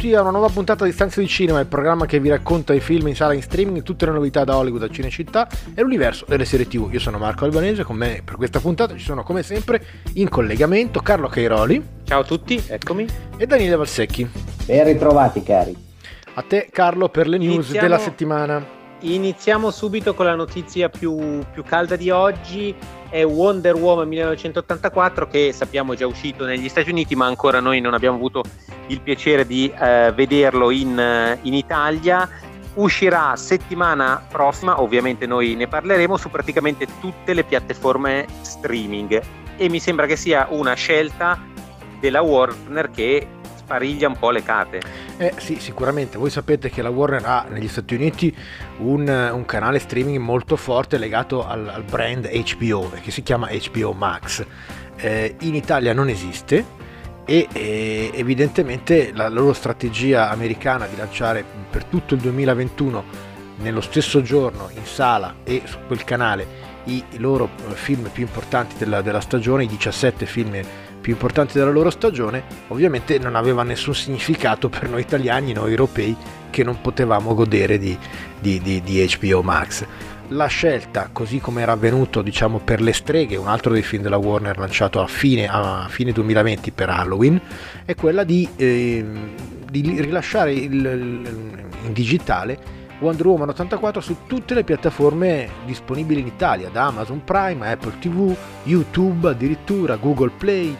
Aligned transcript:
Benvenuti 0.00 0.18
a 0.18 0.30
una 0.30 0.38
nuova 0.38 0.50
puntata 0.50 0.86
di 0.86 0.92
Stanze 0.92 1.20
di 1.20 1.28
Cinema, 1.28 1.60
il 1.60 1.66
programma 1.66 2.06
che 2.06 2.20
vi 2.20 2.30
racconta 2.30 2.72
i 2.72 2.80
film 2.80 3.08
in 3.08 3.14
sala 3.14 3.34
in 3.34 3.42
streaming, 3.42 3.82
tutte 3.82 4.06
le 4.06 4.12
novità 4.12 4.44
da 4.44 4.56
Hollywood 4.56 4.84
a 4.84 4.88
Cinecittà 4.88 5.46
e 5.74 5.82
l'universo 5.82 6.24
delle 6.26 6.46
serie 6.46 6.66
TV. 6.66 6.88
Io 6.90 6.98
sono 6.98 7.18
Marco 7.18 7.44
Albanese, 7.44 7.84
con 7.84 7.96
me 7.96 8.22
per 8.24 8.36
questa 8.36 8.60
puntata 8.60 8.96
ci 8.96 9.04
sono 9.04 9.22
come 9.22 9.42
sempre 9.42 9.84
in 10.14 10.30
collegamento 10.30 11.00
Carlo 11.00 11.28
Cairoli. 11.28 11.84
Ciao 12.04 12.20
a 12.20 12.24
tutti, 12.24 12.58
eccomi. 12.66 13.06
E 13.36 13.46
Daniele 13.46 13.76
Valsecchi. 13.76 14.26
Ben 14.64 14.84
ritrovati 14.84 15.42
cari. 15.42 15.76
A 16.32 16.42
te 16.48 16.70
Carlo 16.72 17.10
per 17.10 17.28
le 17.28 17.36
news 17.36 17.56
Iniziamo... 17.56 17.86
della 17.86 17.98
settimana. 17.98 18.66
Iniziamo 19.00 19.70
subito 19.70 20.14
con 20.14 20.24
la 20.24 20.34
notizia 20.34 20.88
più, 20.88 21.40
più 21.52 21.62
calda 21.62 21.96
di 21.96 22.08
oggi 22.08 22.74
è 23.10 23.24
Wonder 23.24 23.74
Woman 23.74 24.08
1984 24.08 25.26
che 25.26 25.52
sappiamo 25.52 25.92
è 25.92 25.96
già 25.96 26.06
uscito 26.06 26.44
negli 26.44 26.68
Stati 26.68 26.90
Uniti 26.90 27.16
ma 27.16 27.26
ancora 27.26 27.60
noi 27.60 27.80
non 27.80 27.92
abbiamo 27.92 28.16
avuto 28.16 28.42
il 28.86 29.00
piacere 29.00 29.46
di 29.46 29.70
eh, 29.70 30.12
vederlo 30.14 30.70
in, 30.70 30.98
eh, 30.98 31.38
in 31.42 31.54
Italia. 31.54 32.28
Uscirà 32.74 33.34
settimana 33.36 34.24
prossima 34.30 34.80
ovviamente 34.80 35.26
noi 35.26 35.56
ne 35.56 35.66
parleremo 35.66 36.16
su 36.16 36.30
praticamente 36.30 36.86
tutte 37.00 37.34
le 37.34 37.42
piattaforme 37.42 38.26
streaming. 38.42 39.20
E 39.56 39.68
mi 39.68 39.80
sembra 39.80 40.06
che 40.06 40.16
sia 40.16 40.46
una 40.50 40.74
scelta 40.74 41.38
della 41.98 42.22
Warner 42.22 42.90
che 42.90 43.26
spariglia 43.70 44.08
un 44.08 44.18
po' 44.18 44.30
le 44.30 44.42
carte. 44.42 44.80
Eh 45.16 45.34
sì, 45.36 45.60
sicuramente. 45.60 46.18
Voi 46.18 46.30
sapete 46.30 46.70
che 46.70 46.82
la 46.82 46.90
Warner 46.90 47.24
ha 47.24 47.46
negli 47.48 47.68
Stati 47.68 47.94
Uniti 47.94 48.34
un, 48.78 49.30
un 49.32 49.44
canale 49.44 49.78
streaming 49.78 50.18
molto 50.18 50.56
forte 50.56 50.98
legato 50.98 51.46
al, 51.46 51.68
al, 51.68 51.84
brand 51.84 52.28
HBO, 52.28 52.90
che 53.00 53.12
si 53.12 53.22
chiama 53.22 53.48
HBO 53.48 53.92
Max. 53.92 54.44
Eh, 54.96 55.36
in 55.40 55.54
Italia 55.54 55.92
non 55.92 56.08
esiste 56.08 56.78
e 57.24 57.46
eh, 57.52 58.10
evidentemente 58.12 59.12
la, 59.14 59.28
loro 59.28 59.52
strategia 59.52 60.30
americana 60.30 60.86
di 60.86 60.96
lanciare 60.96 61.44
per 61.70 61.84
tutto 61.84 62.14
il 62.14 62.20
2021 62.20 63.04
nello 63.58 63.80
stesso 63.80 64.20
giorno 64.20 64.68
in 64.74 64.84
sala 64.84 65.36
e 65.44 65.62
su 65.64 65.78
quel 65.86 66.02
canale 66.02 66.68
i, 66.84 67.02
i 67.10 67.18
loro 67.18 67.50
eh, 67.68 67.74
film 67.74 68.10
più 68.10 68.24
importanti 68.24 68.74
della, 68.78 69.00
della 69.00 69.20
stagione, 69.20 69.64
i 69.64 69.68
17 69.68 70.26
film 70.26 70.60
più 71.00 71.12
importanti 71.12 71.58
della 71.58 71.70
loro 71.70 71.90
stagione, 71.90 72.42
ovviamente 72.68 73.18
non 73.18 73.34
aveva 73.34 73.62
nessun 73.62 73.94
significato 73.94 74.68
per 74.68 74.88
noi 74.88 75.00
italiani, 75.00 75.52
noi 75.52 75.70
europei, 75.70 76.16
che 76.50 76.64
non 76.64 76.80
potevamo 76.80 77.34
godere 77.34 77.78
di, 77.78 77.96
di, 78.38 78.60
di, 78.60 78.82
di 78.82 79.16
HBO 79.18 79.42
Max. 79.42 79.84
La 80.28 80.46
scelta, 80.46 81.08
così 81.12 81.40
come 81.40 81.62
era 81.62 81.72
avvenuto 81.72 82.22
diciamo, 82.22 82.58
per 82.58 82.80
Le 82.80 82.92
Streghe, 82.92 83.36
un 83.36 83.48
altro 83.48 83.72
dei 83.72 83.82
film 83.82 84.02
della 84.02 84.16
Warner 84.16 84.58
lanciato 84.58 85.00
a 85.00 85.06
fine, 85.06 85.48
a 85.48 85.86
fine 85.88 86.12
2020 86.12 86.70
per 86.70 86.88
Halloween, 86.88 87.40
è 87.84 87.94
quella 87.96 88.22
di, 88.22 88.48
eh, 88.56 89.04
rilasciare 89.72 90.52
il, 90.52 90.72
il, 90.72 91.64
in 91.84 91.92
digitale 91.92 92.79
Wonder 93.00 93.26
Woman 93.26 93.48
84 93.48 94.00
su 94.00 94.16
tutte 94.26 94.54
le 94.54 94.62
piattaforme 94.62 95.48
disponibili 95.64 96.20
in 96.20 96.26
Italia, 96.26 96.68
da 96.70 96.86
Amazon 96.86 97.22
Prime, 97.24 97.70
Apple 97.70 97.98
TV, 97.98 98.34
YouTube, 98.64 99.28
addirittura 99.28 99.96
Google 99.96 100.30
Play, 100.36 100.76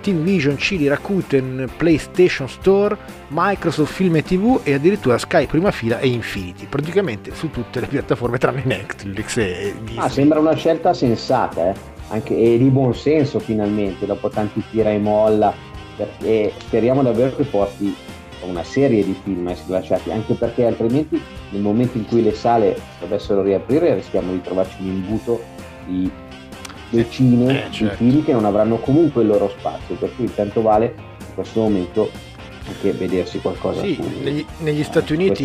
Team 0.00 0.22
Vision, 0.22 0.56
Chili, 0.56 0.88
Rakuten, 0.88 1.70
PlayStation 1.76 2.48
Store, 2.48 2.96
Microsoft 3.28 3.92
Film 3.92 4.16
e 4.16 4.22
TV 4.22 4.60
e 4.64 4.74
addirittura 4.74 5.18
Sky 5.18 5.46
Prima 5.46 5.70
Fila 5.70 5.98
e 5.98 6.08
Infinity, 6.08 6.66
praticamente 6.66 7.34
su 7.34 7.50
tutte 7.50 7.80
le 7.80 7.86
piattaforme 7.86 8.38
tranne 8.38 8.62
Netflix 8.64 9.36
e 9.36 9.74
Disney. 9.82 10.04
Ah, 10.04 10.08
sembra 10.08 10.38
una 10.40 10.54
scelta 10.54 10.92
sensata, 10.92 11.70
eh? 11.70 11.74
Anche, 12.08 12.36
e 12.36 12.58
di 12.58 12.68
buon 12.70 12.94
senso 12.94 13.38
finalmente, 13.38 14.06
dopo 14.06 14.28
tanti 14.28 14.60
tira 14.70 14.90
e 14.90 14.98
molla, 14.98 15.54
e 16.22 16.52
speriamo 16.58 17.02
davvero 17.02 17.36
che 17.36 17.44
porti 17.44 17.94
una 18.46 18.64
serie 18.64 19.04
di 19.04 19.16
film 19.22 19.46
a 19.46 19.52
essere 19.52 19.72
lasciati, 19.72 20.10
anche 20.10 20.34
perché 20.34 20.66
altrimenti 20.66 21.20
nel 21.50 21.62
momento 21.62 21.98
in 21.98 22.06
cui 22.06 22.22
le 22.22 22.32
sale 22.32 22.78
dovessero 22.98 23.42
riaprire 23.42 23.94
rischiamo 23.94 24.32
di 24.32 24.40
trovarci 24.40 24.76
un 24.80 24.86
imbuto 24.86 25.42
di 25.86 26.10
decine 26.90 27.66
eh, 27.66 27.70
certo. 27.70 28.02
di 28.02 28.10
film 28.10 28.24
che 28.24 28.32
non 28.32 28.44
avranno 28.44 28.76
comunque 28.76 29.22
il 29.22 29.28
loro 29.28 29.48
spazio, 29.48 29.94
per 29.94 30.14
cui 30.16 30.32
tanto 30.34 30.62
vale 30.62 30.94
in 31.18 31.34
questo 31.34 31.60
momento 31.60 32.10
anche 32.66 32.92
vedersi 32.92 33.40
qualcosa 33.40 33.82
sì, 33.82 33.94
su, 33.94 34.02
negli, 34.22 34.44
negli, 34.58 34.84
Stati 34.84 35.12
Uniti, 35.12 35.44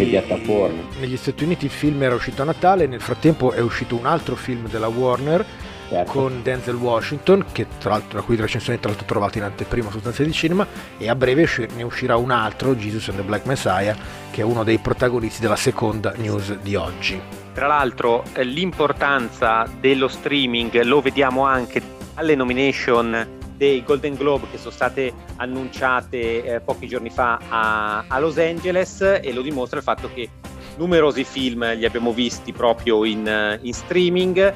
negli 1.00 1.18
Stati 1.18 1.44
Uniti 1.44 1.66
il 1.66 1.72
film 1.72 2.02
era 2.04 2.14
uscito 2.16 2.42
a 2.42 2.46
Natale, 2.46 2.88
nel 2.88 3.02
frattempo 3.02 3.52
è 3.52 3.62
uscito 3.62 3.96
un 3.96 4.06
altro 4.06 4.36
film 4.36 4.68
della 4.70 4.88
Warner 4.88 5.46
certo. 5.90 6.12
con 6.12 6.42
Denzel 6.42 6.76
Washington, 6.76 7.46
che 7.52 7.68
tra 7.80 7.92
l'altro, 7.92 8.20
la 8.20 8.24
cui 8.24 8.36
recensione 8.36 8.80
tra 8.80 8.90
l'altro 8.90 9.08
trovate 9.08 9.38
in 9.38 9.44
anteprima 9.44 9.90
su 9.90 10.00
stanze 10.00 10.24
di 10.26 10.32
cinema, 10.32 10.66
e 10.98 11.10
a 11.10 11.16
breve 11.16 11.48
ne 11.76 11.84
uscirà 11.84 12.16
un 12.18 12.32
altro, 12.32 12.76
Jesus 12.76 13.10
and 13.10 13.18
the 13.18 13.24
Black 13.24 13.46
Messiah, 13.46 13.96
che 14.32 14.42
è 14.42 14.44
uno 14.44 14.64
dei 14.64 14.78
protagonisti 14.78 15.42
della 15.42 15.56
seconda 15.56 16.14
news 16.18 16.56
di 16.58 16.76
oggi. 16.76 17.22
Tra 17.54 17.68
l'altro 17.68 18.24
eh, 18.34 18.44
l'importanza 18.44 19.66
dello 19.80 20.08
streaming 20.08 20.82
lo 20.84 21.02
vediamo 21.02 21.46
anche 21.46 21.82
alle 22.16 22.36
nomination 22.36 23.44
dei 23.56 23.84
Golden 23.84 24.16
Globe 24.16 24.48
che 24.52 24.58
sono 24.58 24.72
state 24.72 25.14
annunciate 25.38 26.44
eh, 26.44 26.60
pochi 26.60 26.88
giorni 26.88 27.10
fa 27.10 27.40
a, 27.48 28.04
a, 28.08 28.20
Los 28.20 28.38
Angeles 28.38 29.02
e 29.02 29.32
lo 29.32 29.42
dimostra 29.42 29.78
il 29.78 29.84
fatto 29.84 30.10
che 30.14 30.30
numerosi 30.78 31.24
film 31.24 31.74
li 31.76 31.86
abbiamo 31.86 32.12
visti 32.12 32.52
proprio 32.52 33.06
in, 33.06 33.58
in 33.62 33.74
streaming 33.74 34.38
eh, 34.38 34.54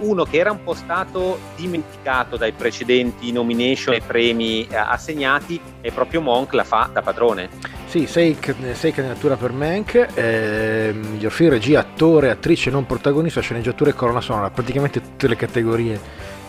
uno 0.00 0.24
che 0.24 0.38
era 0.38 0.50
un 0.50 0.62
po' 0.62 0.74
stato 0.74 1.38
dimenticato 1.56 2.36
dai 2.36 2.52
precedenti 2.52 3.32
nomination 3.32 3.94
e 3.94 4.00
premi 4.00 4.66
eh, 4.66 4.76
assegnati 4.76 5.60
e 5.80 5.90
proprio 5.90 6.20
Monk 6.20 6.52
la 6.52 6.64
fa 6.64 6.90
da 6.92 7.02
padrone. 7.02 7.48
Sì, 7.86 8.06
sei, 8.06 8.38
sei 8.72 8.92
candidatura 8.92 9.36
per 9.36 9.50
Mank, 9.50 10.10
eh, 10.14 10.94
miglior 10.94 11.32
film, 11.32 11.50
regia, 11.50 11.80
attore, 11.80 12.30
attrice 12.30 12.70
non 12.70 12.86
protagonista, 12.86 13.40
sceneggiatura 13.40 13.90
e 13.90 13.94
colonna 13.94 14.20
sonora, 14.20 14.48
praticamente 14.50 15.00
tutte 15.00 15.26
le 15.26 15.34
categorie 15.34 16.00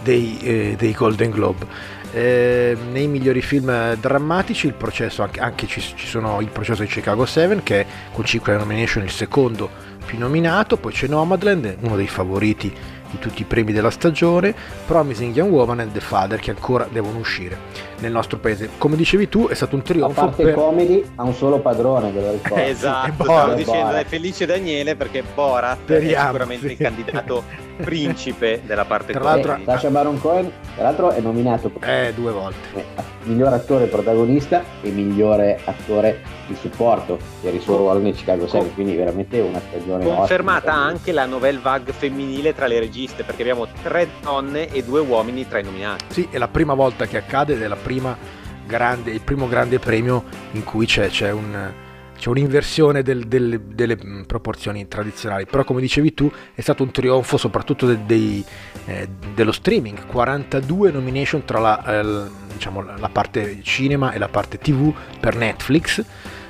dei, 0.04 0.38
eh, 0.44 0.76
dei 0.78 0.92
Golden 0.94 1.32
Globe. 1.32 1.66
Eh, 2.14 2.78
nei 2.92 3.08
migliori 3.08 3.42
film 3.42 3.96
drammatici 3.96 4.68
il 4.68 4.74
processo 4.74 5.24
anche, 5.24 5.40
anche 5.40 5.66
ci, 5.66 5.82
ci, 5.82 6.06
sono 6.06 6.42
il 6.42 6.50
processo 6.50 6.82
di 6.82 6.90
Chicago 6.90 7.26
7 7.26 7.64
che 7.64 7.80
è 7.80 7.86
con 8.12 8.26
5 8.26 8.54
nomination 8.58 9.02
il 9.02 9.12
secondo 9.12 9.70
più 10.04 10.18
nominato 10.20 10.76
poi 10.76 10.92
c'è 10.92 11.08
Nomadland 11.08 11.78
uno 11.80 11.96
dei 11.96 12.10
favoriti 12.10 12.70
di 13.12 13.20
tutti 13.20 13.42
i 13.42 13.46
premi 13.46 13.74
della 13.74 13.92
stagione, 13.92 14.56
Promising 14.86 15.36
Young 15.36 15.52
Woman 15.52 15.82
e 15.82 15.92
The 15.92 16.00
Father 16.00 16.40
che 16.40 16.52
ancora 16.52 16.88
devono 16.90 17.20
uscire 17.20 17.58
nel 18.00 18.12
nostro 18.12 18.38
paese. 18.38 18.70
Come 18.78 18.96
dicevi 18.96 19.30
tu 19.30 19.48
è 19.48 19.54
stato 19.54 19.76
un 19.76 19.84
trionfo. 19.84 20.20
A 20.20 20.24
parte 20.26 20.44
per... 20.44 20.54
comedy 20.54 21.04
ha 21.16 21.24
un 21.24 21.34
solo 21.34 21.60
padrone, 21.60 22.12
ve 22.12 22.22
lo 22.22 22.32
ricordo. 22.32 22.64
esatto, 22.64 23.24
stavo 23.24 23.54
dicendo 23.54 23.92
è 23.92 24.06
felice 24.06 24.46
Daniele 24.46 24.96
perché 24.96 25.24
Borat 25.34 25.80
Speriamo, 25.84 26.22
è 26.22 26.26
sicuramente 26.26 26.66
sì. 26.68 26.72
il 26.72 26.78
candidato 26.78 27.44
principe 27.82 28.62
della 28.66 28.86
parte 28.86 29.14
tra 29.14 29.24
l'altro 29.24 29.60
Sasha 29.66 29.90
Baron 29.90 30.20
Cohen 30.20 30.52
tra 30.76 30.84
l'altro 30.84 31.12
è 31.12 31.20
nominato 31.20 31.72
eh, 31.82 32.14
due 32.16 32.32
volte. 32.32 32.58
Eh, 32.76 32.86
miglior 33.24 33.54
attore 33.54 33.86
protagonista 33.86 34.64
e 34.82 34.90
migliore 34.90 35.60
attore 35.66 36.22
di 36.48 36.56
supporto 36.56 37.20
per 37.42 37.54
il 37.54 37.62
suo 37.62 37.78
ruolo 37.78 38.00
nel 38.00 38.16
Chicago 38.16 38.48
6 38.48 38.74
quindi 38.74 38.96
veramente 38.96 39.40
una 39.40 39.60
stagione 39.60 40.06
confermata 40.06 40.72
ottima, 40.72 40.86
anche 40.86 41.12
la 41.12 41.26
novel 41.26 41.60
vague 41.60 41.94
femminile 41.94 42.54
tra 42.54 42.68
le 42.68 42.80
registe 42.80 43.24
perché 43.24 43.42
abbiamo 43.42 43.68
tre 43.84 44.08
donne 44.22 44.70
e 44.70 44.84
due 44.84 45.00
uomini 45.02 45.48
tra 45.48 45.60
i 45.60 45.64
nominati. 45.64 46.06
Sì 46.10 46.28
è 46.32 46.38
la 46.38 46.48
prima 46.48 46.74
volta 46.74 47.06
che 47.06 47.18
accade 47.18 47.54
ed 47.54 47.62
è 47.62 47.68
la 47.68 47.76
prima 47.76 48.18
grande, 48.66 49.12
il 49.12 49.22
primo 49.22 49.48
grande 49.48 49.80
premio 49.80 50.24
in 50.52 50.64
cui 50.64 50.86
c'è, 50.86 51.10
c'è 51.10 51.32
un 51.32 51.90
c'è 52.22 52.30
un'inversione 52.30 53.02
del, 53.02 53.26
del, 53.26 53.60
delle 53.60 53.98
mm, 53.98 54.22
proporzioni 54.26 54.88
tradizionali, 54.88 55.48
però 55.48 55.64
come 55.64 55.82
dicevi 55.82 56.14
tu 56.14 56.32
è 56.54 56.62
stato 56.62 56.84
un 56.84 56.92
trionfo 56.92 57.36
soprattutto 57.36 57.88
de, 57.88 58.06
dei, 58.06 58.46
eh, 58.86 59.10
dello 59.34 59.52
streaming, 59.52 60.06
42 60.06 60.92
nomination 60.92 61.44
tra 61.46 61.58
la, 61.58 61.84
eh, 61.84 62.30
diciamo, 62.54 62.84
la 62.84 63.10
parte 63.12 63.64
cinema 63.64 64.12
e 64.12 64.20
la 64.20 64.28
parte 64.28 64.60
tv 64.60 64.94
per 65.20 65.36
Netflix, 65.36 66.06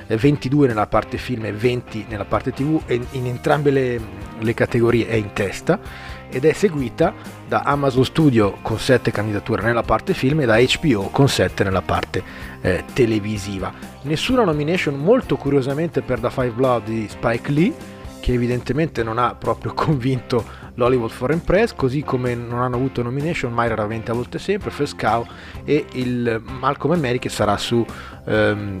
22 0.08 0.66
nella 0.66 0.86
parte 0.86 1.16
film 1.16 1.46
e 1.46 1.52
20 1.52 2.04
nella 2.06 2.26
parte 2.26 2.52
tv 2.52 2.78
in 2.88 3.24
entrambe 3.24 3.70
le, 3.70 4.00
le 4.40 4.52
categorie 4.52 5.06
è 5.06 5.14
in 5.14 5.32
testa 5.32 5.80
ed 6.28 6.44
è 6.44 6.52
seguita 6.52 7.14
da 7.52 7.64
Amazon 7.66 8.06
Studio 8.06 8.56
con 8.62 8.78
7 8.78 9.10
candidature 9.10 9.60
nella 9.60 9.82
parte 9.82 10.14
film 10.14 10.40
e 10.40 10.46
da 10.46 10.56
HBO 10.58 11.10
con 11.10 11.28
7 11.28 11.64
nella 11.64 11.82
parte 11.82 12.22
eh, 12.62 12.82
televisiva. 12.94 13.70
Nessuna 14.04 14.42
nomination 14.42 14.94
molto 14.94 15.36
curiosamente 15.36 16.00
per 16.00 16.18
The 16.18 16.30
Five 16.30 16.52
Blood 16.52 16.84
di 16.84 17.06
Spike 17.10 17.50
Lee 17.50 17.74
che 18.20 18.32
evidentemente 18.32 19.02
non 19.02 19.18
ha 19.18 19.34
proprio 19.34 19.74
convinto 19.76 20.42
l'Hollywood 20.76 21.10
Foreign 21.10 21.40
Press, 21.40 21.74
così 21.74 22.02
come 22.02 22.34
non 22.34 22.62
hanno 22.62 22.76
avuto 22.76 23.02
nomination 23.02 23.52
mai 23.52 23.68
raramente 23.68 24.10
a 24.10 24.14
volte 24.14 24.38
sempre, 24.38 24.70
First 24.70 24.98
Cow 24.98 25.26
e 25.64 25.84
il 25.92 26.42
Malcolm 26.58 26.98
Mary 26.98 27.18
che 27.18 27.28
sarà 27.28 27.58
su 27.58 27.84
um, 28.24 28.78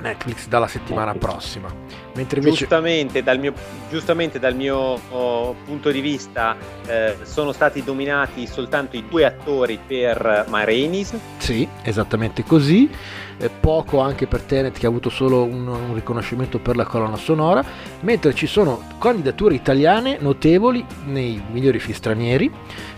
Netflix 0.00 0.46
dalla 0.46 0.68
settimana 0.68 1.14
prossima. 1.14 2.03
Mentre 2.14 2.38
invece... 2.38 2.58
giustamente, 2.58 3.22
dal 3.22 3.38
mio, 3.38 3.52
giustamente 3.90 4.38
dal 4.38 4.54
mio 4.54 5.00
oh, 5.10 5.54
punto 5.64 5.90
di 5.90 6.00
vista 6.00 6.56
eh, 6.86 7.16
sono 7.22 7.52
stati 7.52 7.82
dominati 7.82 8.46
soltanto 8.46 8.96
i 8.96 9.04
due 9.08 9.24
attori 9.24 9.78
per 9.84 10.46
My 10.48 10.64
Rainis. 10.64 11.14
Sì, 11.38 11.68
esattamente 11.82 12.44
così. 12.44 12.88
Eh, 13.36 13.50
poco 13.50 13.98
anche 13.98 14.28
per 14.28 14.42
Tenet 14.42 14.78
che 14.78 14.86
ha 14.86 14.88
avuto 14.88 15.10
solo 15.10 15.42
un, 15.42 15.66
un, 15.66 15.92
riconoscimento 15.94 16.60
per 16.60 16.76
la 16.76 16.84
colonna 16.84 17.16
sonora, 17.16 17.64
mentre 18.00 18.32
ci 18.32 18.46
sono 18.46 18.80
candidature 19.00 19.56
italiane 19.56 20.18
notevoli 20.20 20.84
nei 21.06 21.42
migliori 21.50 21.80
film 21.80 21.96
stranieri, 21.96 22.52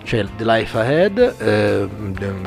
c'è 0.05 0.27
The 0.37 0.45
Life 0.45 0.79
Ahead, 0.79 1.35
eh, 1.39 1.89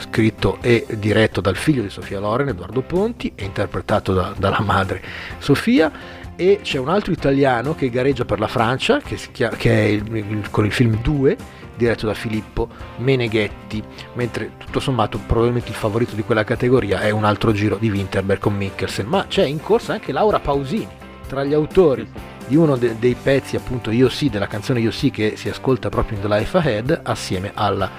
scritto 0.01 0.59
e 0.61 0.85
diretto 0.97 1.41
dal 1.41 1.55
figlio 1.55 1.81
di 1.81 1.89
Sofia 1.89 2.19
Loren, 2.19 2.49
Edoardo 2.49 2.81
Ponti, 2.81 3.31
e 3.33 3.43
interpretato 3.43 4.13
da, 4.13 4.35
dalla 4.37 4.61
madre 4.61 5.01
Sofia, 5.39 5.91
e 6.39 6.61
c'è 6.63 6.77
un 6.77 6.87
altro 6.87 7.11
italiano 7.11 7.75
che 7.75 7.89
gareggia 7.89 8.23
per 8.23 8.39
la 8.39 8.47
Francia, 8.47 8.99
che, 8.99 9.17
chiama, 9.33 9.57
che 9.57 9.71
è 9.71 9.87
il, 9.89 10.15
il, 10.15 10.49
con 10.49 10.63
il 10.63 10.71
film 10.71 11.01
2, 11.01 11.35
diretto 11.75 12.05
da 12.05 12.13
Filippo 12.13 12.69
Meneghetti, 12.95 13.83
mentre 14.13 14.51
tutto 14.57 14.79
sommato 14.79 15.19
probabilmente 15.27 15.67
il 15.67 15.75
favorito 15.75 16.15
di 16.15 16.23
quella 16.23 16.45
categoria 16.45 17.01
è 17.01 17.09
un 17.09 17.25
altro 17.25 17.51
giro 17.51 17.75
di 17.75 17.89
Winterberg 17.89 18.39
con 18.39 18.55
Mikkelsen, 18.55 19.05
ma 19.05 19.25
c'è 19.27 19.43
in 19.43 19.59
corsa 19.59 19.91
anche 19.91 20.13
Laura 20.13 20.39
Pausini, 20.39 20.87
tra 21.27 21.43
gli 21.43 21.53
autori 21.53 22.09
di 22.47 22.55
uno 22.55 22.77
de- 22.77 22.95
dei 22.97 23.17
pezzi 23.21 23.57
appunto 23.57 23.91
Io 23.91 24.07
sì, 24.07 24.29
della 24.29 24.47
canzone 24.47 24.79
Io 24.79 24.91
sì 24.91 25.11
che 25.11 25.33
si 25.35 25.49
ascolta 25.49 25.89
proprio 25.89 26.19
in 26.19 26.23
The 26.23 26.33
Life 26.33 26.57
Ahead 26.57 27.01
assieme 27.03 27.51
alla 27.53 27.89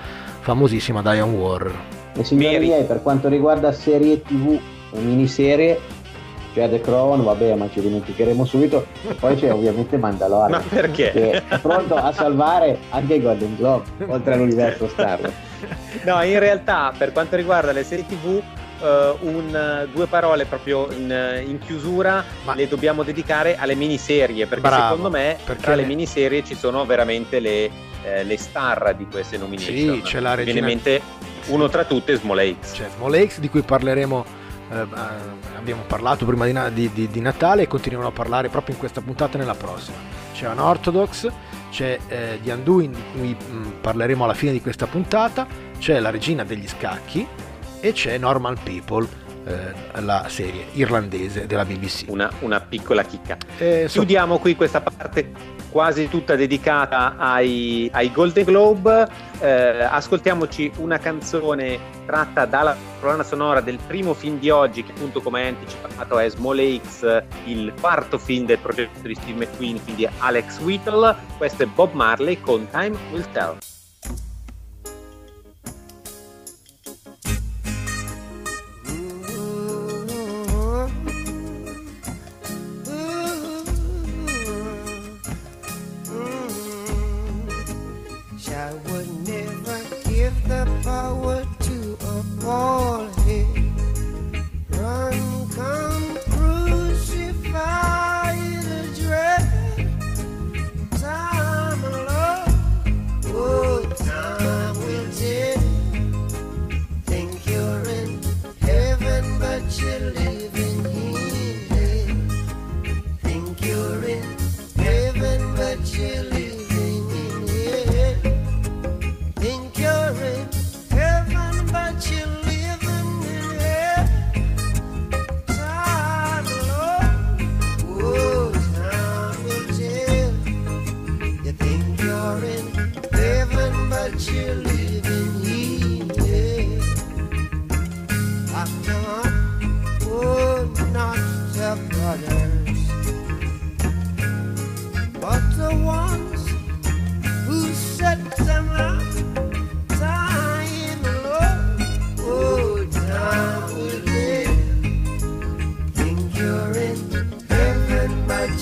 famosissima 0.40 1.02
Diane 1.02 1.31
Warren. 1.31 1.76
E 2.14 2.25
signori 2.25 2.58
miei, 2.58 2.84
per 2.84 3.02
quanto 3.02 3.28
riguarda 3.28 3.70
serie 3.72 4.22
tv 4.22 4.58
e 4.92 4.98
miniserie, 4.98 6.00
c'è 6.52 6.69
The 6.69 6.81
Crown, 6.81 7.23
vabbè, 7.23 7.55
ma 7.55 7.69
ci 7.70 7.81
dimenticheremo 7.81 8.44
subito. 8.44 8.87
Poi 9.19 9.37
c'è 9.37 9.52
ovviamente 9.52 9.97
Mandalorian. 9.97 10.50
Ma 10.50 10.64
perché? 10.69 11.11
Che 11.12 11.31
è 11.49 11.58
pronto 11.58 11.94
a 11.94 12.12
salvare 12.12 12.79
anche 12.91 13.14
i 13.14 13.23
Golden 13.23 13.56
Globe, 13.56 13.85
oltre 14.06 14.35
all'universo 14.35 14.88
Star 14.88 15.20
Wars. 15.20 15.35
No, 16.05 16.23
in 16.23 16.38
realtà, 16.38 16.93
per 16.97 17.12
quanto 17.12 17.37
riguarda 17.37 17.73
le 17.73 17.85
serie 17.85 18.06
TV, 18.06 18.43
Uh, 18.81 19.14
un, 19.26 19.87
due 19.93 20.06
parole 20.06 20.47
proprio 20.47 20.91
in, 20.91 21.43
in 21.47 21.58
chiusura 21.58 22.25
Ma... 22.47 22.55
le 22.55 22.67
dobbiamo 22.67 23.02
dedicare 23.02 23.56
alle 23.58 23.75
miniserie 23.75 24.47
perché 24.47 24.69
Bravo, 24.69 24.94
secondo 24.94 25.11
me 25.11 25.37
perché 25.44 25.61
tra 25.61 25.75
le 25.75 25.85
miniserie 25.85 26.43
ci 26.43 26.55
sono 26.55 26.87
veramente 26.87 27.41
le, 27.41 27.70
eh, 28.02 28.25
le 28.25 28.38
star 28.38 28.94
di 28.97 29.06
queste 29.06 29.37
nomination 29.37 29.97
sì, 29.97 30.00
c'è 30.00 30.20
la 30.20 30.35
regina... 30.35 30.61
viene 30.61 30.73
in 30.73 30.81
mente 30.82 31.02
uno 31.49 31.69
tra 31.69 31.85
tutte 31.85 32.17
Small 32.17 32.37
Lakes 32.37 32.73
c'è 32.73 32.88
Small 32.97 33.11
Lakes 33.11 33.41
di 33.41 33.50
cui 33.50 33.61
parleremo 33.61 34.25
eh, 34.70 34.87
abbiamo 35.56 35.82
parlato 35.87 36.25
prima 36.25 36.46
di, 36.69 36.90
di, 36.93 37.08
di, 37.08 37.20
Natale 37.20 37.62
e 37.62 37.67
continuiamo 37.67 38.08
a 38.08 38.12
parlare 38.12 38.49
proprio 38.49 38.75
in 38.75 38.81
questa 38.81 39.00
puntata 39.00 39.37
e 39.37 39.40
nella 39.40 39.55
prossima. 39.55 39.96
C'è 40.32 40.49
Unorthodox, 40.49 41.31
c'è 41.70 41.99
eh, 42.08 42.38
The 42.43 42.52
Undoing 42.52 42.94
di 42.94 43.02
cui 43.12 43.37
mh, 43.37 43.52
mm, 43.52 43.70
parleremo 43.81 44.25
alla 44.25 44.34
fine 44.34 44.52
di 44.52 44.61
questa 44.61 44.87
puntata, 44.87 45.46
c'è 45.78 45.99
La 45.99 46.11
regina 46.11 46.44
degli 46.44 46.69
scacchi 46.69 47.26
e 47.81 47.93
c'è 47.93 48.17
Normal 48.19 48.58
People, 48.62 49.06
eh, 49.44 50.00
la 50.00 50.26
serie 50.28 50.67
irlandese 50.73 51.46
della 51.46 51.64
BBC. 51.64 52.05
Una, 52.06 52.31
una 52.40 52.61
piccola 52.61 53.02
chicca. 53.02 53.37
Eh, 53.58 53.87
so... 53.88 53.99
Chiudiamo 53.99 54.38
qui 54.38 54.55
questa 54.55 54.81
parte 54.81 55.58
quasi 55.70 56.08
tutta 56.08 56.37
dedicata 56.37 57.14
ai, 57.17 57.88
ai 57.93 58.11
Golden 58.12 58.44
Globe. 58.44 59.08
Eh, 59.40 59.82
ascoltiamoci 59.82 60.70
una 60.76 60.99
canzone 60.99 61.78
tratta 62.05 62.44
dalla 62.44 62.76
colonna 63.00 63.22
sonora 63.22 63.61
del 63.61 63.78
primo 63.87 64.12
film 64.12 64.38
di 64.38 64.50
oggi, 64.50 64.84
che 64.84 64.93
appunto 64.93 65.20
come 65.20 65.49
anticipato 65.49 66.19
è 66.19 66.28
Small 66.28 66.56
Lakes, 66.56 67.22
il 67.44 67.72
quarto 67.81 68.19
film 68.19 68.46
del 68.46 68.58
progetto 68.58 69.06
di 69.06 69.14
Steve 69.14 69.46
McQueen, 69.46 69.82
quindi 69.82 70.08
Alex 70.19 70.58
Whittle. 70.58 71.14
Questo 71.38 71.62
è 71.62 71.67
Bob 71.67 71.93
Marley 71.93 72.40
con 72.40 72.69
Time 72.70 72.96
Will 73.11 73.25
Tell. 73.32 73.56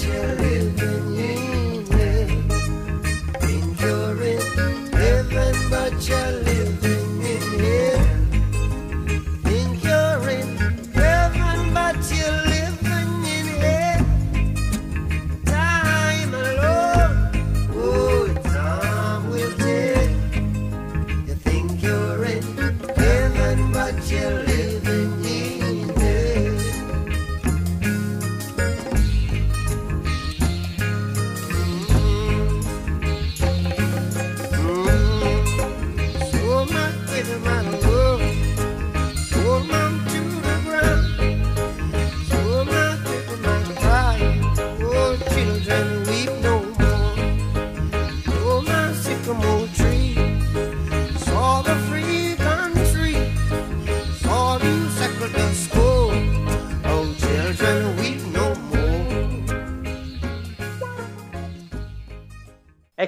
you. 0.05 0.48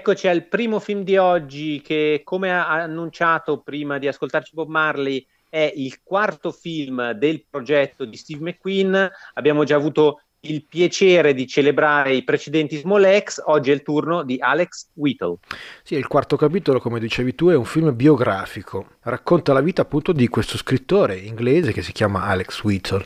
Eccoci 0.01 0.29
al 0.29 0.47
primo 0.47 0.81
film 0.81 1.03
di 1.03 1.19
oggi 1.19 1.83
che, 1.83 2.23
come 2.25 2.51
ha 2.51 2.67
annunciato 2.71 3.61
prima 3.61 3.99
di 3.99 4.09
ascoltarci 4.09 4.53
Bob 4.55 4.71
Marley, 4.71 5.27
è 5.47 5.71
il 5.77 6.01
quarto 6.03 6.53
film 6.53 7.11
del 7.11 7.45
progetto 7.51 8.07
di 8.07 8.17
Steve 8.17 8.41
McQueen. 8.43 9.11
Abbiamo 9.35 9.65
già 9.65 9.77
avuto 9.77 10.23
il 10.45 10.65
piacere 10.65 11.35
di 11.35 11.47
celebrare 11.47 12.15
i 12.15 12.25
precedenti 12.25 12.79
Small 12.79 13.23
X, 13.23 13.43
oggi 13.45 13.71
è 13.71 13.75
il 13.75 13.83
turno 13.83 14.23
di 14.23 14.39
Alex 14.41 14.89
Whittle. 14.95 15.37
Sì, 15.83 15.97
il 15.97 16.07
quarto 16.07 16.37
capitolo, 16.37 16.81
come 16.81 16.99
dicevi 16.99 17.35
tu, 17.35 17.49
è 17.49 17.55
un 17.55 17.67
film 17.67 17.95
biografico. 17.95 18.93
Racconta 19.03 19.53
la 19.53 19.61
vita 19.61 19.83
appunto 19.83 20.13
di 20.13 20.29
questo 20.29 20.57
scrittore 20.57 21.17
inglese 21.17 21.73
che 21.73 21.83
si 21.83 21.93
chiama 21.93 22.23
Alex 22.23 22.63
Whittle. 22.63 23.05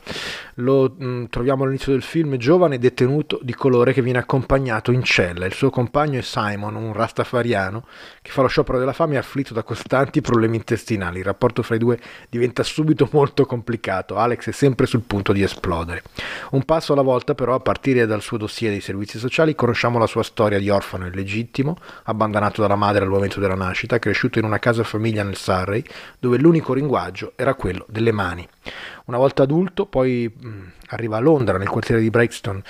Lo 0.56 0.94
mh, 0.96 1.06
mm, 1.06 1.25
troviamo 1.30 1.64
all'inizio 1.64 1.92
del 1.92 2.02
film 2.02 2.37
giovane 2.37 2.78
detenuto 2.78 3.40
di 3.42 3.54
colore 3.54 3.92
che 3.92 4.02
viene 4.02 4.18
accompagnato 4.18 4.92
in 4.92 5.02
cella. 5.02 5.46
Il 5.46 5.54
suo 5.54 5.70
compagno 5.70 6.18
è 6.18 6.23
Simon, 6.23 6.75
un 6.75 6.92
rastafariano 6.92 7.87
che 8.23 8.30
fa 8.30 8.42
lo 8.42 8.49
sciopero 8.49 8.78
della 8.78 8.92
fame 8.92 9.14
e 9.14 9.18
afflitto 9.18 9.54
da 9.54 9.62
costanti 9.62 10.20
problemi 10.20 10.56
intestinali. 10.56 11.18
Il 11.18 11.25
rapporto 11.25 11.62
fra 11.62 11.75
i 11.75 11.78
due 11.78 11.99
diventa 12.28 12.62
subito 12.62 13.08
molto 13.12 13.46
complicato. 13.46 14.16
Alex 14.16 14.49
è 14.49 14.52
sempre 14.52 14.87
sul 14.87 15.02
punto 15.02 15.32
di 15.32 15.42
esplodere. 15.42 16.02
Un 16.50 16.64
passo 16.64 16.92
alla 16.92 17.02
volta 17.02 17.12
volta 17.14 17.34
però, 17.34 17.54
a 17.54 17.61
partire 17.61 18.06
dal 18.06 18.20
suo 18.20 18.37
dossier 18.37 18.70
dei 18.70 18.80
servizi 18.80 19.18
sociali, 19.18 19.54
conosciamo 19.54 19.99
la 19.99 20.06
sua 20.06 20.23
storia 20.23 20.58
di 20.58 20.68
orfano 20.68 21.06
illegittimo, 21.06 21.76
abbandonato 22.04 22.61
dalla 22.61 22.76
madre 22.76 23.04
al 23.04 23.11
momento 23.11 23.40
della 23.40 23.54
nascita, 23.54 23.99
cresciuto 23.99 24.38
in 24.38 24.44
una 24.44 24.58
casa 24.58 24.82
famiglia 24.84 25.23
nel 25.23 25.37
Surrey, 25.37 25.82
dove 26.18 26.38
l'unico 26.38 26.75
linguaggio 26.75 27.32
era 27.37 27.54
quello 27.54 27.87
delle 27.88 28.12
mani. 28.12 28.46
Una 29.06 29.18
volta 29.18 29.42
adulto, 29.42 29.84
poi 29.84 30.32
mh, 30.34 30.49
arriva 30.88 31.18
a 31.18 31.20
Londra, 31.20 31.58
nel 31.58 31.68
quartiere 31.68 32.00
di 32.00 32.08
Brixton, 32.08 32.62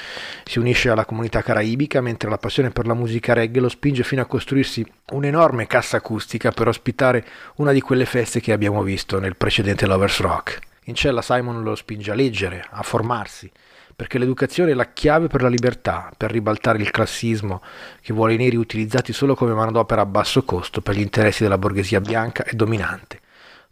si 0.42 0.58
unisce 0.58 0.90
alla 0.90 1.04
comunità 1.04 1.42
caraibica, 1.42 2.00
mentre 2.00 2.28
la 2.28 2.38
passione 2.38 2.70
per 2.70 2.88
la 2.88 2.94
musica 2.94 3.34
reggae 3.34 3.60
lo 3.60 3.68
spinge 3.68 4.02
fino 4.02 4.20
a 4.20 4.26
costruirsi 4.26 4.84
un'enorme 5.12 5.68
cassa 5.68 5.98
acustica 5.98 6.50
per 6.50 6.66
ospitare 6.66 7.24
una 7.56 7.70
di 7.70 7.80
quelle 7.80 8.04
feste 8.04 8.40
che 8.40 8.52
abbiamo 8.52 8.82
visto 8.82 9.20
nel 9.20 9.36
precedente 9.36 9.86
Lovers 9.86 10.18
Rock. 10.18 10.58
In 10.86 10.96
cella 10.96 11.22
Simon 11.22 11.62
lo 11.62 11.76
spinge 11.76 12.10
a 12.10 12.14
leggere, 12.14 12.66
a 12.68 12.82
formarsi, 12.82 13.48
perché 13.94 14.18
l'educazione 14.18 14.72
è 14.72 14.74
la 14.74 14.92
chiave 14.92 15.28
per 15.28 15.40
la 15.40 15.48
libertà, 15.48 16.10
per 16.16 16.32
ribaltare 16.32 16.78
il 16.78 16.90
classismo 16.90 17.62
che 18.00 18.12
vuole 18.12 18.34
i 18.34 18.38
neri 18.38 18.56
utilizzati 18.56 19.12
solo 19.12 19.36
come 19.36 19.54
manodopera 19.54 20.00
a 20.00 20.06
basso 20.06 20.42
costo 20.42 20.80
per 20.80 20.96
gli 20.96 21.00
interessi 21.00 21.44
della 21.44 21.58
borghesia 21.58 22.00
bianca 22.00 22.42
e 22.42 22.54
dominante. 22.54 23.20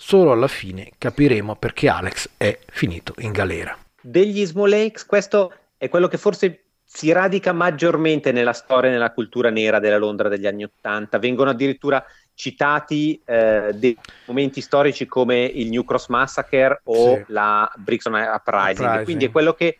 Solo 0.04 0.32
alla 0.32 0.48
fine 0.48 0.90
capiremo 0.98 1.54
perché 1.54 1.88
Alex 1.88 2.30
è 2.36 2.58
finito 2.66 3.14
in 3.18 3.30
galera. 3.30 3.78
Degli 4.00 4.44
Lakes, 4.52 5.06
questo 5.06 5.52
è 5.78 5.88
quello 5.88 6.08
che 6.08 6.18
forse 6.18 6.64
si 6.84 7.12
radica 7.12 7.52
maggiormente 7.52 8.32
nella 8.32 8.52
storia 8.52 8.90
e 8.90 8.92
nella 8.92 9.12
cultura 9.12 9.48
nera 9.48 9.78
della 9.78 9.98
Londra 9.98 10.28
degli 10.28 10.44
anni 10.48 10.64
Ottanta. 10.64 11.20
Vengono 11.20 11.50
addirittura 11.50 12.04
citati 12.34 13.22
eh, 13.24 13.70
dei 13.74 13.96
momenti 14.24 14.60
storici 14.60 15.06
come 15.06 15.44
il 15.44 15.70
New 15.70 15.84
Cross 15.84 16.08
Massacre 16.08 16.80
o 16.82 17.14
sì. 17.14 17.24
la 17.28 17.72
Brixton 17.76 18.12
Uprising. 18.14 18.78
Uprising. 18.80 19.04
Quindi 19.04 19.26
è 19.26 19.30
quello 19.30 19.54
che 19.54 19.78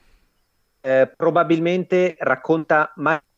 eh, 0.80 1.12
probabilmente 1.16 2.14
racconta 2.20 2.92
maggiormente 2.94 3.30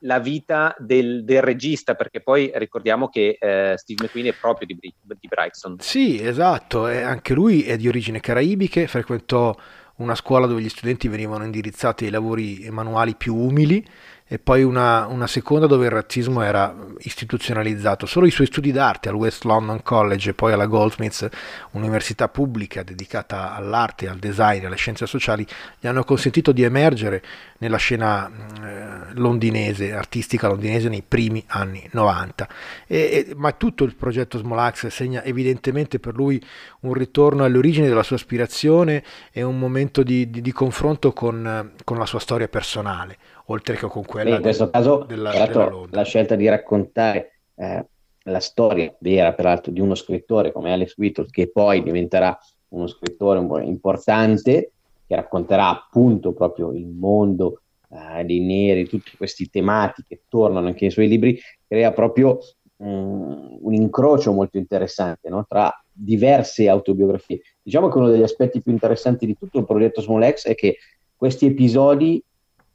la 0.00 0.18
vita 0.18 0.74
del, 0.78 1.24
del, 1.24 1.42
regista, 1.42 1.94
perché 1.94 2.20
poi 2.20 2.50
ricordiamo 2.54 3.08
che 3.08 3.36
eh, 3.38 3.74
Steve 3.76 4.04
McQueen 4.04 4.26
è 4.26 4.34
proprio 4.34 4.66
di, 4.66 4.76
di 4.80 5.28
Brighton. 5.28 5.76
Sì, 5.78 6.20
esatto, 6.20 6.88
e 6.88 7.02
anche 7.02 7.34
lui 7.34 7.62
è 7.62 7.76
di 7.76 7.88
origini 7.88 8.20
caraibiche, 8.20 8.86
frequentò 8.86 9.54
una 9.96 10.14
scuola 10.14 10.46
dove 10.46 10.60
gli 10.60 10.68
studenti 10.68 11.06
venivano 11.08 11.44
indirizzati 11.44 12.04
ai 12.04 12.10
lavori 12.10 12.68
manuali 12.70 13.14
più 13.14 13.36
umili 13.36 13.84
e 14.26 14.38
poi 14.38 14.62
una, 14.62 15.06
una, 15.06 15.26
seconda 15.26 15.66
dove 15.66 15.84
il 15.84 15.90
razzismo 15.90 16.40
era 16.40 16.74
istituzionalizzato. 17.00 18.06
Solo 18.06 18.24
i 18.24 18.30
suoi 18.30 18.46
studi 18.46 18.72
d'arte 18.72 19.10
al 19.10 19.14
West 19.16 19.44
London 19.44 19.82
College 19.82 20.30
e 20.30 20.34
poi 20.34 20.54
alla 20.54 20.64
Goldsmiths, 20.64 21.28
università 21.72 22.30
pubblica 22.30 22.82
dedicata 22.82 23.54
all'arte, 23.54 24.08
al 24.08 24.18
design 24.18 24.62
e 24.62 24.66
alle 24.66 24.76
scienze 24.76 25.06
sociali, 25.06 25.46
gli 25.78 25.86
hanno 25.86 26.04
consentito 26.04 26.52
di 26.52 26.62
emergere 26.62 27.22
nella 27.58 27.76
scena 27.76 28.30
eh, 28.30 29.12
londinese, 29.12 29.92
artistica 29.92 30.48
londinese 30.48 30.88
nei 30.88 31.02
primi 31.06 31.44
anni 31.48 31.86
90. 31.92 32.48
E, 32.86 33.26
e, 33.28 33.34
ma 33.36 33.52
tutto 33.52 33.84
il 33.84 33.94
progetto 33.94 34.38
Smolax 34.38 34.86
segna 34.86 35.22
evidentemente 35.22 36.00
per 36.00 36.14
lui 36.14 36.42
un 36.80 36.94
ritorno 36.94 37.44
alle 37.44 37.58
origini 37.58 37.88
della 37.88 38.02
sua 38.02 38.16
aspirazione 38.16 39.04
e 39.32 39.42
un 39.42 39.58
momento 39.58 40.02
di, 40.02 40.30
di, 40.30 40.40
di 40.40 40.52
confronto 40.52 41.12
con, 41.12 41.72
con 41.84 41.98
la 41.98 42.06
sua 42.06 42.20
storia 42.20 42.48
personale 42.48 43.18
oltre 43.46 43.76
che 43.76 43.86
con 43.86 44.04
quella 44.04 44.30
Beh, 44.30 44.36
in 44.36 44.42
questo 44.42 44.70
caso 44.70 45.04
della, 45.06 45.30
della 45.30 45.86
la 45.90 46.02
scelta 46.02 46.34
di 46.34 46.48
raccontare 46.48 47.40
eh, 47.56 47.86
la 48.24 48.40
storia 48.40 48.94
vera 49.00 49.34
peraltro 49.34 49.70
di 49.70 49.80
uno 49.80 49.94
scrittore 49.94 50.52
come 50.52 50.72
Alex 50.72 50.96
Whittle 50.96 51.26
che 51.30 51.50
poi 51.50 51.82
diventerà 51.82 52.38
uno 52.68 52.86
scrittore 52.86 53.38
un 53.38 53.62
importante 53.62 54.72
che 55.06 55.14
racconterà 55.14 55.68
appunto 55.68 56.32
proprio 56.32 56.72
il 56.72 56.86
mondo 56.86 57.60
eh, 57.90 58.24
dei 58.24 58.40
neri, 58.40 58.88
tutte 58.88 59.12
queste 59.16 59.46
tematiche 59.46 60.16
che 60.16 60.22
tornano 60.28 60.66
anche 60.66 60.80
nei 60.82 60.90
suoi 60.90 61.08
libri, 61.08 61.38
crea 61.66 61.92
proprio 61.92 62.38
um, 62.78 63.58
un 63.60 63.74
incrocio 63.74 64.32
molto 64.32 64.56
interessante 64.56 65.28
no? 65.28 65.44
tra 65.46 65.72
diverse 65.92 66.68
autobiografie. 66.68 67.42
Diciamo 67.62 67.88
che 67.88 67.98
uno 67.98 68.08
degli 68.08 68.22
aspetti 68.22 68.62
più 68.62 68.72
interessanti 68.72 69.26
di 69.26 69.36
tutto 69.36 69.58
il 69.58 69.66
progetto 69.66 70.00
Small 70.00 70.28
X 70.32 70.48
è 70.48 70.54
che 70.54 70.78
questi 71.14 71.46
episodi 71.46 72.22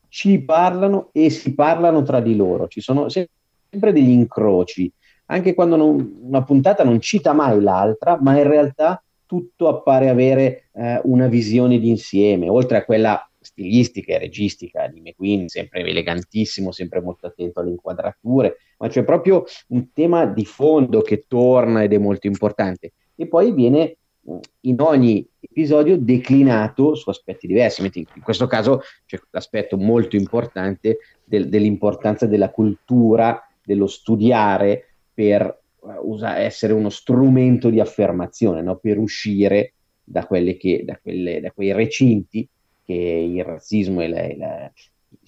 ci 0.09 0.39
parlano 0.41 1.09
e 1.13 1.29
si 1.29 1.53
parlano 1.53 2.03
tra 2.03 2.19
di 2.19 2.35
loro, 2.35 2.67
ci 2.67 2.81
sono 2.81 3.07
sempre 3.09 3.93
degli 3.93 4.09
incroci, 4.09 4.91
anche 5.27 5.53
quando 5.53 5.75
non, 5.75 6.19
una 6.21 6.43
puntata 6.43 6.83
non 6.83 6.99
cita 6.99 7.33
mai 7.33 7.61
l'altra, 7.61 8.17
ma 8.19 8.37
in 8.37 8.47
realtà 8.47 9.01
tutto 9.25 9.67
appare 9.67 10.09
avere 10.09 10.69
eh, 10.73 10.99
una 11.03 11.27
visione 11.27 11.79
d'insieme, 11.79 12.49
oltre 12.49 12.77
a 12.77 12.85
quella 12.85 13.23
stilistica 13.39 14.13
e 14.13 14.19
registica 14.19 14.87
di 14.87 15.01
McQueen, 15.01 15.47
sempre 15.47 15.81
elegantissimo, 15.81 16.71
sempre 16.71 16.99
molto 16.99 17.27
attento 17.27 17.59
alle 17.59 17.69
inquadrature, 17.69 18.57
ma 18.79 18.87
c'è 18.87 19.03
proprio 19.03 19.43
un 19.67 19.91
tema 19.93 20.25
di 20.25 20.45
fondo 20.45 21.01
che 21.01 21.25
torna 21.27 21.83
ed 21.83 21.93
è 21.93 21.99
molto 21.99 22.27
importante. 22.27 22.93
E 23.15 23.27
poi 23.27 23.53
viene 23.53 23.97
in 24.61 24.79
ogni 24.79 25.27
episodio 25.39 25.97
declinato 25.97 26.95
su 26.95 27.09
aspetti 27.09 27.47
diversi. 27.47 27.81
In 27.93 28.21
questo 28.21 28.47
caso 28.47 28.81
c'è 29.05 29.19
l'aspetto 29.31 29.77
molto 29.77 30.15
importante 30.15 30.99
del, 31.23 31.49
dell'importanza 31.49 32.25
della 32.25 32.51
cultura, 32.51 33.41
dello 33.63 33.87
studiare 33.87 34.93
per 35.13 35.61
uh, 35.79 36.11
usa, 36.11 36.37
essere 36.37 36.73
uno 36.73 36.89
strumento 36.89 37.69
di 37.69 37.79
affermazione, 37.79 38.61
no? 38.61 38.77
per 38.77 38.97
uscire 38.97 39.73
da, 40.03 40.27
che, 40.27 40.83
da, 40.85 40.97
quelle, 41.01 41.39
da, 41.39 41.51
quei 41.51 41.71
recinti 41.71 42.47
che 42.83 42.93
il 42.93 43.43
razzismo 43.43 44.01
e 44.01 44.07
la, 44.07 44.35
la, 44.35 44.71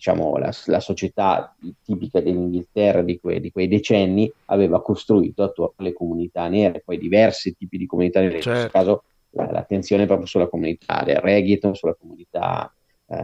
diciamo, 0.02 0.36
la, 0.38 0.52
la 0.66 0.80
società 0.80 1.56
tipica 1.84 2.20
dell'Inghilterra 2.22 3.04
di, 3.04 3.20
que, 3.20 3.40
di, 3.40 3.52
quei 3.52 3.68
decenni 3.68 4.32
aveva 4.46 4.82
costruito 4.82 5.44
attorno 5.44 5.76
alle 5.78 5.94
comunità 5.94 6.48
nere, 6.48 6.82
poi 6.84 6.98
diversi 6.98 7.56
tipi 7.56 7.78
di 7.78 7.86
comunità 7.86 8.20
nere, 8.20 8.42
certo. 8.42 8.50
in 8.50 8.56
questo 8.56 8.80
certo. 8.80 9.04
caso 9.34 9.52
l'attenzione 9.54 10.08
proprio 10.08 10.26
sulla 10.26 10.48
comunità 10.48 11.04
del 11.06 11.18
reggaeton, 11.18 11.76
sulla 11.76 11.94
comunità 11.94 12.74
eh, 13.06 13.16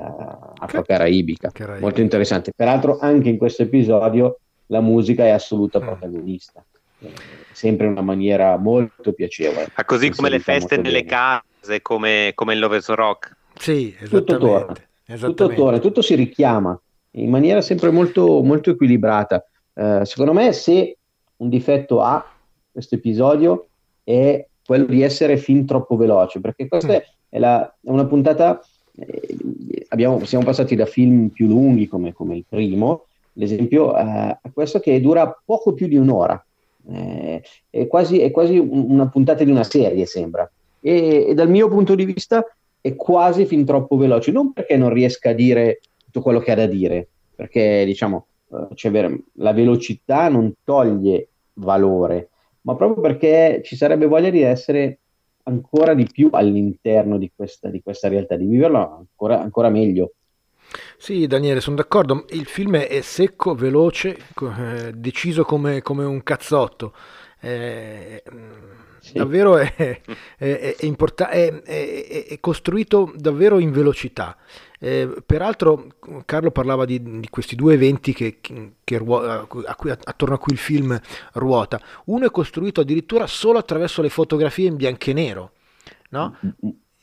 afro-caraibica, 0.59 1.49
Caraibica. 1.51 1.83
molto 1.83 2.01
interessante. 2.01 2.51
Peraltro 2.55 2.99
anche 2.99 3.29
in 3.29 3.37
questo 3.37 3.63
episodio 3.63 4.37
la 4.67 4.79
musica 4.79 5.25
è 5.25 5.29
assoluta 5.29 5.79
mm. 5.79 5.83
protagonista, 5.83 6.63
eh, 6.99 7.11
sempre 7.53 7.87
in 7.87 7.93
una 7.93 8.01
maniera 8.01 8.55
molto 8.57 9.13
piacevole. 9.13 9.69
Ma 9.75 9.83
così 9.83 10.11
come 10.11 10.29
le 10.29 10.39
feste 10.39 10.77
nelle 10.77 11.03
bene. 11.03 11.41
case, 11.59 11.81
come, 11.81 12.33
come 12.35 12.53
il 12.53 12.59
Loves 12.59 12.87
Rock. 12.89 13.35
Sì, 13.55 13.95
esattamente. 13.99 14.09
Tutto 14.09 14.37
torna. 14.37 14.75
Tutto 15.15 15.47
torna, 15.47 15.79
tutto 15.79 16.01
si 16.01 16.15
richiama 16.15 16.77
in 17.11 17.29
maniera 17.29 17.61
sempre 17.61 17.91
molto, 17.91 18.41
molto 18.43 18.71
equilibrata. 18.71 19.45
Eh, 19.73 20.01
secondo 20.03 20.33
me, 20.33 20.51
se 20.51 20.97
un 21.37 21.49
difetto 21.49 22.01
ha 22.01 22.25
questo 22.71 22.95
episodio 22.95 23.67
è 24.03 24.45
quello 24.65 24.85
di 24.85 25.01
essere 25.01 25.37
fin 25.37 25.65
troppo 25.65 25.95
veloce, 25.95 26.41
perché 26.41 26.67
questa 26.67 26.93
mm. 26.93 26.99
è, 27.29 27.39
la, 27.39 27.65
è, 27.65 27.89
una 27.89 28.05
puntata. 28.05 28.61
Eh, 28.95 29.85
abbiamo, 29.89 30.25
siamo 30.25 30.43
passati 30.43 30.75
da 30.75 30.85
film 30.85 31.29
più 31.29 31.47
lunghi 31.47 31.87
come, 31.87 32.11
come 32.11 32.35
il 32.35 32.45
primo, 32.47 33.05
l'esempio, 33.33 33.97
eh, 33.97 34.01
a 34.01 34.51
questo 34.53 34.79
che 34.79 34.99
dura 34.99 35.41
poco 35.45 35.73
più 35.73 35.87
di 35.87 35.95
un'ora. 35.95 36.43
Eh, 36.89 37.41
è, 37.69 37.87
quasi, 37.87 38.19
è 38.19 38.31
quasi 38.31 38.57
una 38.57 39.07
puntata 39.07 39.43
di 39.43 39.51
una 39.51 39.63
serie, 39.63 40.05
sembra. 40.05 40.49
E, 40.81 41.27
e 41.29 41.33
dal 41.33 41.49
mio 41.49 41.69
punto 41.69 41.95
di 41.95 42.05
vista 42.05 42.43
è 42.81 42.95
quasi 42.95 43.45
fin 43.45 43.65
troppo 43.65 43.97
veloce, 43.97 44.31
non 44.31 44.53
perché 44.53 44.77
non 44.77 44.93
riesca 44.93 45.31
a 45.31 45.33
dire 45.33 45.81
tutto 46.05 46.21
quello 46.21 46.39
che 46.39 46.51
ha 46.51 46.55
da 46.55 46.67
dire, 46.67 47.07
perché 47.35 47.83
diciamo 47.85 48.27
cioè, 48.75 49.19
la 49.33 49.53
velocità 49.53 50.29
non 50.29 50.53
toglie 50.63 51.29
valore, 51.53 52.29
ma 52.61 52.75
proprio 52.75 53.01
perché 53.01 53.61
ci 53.63 53.75
sarebbe 53.75 54.05
voglia 54.05 54.29
di 54.29 54.41
essere 54.41 54.99
ancora 55.43 55.93
di 55.93 56.07
più 56.11 56.29
all'interno 56.31 57.17
di 57.17 57.31
questa, 57.33 57.69
di 57.69 57.81
questa 57.81 58.07
realtà, 58.07 58.35
di 58.35 58.45
viverlo 58.45 58.97
ancora, 58.97 59.41
ancora 59.41 59.69
meglio. 59.69 60.13
Sì, 60.97 61.27
Daniele, 61.27 61.61
sono 61.61 61.77
d'accordo. 61.77 62.25
Il 62.29 62.45
film 62.45 62.75
è 62.75 63.01
secco, 63.01 63.55
veloce, 63.55 64.17
eh, 64.41 64.91
deciso 64.93 65.43
come, 65.43 65.81
come, 65.81 66.03
un 66.03 66.21
cazzotto. 66.23 66.93
Eh, 67.39 68.21
sì. 69.07 69.17
davvero 69.17 69.57
è, 69.57 69.73
è, 69.75 70.75
è, 70.77 70.85
import- 70.85 71.23
è, 71.23 72.37
costruito 72.39 73.13
davvero 73.15 73.59
in 73.59 73.71
velocità. 73.71 74.37
Eh, 74.79 75.23
peraltro 75.25 75.87
Carlo 76.25 76.51
parlava 76.51 76.85
di, 76.85 77.19
di, 77.19 77.29
questi 77.29 77.55
due 77.55 77.73
eventi 77.73 78.13
che, 78.13 78.39
che 78.83 78.97
ruo- 78.97 79.21
a 79.21 79.47
cui, 79.47 79.89
attorno 79.89 80.35
a 80.35 80.37
cui 80.37 80.53
il 80.53 80.59
film 80.59 80.99
ruota. 81.33 81.81
Uno 82.05 82.25
è 82.25 82.31
costruito 82.31 82.81
addirittura 82.81 83.25
solo 83.27 83.57
attraverso 83.57 84.01
le 84.01 84.09
fotografie 84.09 84.67
in 84.67 84.75
bianco 84.75 85.09
e 85.09 85.13
nero. 85.13 85.51
No? 86.09 86.37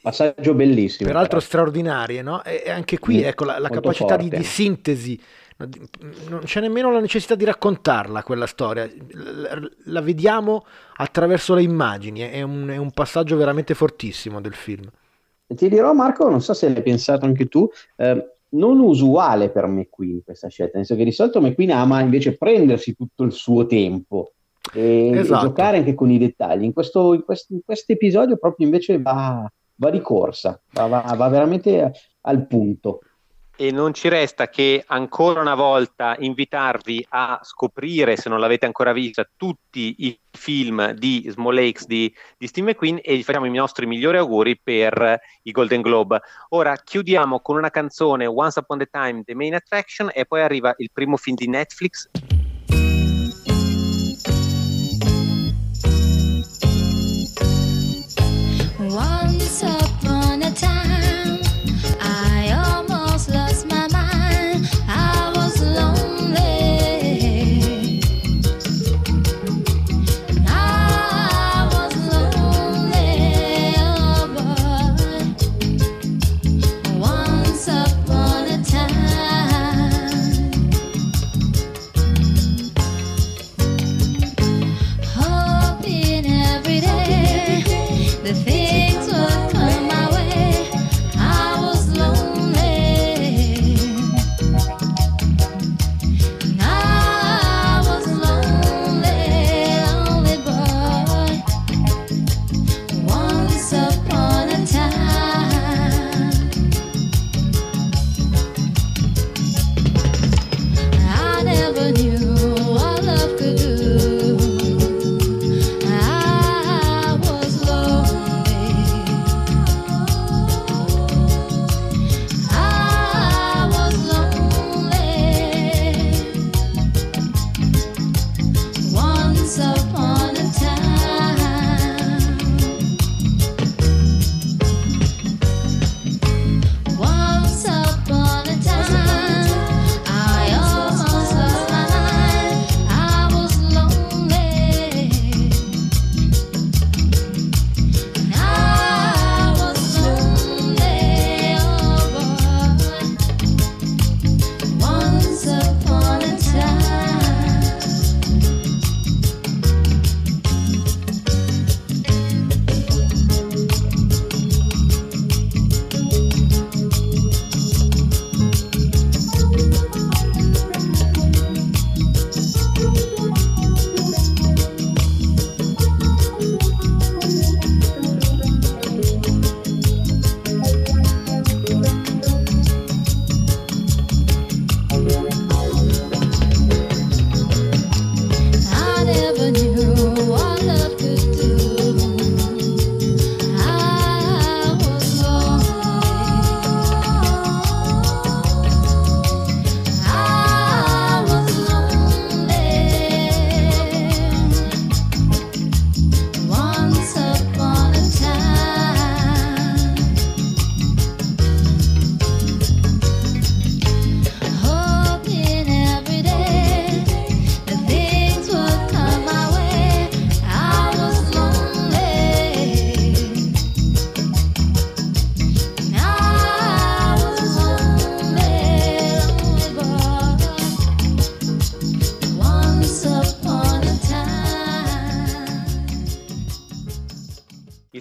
Passaggio 0.05 0.53
bellissimo. 0.53 1.09
Peraltro 1.09 1.39
però. 1.39 1.49
straordinarie, 1.49 2.21
no? 2.21 2.45
E, 2.45 2.71
anche 2.71 2.99
qui 2.99 3.23
mm, 3.23 3.25
ecco 3.25 3.45
la, 3.45 3.59
la 3.59 3.71
capacità 3.71 4.17
di, 4.17 4.29
di, 4.29 4.45
sintesi 4.45 5.19
non 5.57 6.41
c'è 6.45 6.61
nemmeno 6.61 6.91
la 6.91 7.01
necessità 7.01 7.37
di 7.37 7.45
raccontarla 7.45 8.25
quella 8.25 8.47
storia, 8.47 8.91
la 9.85 10.01
vediamo 10.01 10.65
attraverso 10.97 11.55
le 11.55 11.63
immagini, 11.63 12.21
è 12.21 12.43
un, 12.43 12.69
è 12.69 12.77
un 12.77 12.91
passaggio 12.91 13.37
veramente 13.37 13.75
fortissimo 13.75 14.41
del 14.41 14.55
film. 14.55 14.89
Ti 15.47 15.69
dirò 15.69 15.93
Marco, 15.93 16.29
non 16.29 16.41
so 16.41 16.55
se 16.55 16.69
l'hai 16.69 16.83
pensato 16.83 17.27
anche 17.27 17.47
tu, 17.47 17.69
eh, 17.97 18.35
non 18.51 18.81
usuale 18.81 19.51
per 19.51 19.67
McQueen 19.67 20.23
questa 20.25 20.49
scelta, 20.49 20.79
nel 20.79 20.87
senso 20.87 21.01
che 21.03 21.09
di 21.09 21.15
solito 21.15 21.41
McQueen 21.41 21.71
ama 21.71 22.01
invece 22.01 22.37
prendersi 22.37 22.97
tutto 22.97 23.23
il 23.23 23.33
suo 23.33 23.67
tempo 23.67 24.33
e, 24.73 25.11
esatto. 25.13 25.45
e 25.45 25.49
giocare 25.49 25.77
anche 25.79 25.95
con 25.95 26.11
i 26.11 26.19
dettagli. 26.19 26.65
In 26.65 26.73
questo, 26.73 27.15
in 27.15 27.25
questo, 27.25 27.93
episodio 27.93 28.37
proprio 28.39 28.67
invece 28.67 29.01
va, 29.01 29.49
va 29.77 29.91
di 29.91 30.01
corsa, 30.01 30.61
va, 30.73 30.87
va, 30.87 31.15
va 31.17 31.29
veramente 31.29 31.93
al 32.23 32.47
punto 32.47 33.01
e 33.57 33.71
non 33.71 33.95
ci 33.95 34.09
resta 34.09 34.49
che 34.49 34.83
ancora 34.87 35.41
una 35.41 35.55
volta 35.55 36.17
invitarvi 36.19 37.07
a 37.11 37.39
scoprire, 37.43 38.17
se 38.17 38.29
non 38.29 38.41
l'avete 38.41 38.67
ancora 38.67 38.93
vista, 38.93 39.29
tutti 39.37 39.95
i 39.99 40.19
film 40.31 40.93
di 40.93 41.27
Small 41.29 41.55
Lakes 41.55 41.87
di, 41.87 42.13
di 42.37 42.47
Steve 42.47 42.73
McQueen 42.73 42.99
e 43.03 43.17
gli 43.17 43.23
facciamo 43.23 43.47
i 43.47 43.51
nostri 43.51 43.87
migliori 43.87 44.19
auguri 44.19 44.59
per 44.61 45.21
i 45.43 45.53
Golden 45.53 45.83
Globe. 45.83 46.21
Ora 46.51 46.77
chiudiamo 46.77 47.41
con 47.41 47.57
una 47.57 47.71
canzone 47.71 48.27
Once 48.27 48.59
Upon 48.59 48.81
a 48.81 48.89
Time, 48.91 49.23
The 49.23 49.35
Main 49.35 49.55
Attraction 49.55 50.11
e 50.13 50.27
poi 50.27 50.43
arriva 50.43 50.75
il 50.79 50.91
primo 50.93 51.17
film 51.17 51.37
di 51.37 51.49
Netflix. 51.49 52.09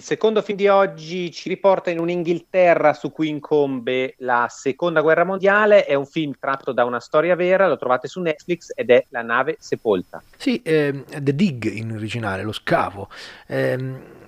Secondo 0.04 0.42
film 0.42 0.58
di 0.58 0.68
oggi 0.68 1.32
ci 1.32 1.48
riporta 1.48 1.88
in 1.88 1.98
un'Inghilterra 1.98 2.92
su 2.92 3.10
cui 3.10 3.30
incombe 3.30 4.16
la 4.18 4.48
seconda 4.50 5.00
guerra 5.00 5.24
mondiale. 5.24 5.86
È 5.86 5.94
un 5.94 6.04
film 6.04 6.34
tratto 6.38 6.72
da 6.72 6.84
una 6.84 7.00
storia 7.00 7.34
vera, 7.34 7.66
lo 7.66 7.78
trovate 7.78 8.06
su 8.06 8.20
Netflix 8.20 8.70
ed 8.74 8.90
è 8.90 9.06
La 9.08 9.22
nave 9.22 9.56
sepolta. 9.58 10.22
Sì, 10.36 10.60
eh, 10.60 11.04
The 11.08 11.34
Dig 11.34 11.72
in 11.72 11.92
originale, 11.92 12.42
lo 12.42 12.52
scavo. 12.52 13.08
Eh, 13.46 13.72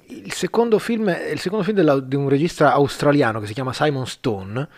il 0.07 0.33
secondo 0.33 0.79
film 0.79 1.11
è 1.11 1.29
il 1.29 1.41
secondo 1.41 1.62
film 1.62 1.77
della, 1.77 2.01
di 2.01 2.17
un 2.17 2.31
regista 2.31 2.73
australiano 2.73 3.39
che 3.41 3.47
si 3.47 3.53
chiama 3.53 3.75
Simon 3.75 4.07
Stone 4.07 4.69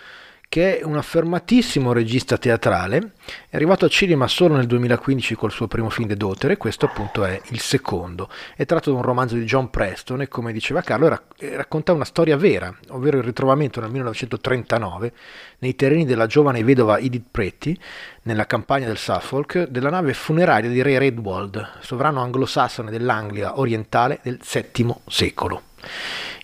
che 0.48 0.78
è 0.78 0.82
un 0.82 0.96
affermatissimo 0.96 1.92
regista 1.92 2.38
teatrale, 2.38 3.12
è 3.50 3.56
arrivato 3.56 3.84
al 3.84 3.90
cinema 3.90 4.26
solo 4.26 4.56
nel 4.56 4.66
2015 4.66 5.34
col 5.34 5.50
suo 5.50 5.68
primo 5.68 5.90
film 5.90 6.08
The 6.08 6.16
Daughter 6.16 6.50
e 6.50 6.56
questo 6.56 6.86
appunto 6.86 7.24
è 7.24 7.38
il 7.50 7.60
secondo. 7.60 8.30
È 8.56 8.64
tratto 8.64 8.90
da 8.90 8.96
un 8.96 9.02
romanzo 9.02 9.34
di 9.34 9.44
John 9.44 9.68
Preston 9.68 10.22
e 10.22 10.28
come 10.28 10.52
diceva 10.52 10.80
Carlo 10.80 11.08
racconta 11.38 11.92
una 11.92 12.06
storia 12.06 12.38
vera, 12.38 12.74
ovvero 12.88 13.18
il 13.18 13.24
ritrovamento 13.24 13.80
nel 13.80 13.90
1939 13.90 15.12
nei 15.58 15.76
terreni 15.76 16.06
della 16.06 16.26
giovane 16.26 16.64
vedova 16.64 16.98
Edith 16.98 17.26
Pretty, 17.30 17.78
nella 18.22 18.46
campagna 18.46 18.86
del 18.86 18.96
Suffolk, 18.96 19.68
della 19.68 19.90
nave 19.90 20.14
funeraria 20.14 20.70
di 20.70 20.80
re 20.80 20.98
Redwald, 20.98 21.80
sovrano 21.80 22.22
anglosassone 22.22 22.90
dell'Anglia 22.90 23.58
orientale 23.58 24.20
del 24.22 24.40
VII 24.42 24.94
secolo. 25.06 25.67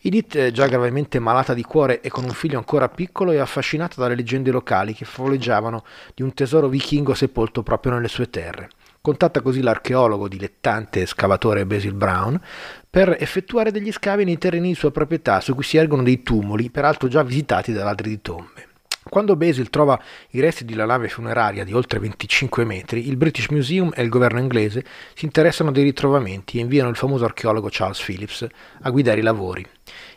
Edith, 0.02 0.50
già 0.50 0.66
gravemente 0.66 1.18
malata 1.18 1.54
di 1.54 1.62
cuore 1.62 2.00
e 2.00 2.08
con 2.10 2.24
un 2.24 2.30
figlio 2.30 2.58
ancora 2.58 2.88
piccolo, 2.88 3.32
è 3.32 3.38
affascinata 3.38 4.00
dalle 4.00 4.14
leggende 4.14 4.50
locali 4.50 4.94
che 4.94 5.04
favoleggiavano 5.04 5.84
di 6.14 6.22
un 6.22 6.34
tesoro 6.34 6.68
vichingo 6.68 7.14
sepolto 7.14 7.62
proprio 7.62 7.92
nelle 7.92 8.08
sue 8.08 8.28
terre. 8.28 8.68
Contatta 9.00 9.42
così 9.42 9.60
l'archeologo 9.60 10.28
dilettante 10.28 11.02
e 11.02 11.06
scavatore 11.06 11.66
Basil 11.66 11.92
Brown 11.92 12.40
per 12.88 13.16
effettuare 13.18 13.70
degli 13.70 13.92
scavi 13.92 14.24
nei 14.24 14.38
terreni 14.38 14.68
di 14.68 14.74
sua 14.74 14.90
proprietà 14.90 15.40
su 15.40 15.54
cui 15.54 15.64
si 15.64 15.76
ergono 15.76 16.02
dei 16.02 16.22
tumuli, 16.22 16.70
peraltro 16.70 17.08
già 17.08 17.22
visitati 17.22 17.72
da 17.72 17.84
ladri 17.84 18.08
di 18.08 18.22
tombe. 18.22 18.68
Quando 19.06 19.36
Basil 19.36 19.68
trova 19.68 20.00
i 20.30 20.40
resti 20.40 20.64
una 20.72 20.86
nave 20.86 21.08
funeraria 21.08 21.62
di 21.62 21.74
oltre 21.74 21.98
25 21.98 22.64
metri, 22.64 23.06
il 23.06 23.18
British 23.18 23.48
Museum 23.48 23.92
e 23.94 24.02
il 24.02 24.08
governo 24.08 24.40
inglese 24.40 24.82
si 25.12 25.26
interessano 25.26 25.70
dei 25.70 25.84
ritrovamenti 25.84 26.56
e 26.56 26.62
inviano 26.62 26.88
il 26.88 26.96
famoso 26.96 27.24
archeologo 27.24 27.68
Charles 27.70 28.02
Phillips 28.02 28.46
a 28.80 28.90
guidare 28.90 29.20
i 29.20 29.22
lavori. 29.22 29.64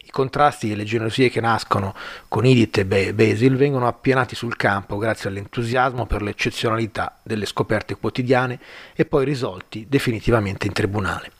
I 0.03 0.09
contrasti 0.09 0.71
e 0.71 0.75
le 0.75 0.85
gelosie 0.85 1.29
che 1.29 1.41
nascono 1.41 1.93
con 2.29 2.45
Edith 2.45 2.77
e 2.77 3.13
Basil 3.13 3.57
vengono 3.57 3.87
appianati 3.87 4.35
sul 4.35 4.55
campo 4.55 4.97
grazie 4.97 5.29
all'entusiasmo 5.29 6.05
per 6.05 6.21
l'eccezionalità 6.21 7.19
delle 7.23 7.45
scoperte 7.45 7.97
quotidiane 7.97 8.57
e 8.95 9.03
poi 9.03 9.25
risolti 9.25 9.85
definitivamente 9.89 10.65
in 10.65 10.71
tribunale. 10.71 11.33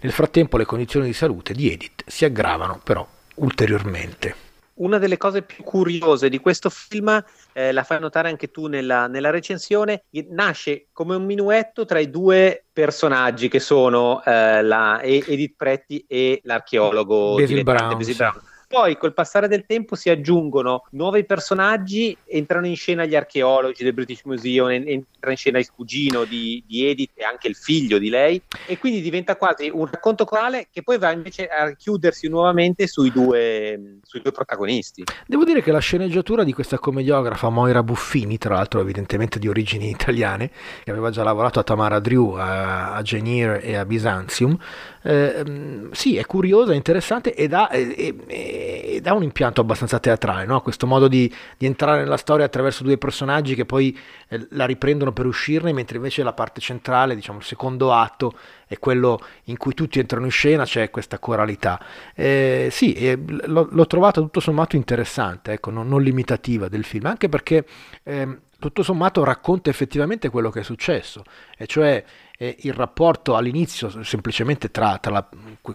Nel 0.00 0.12
frattempo 0.12 0.56
le 0.56 0.64
condizioni 0.66 1.06
di 1.06 1.12
salute 1.12 1.54
di 1.54 1.70
Edith 1.70 2.02
si 2.06 2.24
aggravano 2.24 2.80
però 2.82 3.06
ulteriormente 3.36 4.49
una 4.80 4.98
delle 4.98 5.16
cose 5.16 5.42
più 5.42 5.62
curiose 5.64 6.28
di 6.28 6.38
questo 6.38 6.70
film, 6.70 7.22
eh, 7.52 7.72
la 7.72 7.82
fai 7.82 8.00
notare 8.00 8.28
anche 8.28 8.50
tu 8.50 8.66
nella, 8.66 9.06
nella, 9.06 9.30
recensione, 9.30 10.04
nasce 10.30 10.88
come 10.92 11.14
un 11.14 11.24
minuetto 11.24 11.84
tra 11.84 11.98
i 11.98 12.10
due 12.10 12.64
personaggi 12.72 13.48
che 13.48 13.60
sono 13.60 14.22
eh, 14.24 14.62
la 14.62 15.00
Edith 15.02 15.54
Pretti 15.56 16.04
e 16.06 16.40
l'archeologo 16.44 17.34
Basil 17.36 17.62
Brown. 17.62 17.96
Basil 17.96 18.16
Brown 18.16 18.49
poi 18.70 18.96
col 18.96 19.12
passare 19.12 19.48
del 19.48 19.66
tempo 19.66 19.96
si 19.96 20.10
aggiungono 20.10 20.84
nuovi 20.90 21.24
personaggi, 21.24 22.16
entrano 22.24 22.68
in 22.68 22.76
scena 22.76 23.04
gli 23.04 23.16
archeologi 23.16 23.82
del 23.82 23.92
British 23.92 24.22
Museum, 24.22 24.70
entra 24.70 25.32
in 25.32 25.36
scena 25.36 25.58
il 25.58 25.68
cugino 25.72 26.22
di, 26.22 26.62
di 26.64 26.86
Edith 26.86 27.10
e 27.14 27.24
anche 27.24 27.48
il 27.48 27.56
figlio 27.56 27.98
di 27.98 28.08
lei, 28.08 28.40
e 28.66 28.78
quindi 28.78 29.00
diventa 29.00 29.34
quasi 29.34 29.68
un 29.74 29.86
racconto 29.86 30.24
corale 30.24 30.68
che 30.70 30.84
poi 30.84 30.98
va 30.98 31.10
invece 31.10 31.48
a 31.48 31.74
chiudersi 31.74 32.28
nuovamente 32.28 32.86
sui 32.86 33.10
due, 33.10 33.98
sui 34.04 34.20
due 34.20 34.30
protagonisti. 34.30 35.02
Devo 35.26 35.42
dire 35.42 35.62
che 35.62 35.72
la 35.72 35.80
sceneggiatura 35.80 36.44
di 36.44 36.52
questa 36.52 36.78
commediografa 36.78 37.48
Moira 37.48 37.82
Buffini, 37.82 38.38
tra 38.38 38.54
l'altro 38.54 38.80
evidentemente 38.80 39.40
di 39.40 39.48
origini 39.48 39.90
italiane, 39.90 40.48
che 40.84 40.92
aveva 40.92 41.10
già 41.10 41.24
lavorato 41.24 41.58
a 41.58 41.64
Tamara 41.64 41.98
Drew, 41.98 42.34
a, 42.34 42.94
a 42.94 43.02
Jane 43.02 43.60
e 43.62 43.74
a 43.74 43.84
Byzantium, 43.84 44.56
eh, 45.02 45.88
sì, 45.92 46.16
è 46.16 46.26
curiosa, 46.26 46.72
è 46.72 46.76
interessante 46.76 47.34
ed 47.34 47.54
ha, 47.54 47.70
ed, 47.72 48.22
ed 48.26 49.06
ha 49.06 49.14
un 49.14 49.22
impianto 49.22 49.62
abbastanza 49.62 49.98
teatrale, 49.98 50.44
no? 50.44 50.60
questo 50.60 50.86
modo 50.86 51.08
di, 51.08 51.32
di, 51.56 51.66
entrare 51.66 52.02
nella 52.02 52.18
storia 52.18 52.44
attraverso 52.44 52.82
due 52.82 52.98
personaggi 52.98 53.54
che 53.54 53.64
poi 53.64 53.96
eh, 54.28 54.46
la 54.50 54.66
riprendono 54.66 55.12
per 55.12 55.24
uscirne, 55.26 55.72
mentre 55.72 55.96
invece 55.96 56.22
la 56.22 56.34
parte 56.34 56.60
centrale, 56.60 57.14
diciamo 57.14 57.38
il 57.38 57.44
secondo 57.44 57.92
atto, 57.92 58.34
è 58.66 58.78
quello 58.78 59.20
in 59.44 59.56
cui 59.56 59.72
tutti 59.72 59.98
entrano 59.98 60.26
in 60.26 60.30
scena, 60.30 60.64
c'è 60.64 60.90
questa 60.90 61.18
coralità. 61.18 61.82
Eh, 62.14 62.68
sì, 62.70 62.92
eh, 62.92 63.18
l'ho, 63.26 63.68
l'ho 63.70 63.86
trovata 63.86 64.20
tutto 64.20 64.40
sommato 64.40 64.76
interessante, 64.76 65.52
ecco, 65.52 65.70
non, 65.70 65.88
non 65.88 66.02
limitativa 66.02 66.68
del 66.68 66.84
film, 66.84 67.06
anche 67.06 67.28
perché 67.28 67.64
ehm, 68.02 68.38
tutto 68.58 68.82
sommato 68.82 69.24
racconta 69.24 69.70
effettivamente 69.70 70.28
quello 70.28 70.50
che 70.50 70.60
è 70.60 70.62
successo, 70.62 71.24
e 71.56 71.66
cioè 71.66 72.04
eh, 72.42 72.56
il 72.60 72.72
rapporto 72.72 73.36
all'inizio 73.36 74.02
semplicemente 74.02 74.70
tra, 74.70 74.96
tra 74.96 75.12
la, 75.12 75.28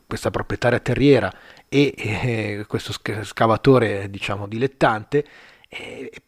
questa 0.07 0.31
proprietaria 0.31 0.79
terriera 0.79 1.31
e 1.69 1.93
eh, 1.95 2.65
questo 2.67 2.91
scavatore 2.91 4.09
diciamo 4.09 4.47
dilettante 4.47 5.25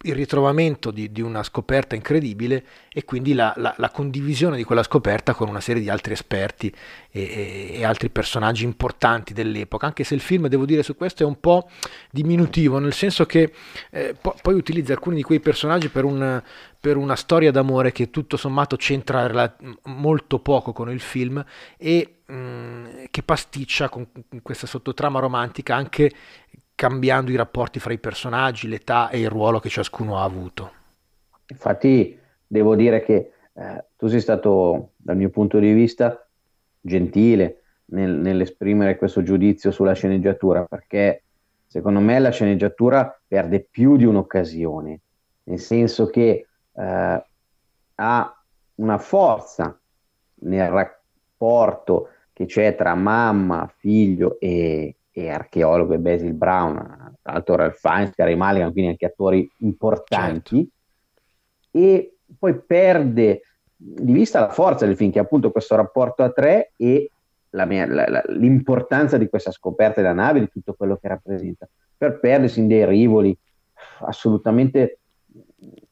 il 0.02 0.16
ritrovamento 0.16 0.92
di, 0.92 1.12
di, 1.12 1.22
una 1.22 1.44
scoperta 1.44 1.96
incredibile 1.96 2.64
e 2.92 3.06
quindi 3.06 3.34
la, 3.34 3.54
la, 3.58 3.74
la, 3.78 3.90
condivisione 3.90 4.58
di 4.58 4.64
quella 4.64 4.84
scoperta 4.84 5.34
con 5.34 5.48
una 5.48 5.62
serie 5.62 5.82
di 5.82 5.90
altri 5.90 6.14
esperti 6.14 6.74
e, 7.12 7.70
e, 7.74 7.86
altri 7.86 8.10
personaggi 8.10 8.64
importanti 8.64 9.34
dell'epoca, 9.34 9.86
anche 9.86 10.04
se 10.04 10.16
il 10.16 10.22
film, 10.22 10.48
devo 10.48 10.66
dire, 10.66 10.84
su 10.84 10.96
questo 10.96 11.24
è 11.24 11.26
un 11.26 11.40
po' 11.40 11.70
diminutivo, 12.12 12.80
nel 12.80 12.94
senso 12.94 13.26
che 13.26 13.54
eh, 13.92 14.16
po- 14.20 14.36
poi 14.42 14.56
utilizza 14.56 14.94
alcuni 14.94 15.18
di 15.18 15.24
quei 15.24 15.40
personaggi 15.40 15.90
per, 15.90 16.04
un, 16.04 16.42
per, 16.88 16.96
una 16.96 17.18
storia 17.18 17.52
d'amore 17.52 17.92
che 17.92 18.10
tutto 18.10 18.38
sommato 18.38 18.78
c'entra 18.78 19.56
molto 19.84 20.40
poco 20.40 20.72
con 20.72 20.90
il 20.90 21.02
film 21.02 21.44
e 21.78 22.20
mh, 22.26 23.08
che 23.12 23.24
pasticcia 23.24 23.90
con 23.90 24.08
questa 24.42 24.68
sottotrama 24.68 25.20
romantica 25.20 25.76
anche 25.76 26.12
cambiando 26.76 27.32
i 27.32 27.36
rapporti 27.36 27.80
fra 27.80 27.92
i 27.92 27.98
personaggi, 27.98 28.70
l'età 28.70 29.10
e 29.10 29.20
il 29.20 29.30
ruolo 29.30 29.60
che 29.60 29.68
ciascuno 29.68 30.18
ha 30.18 30.24
avuto. 30.24 30.72
Infatti 31.48 32.18
devo 32.46 32.76
dire 32.76 33.04
che 33.04 33.32
eh, 33.54 33.86
tu 33.98 34.08
sei 34.08 34.22
stato, 34.22 34.92
dal 34.96 35.18
mio 35.18 35.30
punto 35.30 35.60
di 35.60 35.74
vista, 35.74 36.26
gentile 36.80 37.64
nel, 37.86 38.12
nell'esprimere 38.12 38.96
questo 38.96 39.24
giudizio 39.24 39.72
sulla 39.72 39.94
sceneggiatura, 39.94 40.64
perché 40.64 41.24
secondo 41.66 42.00
me 42.00 42.20
la 42.20 42.30
sceneggiatura 42.30 43.20
perde 43.28 43.68
più 43.70 43.98
di 43.98 44.06
un'occasione, 44.06 45.00
nel 45.44 45.60
senso 45.60 46.08
che 46.08 46.47
eh, 46.78 47.26
ha 47.96 48.44
una 48.76 48.98
forza 48.98 49.80
nel 50.42 50.70
rapporto 50.70 52.10
che 52.32 52.46
c'è 52.46 52.76
tra 52.76 52.94
mamma, 52.94 53.72
figlio 53.78 54.40
e, 54.40 54.96
e 55.12 55.30
archeologo 55.30 55.94
e 55.94 56.00
Basil 56.00 56.34
Brown, 56.34 56.76
tra 57.22 57.34
l'altro 57.34 57.56
Ralph 57.56 57.80
Fiennes, 57.80 58.14
Gary 58.16 58.36
Mulligan, 58.36 58.72
quindi 58.72 58.92
anche 58.92 59.08
attori 59.08 59.50
importanti, 59.60 60.58
certo. 60.58 60.72
e 61.72 62.18
poi 62.38 62.62
perde 62.62 63.42
di 63.76 64.14
vista 64.14 64.40
la 64.40 64.50
forza 64.50 64.86
del 64.86 64.96
film, 64.96 65.12
che 65.12 65.20
è 65.20 65.24
appunto 65.24 65.52
questo 65.52 65.76
rapporto 65.76 66.24
a 66.24 66.30
tre 66.30 66.74
e 66.76 67.12
la 67.52 67.66
mia, 67.66 67.88
la, 67.88 68.08
la, 68.08 68.24
l'importanza 68.28 69.18
di 69.18 69.30
questa 69.30 69.52
scoperta 69.52 70.02
della 70.02 70.14
nave, 70.14 70.40
di 70.40 70.50
tutto 70.50 70.74
quello 70.74 70.98
che 70.98 71.08
rappresenta, 71.08 71.68
per 71.98 72.20
perdersi 72.20 72.60
in 72.60 72.68
dei 72.68 72.86
rivoli 72.86 73.36
assolutamente 74.02 75.00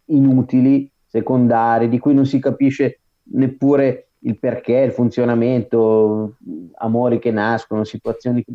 inutili, 0.06 0.90
secondari, 1.06 1.90
di 1.90 2.00
cui 2.00 2.14
non 2.14 2.26
si 2.26 2.40
capisce 2.40 3.00
neppure 3.24 4.10
il 4.20 4.40
perché, 4.40 4.78
il 4.78 4.92
funzionamento, 4.92 6.36
amori 6.76 7.20
che 7.20 7.32
nascono, 7.32 7.84
situazioni 7.84 8.44
che 8.44 8.54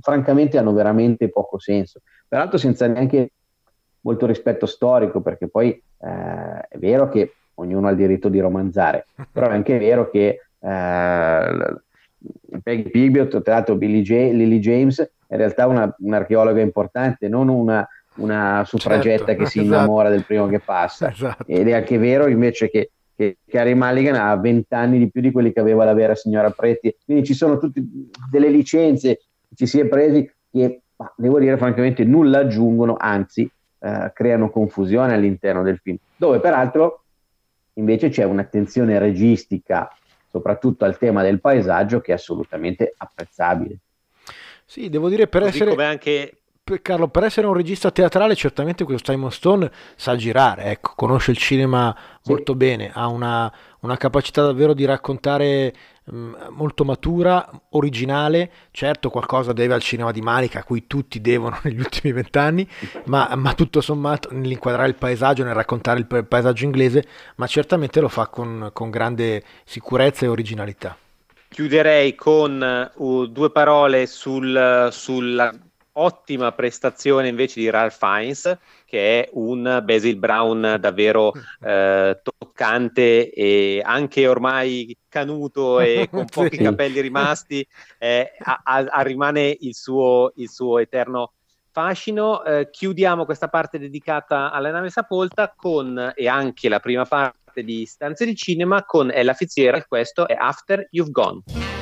francamente 0.00 0.58
hanno 0.58 0.72
veramente 0.72 1.28
poco 1.28 1.58
senso. 1.58 2.00
Peraltro 2.26 2.58
senza 2.58 2.86
neanche 2.86 3.30
molto 4.00 4.26
rispetto 4.26 4.66
storico, 4.66 5.20
perché 5.20 5.48
poi 5.48 5.70
eh, 5.70 6.60
è 6.68 6.78
vero 6.78 7.08
che 7.08 7.34
ognuno 7.54 7.86
ha 7.86 7.90
il 7.90 7.96
diritto 7.96 8.28
di 8.28 8.40
romanzare, 8.40 9.06
però 9.30 9.48
è 9.48 9.52
anche 9.52 9.78
vero 9.78 10.10
che 10.10 10.40
eh, 10.58 11.80
Peggy 12.62 12.90
Pigbiot, 12.90 13.42
tra 13.42 13.54
l'altro 13.54 13.76
Billy 13.76 14.02
J- 14.02 14.32
Lily 14.32 14.58
James, 14.58 15.00
è 15.00 15.34
in 15.34 15.38
realtà 15.38 15.66
una, 15.66 15.94
un'archeologa 15.98 16.60
importante, 16.60 17.28
non 17.28 17.48
una, 17.48 17.86
una 18.16 18.64
suffragetta 18.66 19.26
certo, 19.26 19.42
che 19.42 19.48
si 19.48 19.60
esatto. 19.60 19.76
innamora 19.76 20.08
del 20.08 20.24
primo 20.24 20.46
che 20.46 20.60
passa. 20.60 21.10
Esatto. 21.10 21.44
Ed 21.46 21.68
è 21.68 21.72
anche 21.72 21.98
vero 21.98 22.26
invece 22.28 22.70
che, 22.70 22.90
che 23.14 23.38
Carrie 23.46 23.74
Mulligan 23.74 24.16
ha 24.16 24.36
20 24.36 24.74
anni 24.74 24.98
di 24.98 25.10
più 25.10 25.20
di 25.20 25.30
quelli 25.30 25.52
che 25.52 25.60
aveva 25.60 25.84
la 25.84 25.94
vera 25.94 26.14
signora 26.14 26.50
Pretti, 26.50 26.94
quindi 27.04 27.24
ci 27.24 27.34
sono 27.34 27.58
tutte 27.58 27.82
delle 28.30 28.48
licenze 28.48 29.20
ci 29.54 29.66
si 29.66 29.80
è 29.80 29.86
presi 29.86 30.30
che, 30.50 30.82
devo 31.16 31.38
dire 31.38 31.56
francamente, 31.56 32.04
nulla 32.04 32.40
aggiungono, 32.40 32.96
anzi 32.98 33.50
eh, 33.78 34.10
creano 34.14 34.50
confusione 34.50 35.14
all'interno 35.14 35.62
del 35.62 35.78
film, 35.82 35.96
dove 36.16 36.40
peraltro 36.40 37.02
invece 37.74 38.08
c'è 38.08 38.24
un'attenzione 38.24 38.98
registica, 38.98 39.90
soprattutto 40.30 40.84
al 40.84 40.98
tema 40.98 41.22
del 41.22 41.40
paesaggio, 41.40 42.00
che 42.00 42.12
è 42.12 42.14
assolutamente 42.14 42.92
apprezzabile. 42.96 43.78
Sì, 44.64 44.88
devo 44.88 45.08
dire 45.08 45.26
per 45.26 45.42
Così 45.42 45.54
essere... 45.54 45.70
Come 45.70 45.84
anche 45.84 46.32
Carlo, 46.82 47.06
per 47.06 47.22
essere 47.22 47.46
un 47.46 47.54
regista 47.54 47.92
teatrale, 47.92 48.34
certamente 48.34 48.82
questo 48.82 49.12
Simon 49.12 49.30
Stone 49.30 49.70
sa 49.94 50.16
girare, 50.16 50.64
ecco, 50.64 50.94
conosce 50.96 51.30
il 51.30 51.36
cinema 51.36 51.96
sì. 52.20 52.32
molto 52.32 52.56
bene, 52.56 52.90
ha 52.92 53.06
una, 53.06 53.52
una, 53.80 53.96
capacità 53.96 54.42
davvero 54.42 54.74
di 54.74 54.84
raccontare 54.84 55.72
mm, 56.12 56.34
molto 56.50 56.84
matura, 56.84 57.48
originale, 57.70 58.50
certo 58.72 59.10
qualcosa 59.10 59.52
deve 59.52 59.74
al 59.74 59.80
cinema 59.80 60.10
di 60.10 60.20
Manica 60.20 60.58
a 60.58 60.64
cui 60.64 60.88
tutti 60.88 61.20
devono 61.20 61.56
negli 61.62 61.78
ultimi 61.78 62.12
vent'anni, 62.12 62.68
ma, 63.04 63.32
ma, 63.36 63.54
tutto 63.54 63.80
sommato 63.80 64.30
nell'inquadrare 64.32 64.88
il 64.88 64.96
paesaggio, 64.96 65.44
nel 65.44 65.54
raccontare 65.54 66.00
il 66.00 66.26
paesaggio 66.26 66.64
inglese, 66.64 67.04
ma 67.36 67.46
certamente 67.46 68.00
lo 68.00 68.08
fa 68.08 68.26
con, 68.26 68.70
con 68.72 68.90
grande 68.90 69.40
sicurezza 69.64 70.24
e 70.24 70.28
originalità. 70.28 70.96
Chiuderei 71.48 72.16
con 72.16 72.90
uh, 72.92 73.26
due 73.26 73.50
parole 73.50 74.06
sul, 74.06 74.88
sulla 74.90 75.54
ottima 75.98 76.52
prestazione 76.52 77.28
invece 77.28 77.60
di 77.60 77.70
Ralph 77.70 77.96
Fiennes 77.98 78.58
che 78.86 79.24
è 79.24 79.28
un 79.32 79.82
Basil 79.84 80.16
Brown 80.16 80.78
davvero 80.80 81.32
eh, 81.60 82.20
toccante 82.22 83.30
e 83.30 83.82
anche 83.84 84.26
ormai 84.26 84.96
canuto 85.08 85.80
e 85.80 86.08
con 86.10 86.24
pochi 86.24 86.56
capelli 86.56 87.00
rimasti, 87.00 87.66
eh, 87.98 88.32
a, 88.38 88.62
a, 88.64 89.02
rimane 89.02 89.54
il 89.60 89.74
suo, 89.74 90.32
il 90.36 90.48
suo 90.48 90.78
eterno 90.78 91.32
fascino. 91.72 92.44
Eh, 92.44 92.70
chiudiamo 92.70 93.24
questa 93.24 93.48
parte 93.48 93.78
dedicata 93.78 94.50
alla 94.50 94.70
nave 94.70 94.88
Sapolta 94.88 95.52
con, 95.54 96.12
e 96.14 96.28
anche 96.28 96.68
la 96.68 96.80
prima 96.80 97.04
parte 97.04 97.62
di 97.64 97.84
Stanze 97.84 98.24
di 98.24 98.36
Cinema 98.36 98.84
con 98.84 99.10
Ella 99.10 99.34
Fitzgerald, 99.34 99.86
questo 99.88 100.28
è 100.28 100.34
After 100.38 100.86
You've 100.90 101.10
Gone. 101.10 101.75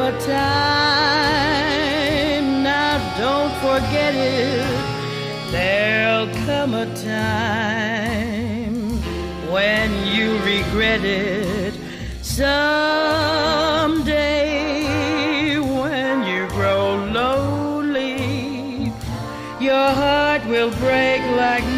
There'll 0.00 0.16
a 0.16 0.20
time, 0.26 1.82
now 2.62 2.96
don't 3.18 3.54
forget 3.60 4.14
it. 4.14 4.64
There'll 5.50 6.28
come 6.46 6.72
a 6.72 6.86
time 6.96 8.72
when 9.52 9.90
you 10.06 10.38
regret 10.38 11.04
it. 11.04 11.74
Someday, 12.22 12.48
when 15.58 16.24
you 16.24 16.48
grow 16.48 16.94
lonely, 17.12 18.94
your 19.60 19.90
heart 20.02 20.46
will 20.46 20.70
break 20.70 21.20
like 21.36 21.69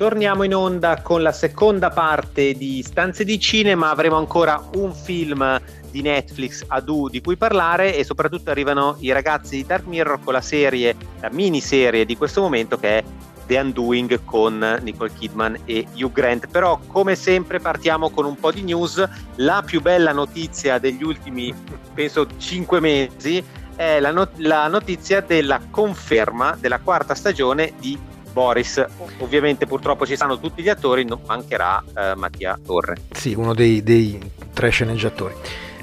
Torniamo 0.00 0.44
in 0.44 0.54
onda 0.54 1.02
con 1.02 1.20
la 1.20 1.30
seconda 1.30 1.90
parte 1.90 2.54
di 2.54 2.82
Stanze 2.82 3.22
di 3.22 3.38
Cinema, 3.38 3.90
avremo 3.90 4.16
ancora 4.16 4.58
un 4.76 4.94
film 4.94 5.60
di 5.90 6.00
Netflix 6.00 6.64
a 6.68 6.80
Du 6.80 7.10
di 7.10 7.20
cui 7.20 7.36
parlare 7.36 7.94
e 7.94 8.02
soprattutto 8.02 8.48
arrivano 8.48 8.96
i 9.00 9.12
ragazzi 9.12 9.56
di 9.56 9.66
Dark 9.66 9.84
Mirror 9.84 10.20
con 10.24 10.32
la 10.32 10.40
serie, 10.40 10.96
la 11.20 11.28
miniserie 11.30 12.06
di 12.06 12.16
questo 12.16 12.40
momento 12.40 12.78
che 12.78 12.96
è 12.96 13.04
The 13.46 13.58
Undoing 13.58 14.24
con 14.24 14.78
Nicole 14.80 15.12
Kidman 15.12 15.58
e 15.66 15.86
Hugh 15.92 16.12
Grant. 16.12 16.46
Però 16.46 16.80
come 16.86 17.14
sempre 17.14 17.60
partiamo 17.60 18.08
con 18.08 18.24
un 18.24 18.36
po' 18.36 18.52
di 18.52 18.62
news, 18.62 19.06
la 19.34 19.62
più 19.62 19.82
bella 19.82 20.12
notizia 20.12 20.78
degli 20.78 21.02
ultimi 21.02 21.54
penso 21.92 22.26
5 22.38 22.80
mesi 22.80 23.44
è 23.76 24.00
la, 24.00 24.12
not- 24.12 24.38
la 24.38 24.66
notizia 24.68 25.20
della 25.20 25.60
conferma 25.70 26.56
della 26.58 26.78
quarta 26.78 27.14
stagione 27.14 27.74
di 27.78 27.98
Boris. 28.32 28.84
Ovviamente 29.18 29.66
purtroppo 29.66 30.06
ci 30.06 30.16
saranno 30.16 30.38
tutti 30.38 30.62
gli 30.62 30.68
attori, 30.68 31.04
non 31.04 31.20
mancherà 31.26 31.82
eh, 31.96 32.14
Mattia 32.16 32.58
Torre. 32.64 32.96
Sì, 33.12 33.34
uno 33.34 33.54
dei, 33.54 33.82
dei 33.82 34.18
tre 34.52 34.70
sceneggiatori. 34.70 35.34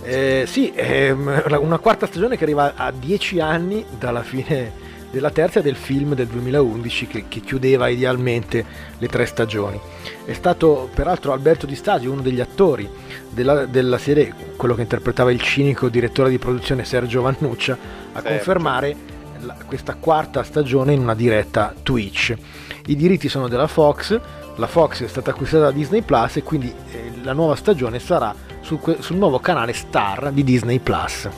Eh, 0.04 0.46
sì, 0.48 0.72
ehm, 0.74 1.44
una 1.60 1.80
quarta 1.80 2.06
stagione 2.06 2.38
che 2.38 2.44
arriva 2.44 2.74
a 2.76 2.92
dieci 2.92 3.40
anni 3.40 3.86
dalla 3.98 4.24
fine 4.24 4.86
della 5.10 5.32
terza 5.32 5.62
del 5.62 5.76
film 5.76 6.14
del 6.16 6.28
2011 6.28 7.08
che, 7.08 7.26
che, 7.28 7.40
chiudeva 7.40 7.88
idealmente 7.88 8.66
le 8.98 9.08
tre 9.08 9.26
stagioni. 9.26 9.80
È 10.26 10.34
stato 10.34 10.90
peraltro 10.94 11.32
Alberto 11.32 11.66
Di 11.66 11.76
Stasio, 11.76 12.12
uno 12.12 12.22
degli 12.22 12.42
attori 12.42 12.90
della, 13.30 13.66
della 13.66 13.98
serie, 13.98 14.34
quello 14.56 14.76
che 14.76 14.82
interpretava 14.82 15.32
il 15.32 15.42
cinico 15.42 15.90
direttore 15.90 16.30
di 16.30 16.38
produzione 16.38 16.84
Sergio 16.84 17.22
Vannuccia, 17.22 17.74
a 17.74 18.22
Sergio. 18.22 18.30
confermare 18.30 18.96
la, 19.42 19.56
questa 19.66 19.96
quarta 19.96 20.44
stagione 20.44 20.94
in 20.94 21.00
una 21.00 21.16
diretta 21.16 21.74
Twitch. 21.84 22.36
I 22.88 22.96
diritti 22.96 23.30
sono 23.30 23.48
della 23.48 23.68
Fox, 23.68 24.20
la 24.56 24.68
Fox 24.68 25.04
è 25.04 25.08
stata 25.08 25.32
acquistata 25.32 25.66
da 25.66 25.72
Disney 25.72 26.02
Plus 26.02 26.38
e 26.38 26.44
quindi 26.44 26.74
eh, 26.92 27.12
la 27.24 27.34
nuova 27.34 27.56
stagione 27.56 28.00
sarà 28.00 28.34
sul, 28.62 28.80
sul 29.00 29.18
nuovo 29.18 29.40
canale 29.40 29.74
Star 29.74 30.32
di 30.32 30.44
Disney 30.44 30.80
Plus. 30.80 31.30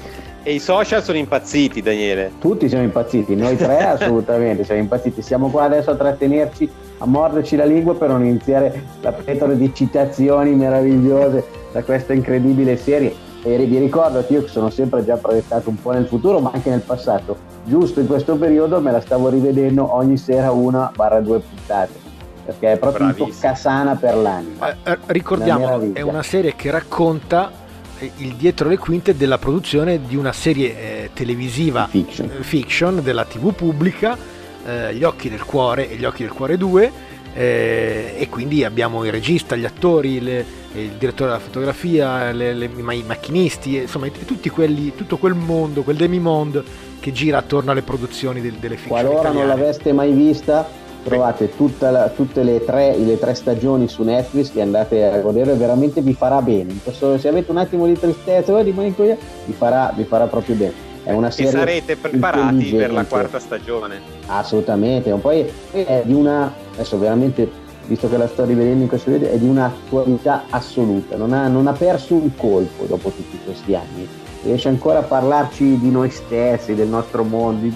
E 0.42 0.54
i 0.54 0.60
social 0.60 1.04
sono 1.04 1.18
impazziti, 1.18 1.82
Daniele. 1.82 2.32
Tutti 2.40 2.70
siamo 2.70 2.84
impazziti, 2.84 3.36
noi 3.36 3.58
tre 3.58 3.84
assolutamente 3.86 4.64
siamo 4.64 4.82
impazziti. 4.82 5.22
Siamo 5.22 5.50
qua 5.50 5.64
adesso 5.64 5.92
a 5.92 5.96
trattenerci, 5.96 6.70
a 7.00 7.06
morderci 7.06 7.56
la 7.56 7.66
lingua 7.66 7.96
per 7.96 8.10
non 8.10 8.24
iniziare 8.24 8.84
la 9.02 9.12
pletora 9.12 9.54
di 9.54 9.72
citazioni 9.74 10.56
meravigliose 10.56 11.46
da 11.72 11.84
questa 11.84 12.14
incredibile 12.14 12.78
serie. 12.78 13.14
E 13.44 13.58
vi 13.66 13.78
ricordo 13.78 14.26
che 14.26 14.34
io 14.34 14.48
sono 14.48 14.70
sempre 14.70 15.04
già 15.04 15.18
proiettato 15.18 15.70
un 15.70 15.82
po' 15.82 15.92
nel 15.92 16.06
futuro, 16.06 16.40
ma 16.40 16.52
anche 16.54 16.70
nel 16.70 16.82
passato 16.82 17.49
giusto 17.64 18.00
in 18.00 18.08
questo 18.08 18.36
periodo 18.36 18.80
me 18.82 18.92
la 18.92 19.02
stavo 19.02 19.30
rivedendo 19.30 19.96
ogni 19.96 20.18
sera 20.18 20.52
una 20.52 20.92
barra 20.96 21.20
due 21.20 21.40
puntate 21.40 22.08
perché 22.50 22.74
è 22.74 22.78
proprio 22.78 23.06
Bravissimo. 23.06 23.26
un 23.28 23.32
toccasana 23.32 23.96
per 23.96 24.16
l'anima. 24.16 24.70
Eh, 24.72 24.92
eh, 24.92 24.98
ricordiamo, 25.08 25.76
una 25.76 25.94
è 25.94 26.02
una 26.02 26.24
serie 26.24 26.56
che 26.56 26.72
racconta 26.72 27.52
eh, 28.00 28.12
il 28.18 28.34
dietro 28.34 28.70
le 28.70 28.78
quinte 28.78 29.16
della 29.16 29.38
produzione 29.38 30.02
di 30.02 30.16
una 30.16 30.32
serie 30.32 30.70
eh, 30.70 31.10
televisiva 31.14 31.88
fiction. 31.88 32.32
Eh, 32.32 32.44
fiction. 32.44 33.04
della 33.04 33.26
TV 33.26 33.54
pubblica 33.54 34.18
eh, 34.66 34.96
Gli 34.96 35.04
occhi 35.04 35.30
del 35.30 35.44
cuore 35.44 35.90
e 35.92 35.96
Gli 35.96 36.06
occhi 36.06 36.24
del 36.24 36.32
cuore 36.32 36.58
2 36.58 36.92
eh, 37.34 38.16
e 38.18 38.28
quindi 38.30 38.64
abbiamo 38.64 39.06
il 39.06 39.12
regista, 39.12 39.56
gli 39.56 39.66
attori, 39.66 40.20
le, 40.20 40.44
il 40.74 40.92
direttore 40.98 41.30
della 41.30 41.42
fotografia, 41.42 42.32
le, 42.32 42.54
le, 42.54 42.66
i 42.66 43.04
macchinisti, 43.06 43.78
insomma 43.78 44.08
tutti 44.10 44.50
quelli, 44.50 44.96
tutto 44.96 45.18
quel 45.18 45.36
mondo, 45.36 45.84
quel 45.84 45.96
demi-monde 45.96 46.64
che 47.00 47.12
gira 47.12 47.38
attorno 47.38 47.72
alle 47.72 47.82
produzioni 47.82 48.42
del, 48.42 48.54
delle 48.54 48.76
fiction 48.76 49.00
Qualora 49.00 49.30
italiane. 49.30 49.48
non 49.48 49.48
l'aveste 49.48 49.94
mai 49.94 50.12
vista, 50.12 50.68
trovate 51.04 51.52
la, 51.80 52.10
tutte 52.10 52.44
le 52.44 52.64
tre, 52.64 52.98
le 52.98 53.18
tre, 53.18 53.34
stagioni 53.34 53.88
su 53.88 54.04
Netflix 54.04 54.52
che 54.52 54.62
andate 54.62 55.06
a 55.06 55.20
godere, 55.20 55.54
veramente 55.54 56.02
vi 56.02 56.14
farà 56.14 56.42
bene. 56.42 56.78
se 56.92 57.28
avete 57.28 57.52
un 57.52 57.58
attimo 57.58 57.86
di 57.86 57.98
tristezza, 57.98 58.62
di 58.62 58.72
vi 58.72 59.54
farà, 59.54 59.94
vi 59.96 60.04
farà 60.04 60.26
proprio 60.28 60.56
bene. 60.56 60.88
È 61.04 61.14
una 61.14 61.32
serie 61.32 61.50
e 61.50 61.54
sarete 61.54 61.96
preparati 61.96 62.74
per 62.76 62.92
la 62.92 63.06
quarta 63.06 63.40
stagione? 63.40 64.00
Assolutamente. 64.28 65.12
Poi 65.14 65.50
è 65.72 66.04
di 66.04 66.14
una 66.14 66.54
adesso 66.74 67.00
veramente 67.00 67.50
visto 67.86 68.08
che 68.08 68.18
la 68.18 68.28
sto 68.28 68.46
rivedendo 68.46 68.84
in 68.84 68.88
questo 68.88 69.10
video 69.10 69.30
è 69.30 69.38
di 69.38 69.48
un'attualità 69.48 70.44
assoluta. 70.50 71.16
Non 71.16 71.34
ha, 71.34 71.48
non 71.48 71.66
ha 71.66 71.74
perso 71.74 72.14
un 72.14 72.36
colpo 72.36 72.86
dopo 72.86 73.10
tutti 73.10 73.40
questi 73.44 73.74
anni 73.74 74.08
riesce 74.44 74.70
ancora 74.70 75.00
a 75.00 75.04
parlarci 75.04 75.80
di 75.80 75.92
noi 75.92 76.10
stessi 76.10 76.76
del 76.76 76.88
nostro 76.88 77.24
mondo 77.24 77.64
di, 77.64 77.76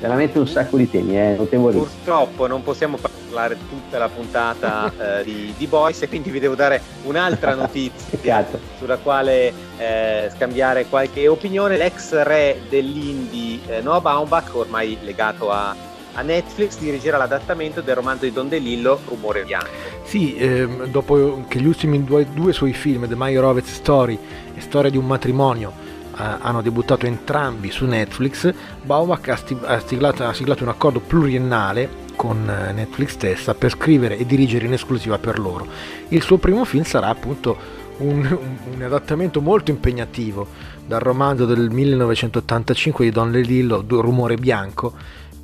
veramente 0.00 0.38
un 0.38 0.46
sacco 0.46 0.76
di 0.76 0.88
temi, 0.88 1.14
è 1.14 1.32
eh, 1.32 1.36
notevole. 1.36 1.76
Purtroppo 1.76 2.46
non 2.46 2.62
possiamo 2.62 2.96
parlare 2.96 3.56
tutta 3.68 3.98
la 3.98 4.08
puntata 4.08 4.92
eh, 5.20 5.24
di, 5.24 5.54
di, 5.56 5.66
Boys 5.66 6.02
e 6.02 6.08
quindi 6.08 6.30
vi 6.30 6.40
devo 6.40 6.54
dare 6.54 6.80
un'altra 7.04 7.54
notizia 7.54 8.46
sulla 8.78 8.96
quale 8.96 9.52
eh, 9.76 10.30
scambiare 10.34 10.86
qualche 10.86 11.26
opinione. 11.28 11.76
L'ex 11.76 12.12
re 12.22 12.60
dell'indie 12.68 13.60
eh, 13.66 13.80
Noah 13.80 14.00
Baumbach, 14.00 14.54
ormai 14.54 14.96
legato 15.02 15.50
a, 15.50 15.74
a 16.14 16.22
Netflix 16.22 16.78
dirigerà 16.78 17.16
l'adattamento 17.16 17.80
del 17.80 17.96
romanzo 17.96 18.24
di 18.24 18.32
Don 18.32 18.48
DeLillo 18.48 19.00
Rumore 19.06 19.44
Bianco. 19.44 19.68
Sì, 20.04 20.36
ehm, 20.36 20.86
dopo 20.86 21.44
che 21.48 21.60
gli 21.60 21.66
ultimi 21.66 22.02
due, 22.04 22.26
due 22.32 22.52
suoi 22.52 22.72
film, 22.72 23.06
The 23.06 23.14
Meyerowitz 23.14 23.72
Story 23.72 24.18
e 24.58 24.60
Storia 24.60 24.90
di 24.90 24.96
un 24.96 25.06
matrimonio, 25.06 25.72
hanno 26.18 26.62
debuttato 26.62 27.06
entrambi 27.06 27.70
su 27.70 27.86
Netflix, 27.86 28.52
Baumbach 28.82 29.28
ha, 29.28 29.80
siglato, 29.86 30.24
ha 30.24 30.32
siglato 30.32 30.64
un 30.64 30.68
accordo 30.68 30.98
pluriennale 30.98 32.06
con 32.16 32.50
eh, 32.50 32.72
Netflix 32.72 33.10
stessa 33.10 33.54
per 33.54 33.70
scrivere 33.70 34.18
e 34.18 34.26
dirigere 34.26 34.66
in 34.66 34.72
esclusiva 34.72 35.18
per 35.18 35.38
loro. 35.38 35.68
Il 36.08 36.22
suo 36.22 36.36
primo 36.38 36.64
film 36.64 36.82
sarà 36.82 37.06
appunto 37.06 37.56
un, 37.98 38.26
un, 38.74 38.82
adattamento 38.82 39.40
molto 39.40 39.70
impegnativo 39.70 40.48
dal 40.84 40.98
romanzo 40.98 41.46
del 41.46 41.70
1985 41.70 43.04
di 43.04 43.10
Don 43.12 43.30
Lelillo, 43.30 43.84
Rumore 43.86 44.34
Bianco, 44.34 44.94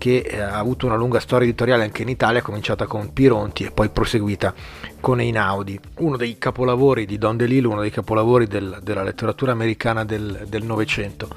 che 0.04 0.18
eh, 0.18 0.38
ha 0.38 0.58
avuto 0.58 0.84
una 0.84 0.96
lunga 0.96 1.18
storia 1.18 1.46
editoriale 1.46 1.82
anche 1.82 2.02
in 2.02 2.10
Italia, 2.10 2.42
cominciata 2.42 2.84
con 2.84 3.14
Pironti 3.14 3.64
e 3.64 3.70
poi 3.70 3.88
proseguita 3.88 4.52
con 5.00 5.18
Einaudi, 5.18 5.80
uno 6.00 6.18
dei 6.18 6.36
capolavori 6.36 7.06
di 7.06 7.16
Don 7.16 7.38
DeLillo, 7.38 7.70
uno 7.70 7.80
dei 7.80 7.90
capolavori 7.90 8.46
del, 8.46 8.80
della 8.82 9.02
letteratura 9.02 9.52
americana 9.52 10.04
del 10.04 10.62
Novecento. 10.62 11.30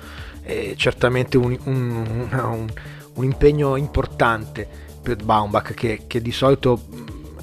certamente 0.75 1.37
un, 1.37 1.57
un, 1.63 2.29
un, 2.29 2.67
un, 3.13 3.23
impegno 3.23 3.77
importante 3.77 4.67
per 5.01 5.15
Baumbach, 5.23 5.73
che, 5.73 6.01
che 6.05 6.21
di 6.21 6.33
solito 6.33 6.87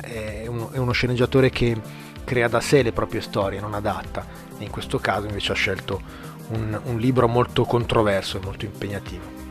è, 0.02 0.42
è 0.44 0.76
uno 0.76 0.92
sceneggiatore 0.92 1.48
che 1.48 1.74
crea 2.22 2.48
da 2.48 2.60
sé 2.60 2.82
le 2.82 2.92
proprie 2.92 3.22
storie, 3.22 3.60
non 3.60 3.72
adatta. 3.72 4.26
In 4.58 4.68
questo 4.68 4.98
caso 4.98 5.26
invece 5.26 5.52
ha 5.52 5.54
scelto 5.54 6.02
un, 6.48 6.78
un 6.84 6.98
libro 6.98 7.26
molto 7.28 7.64
controverso 7.64 8.36
e 8.36 8.44
molto 8.44 8.66
impegnativo. 8.66 9.43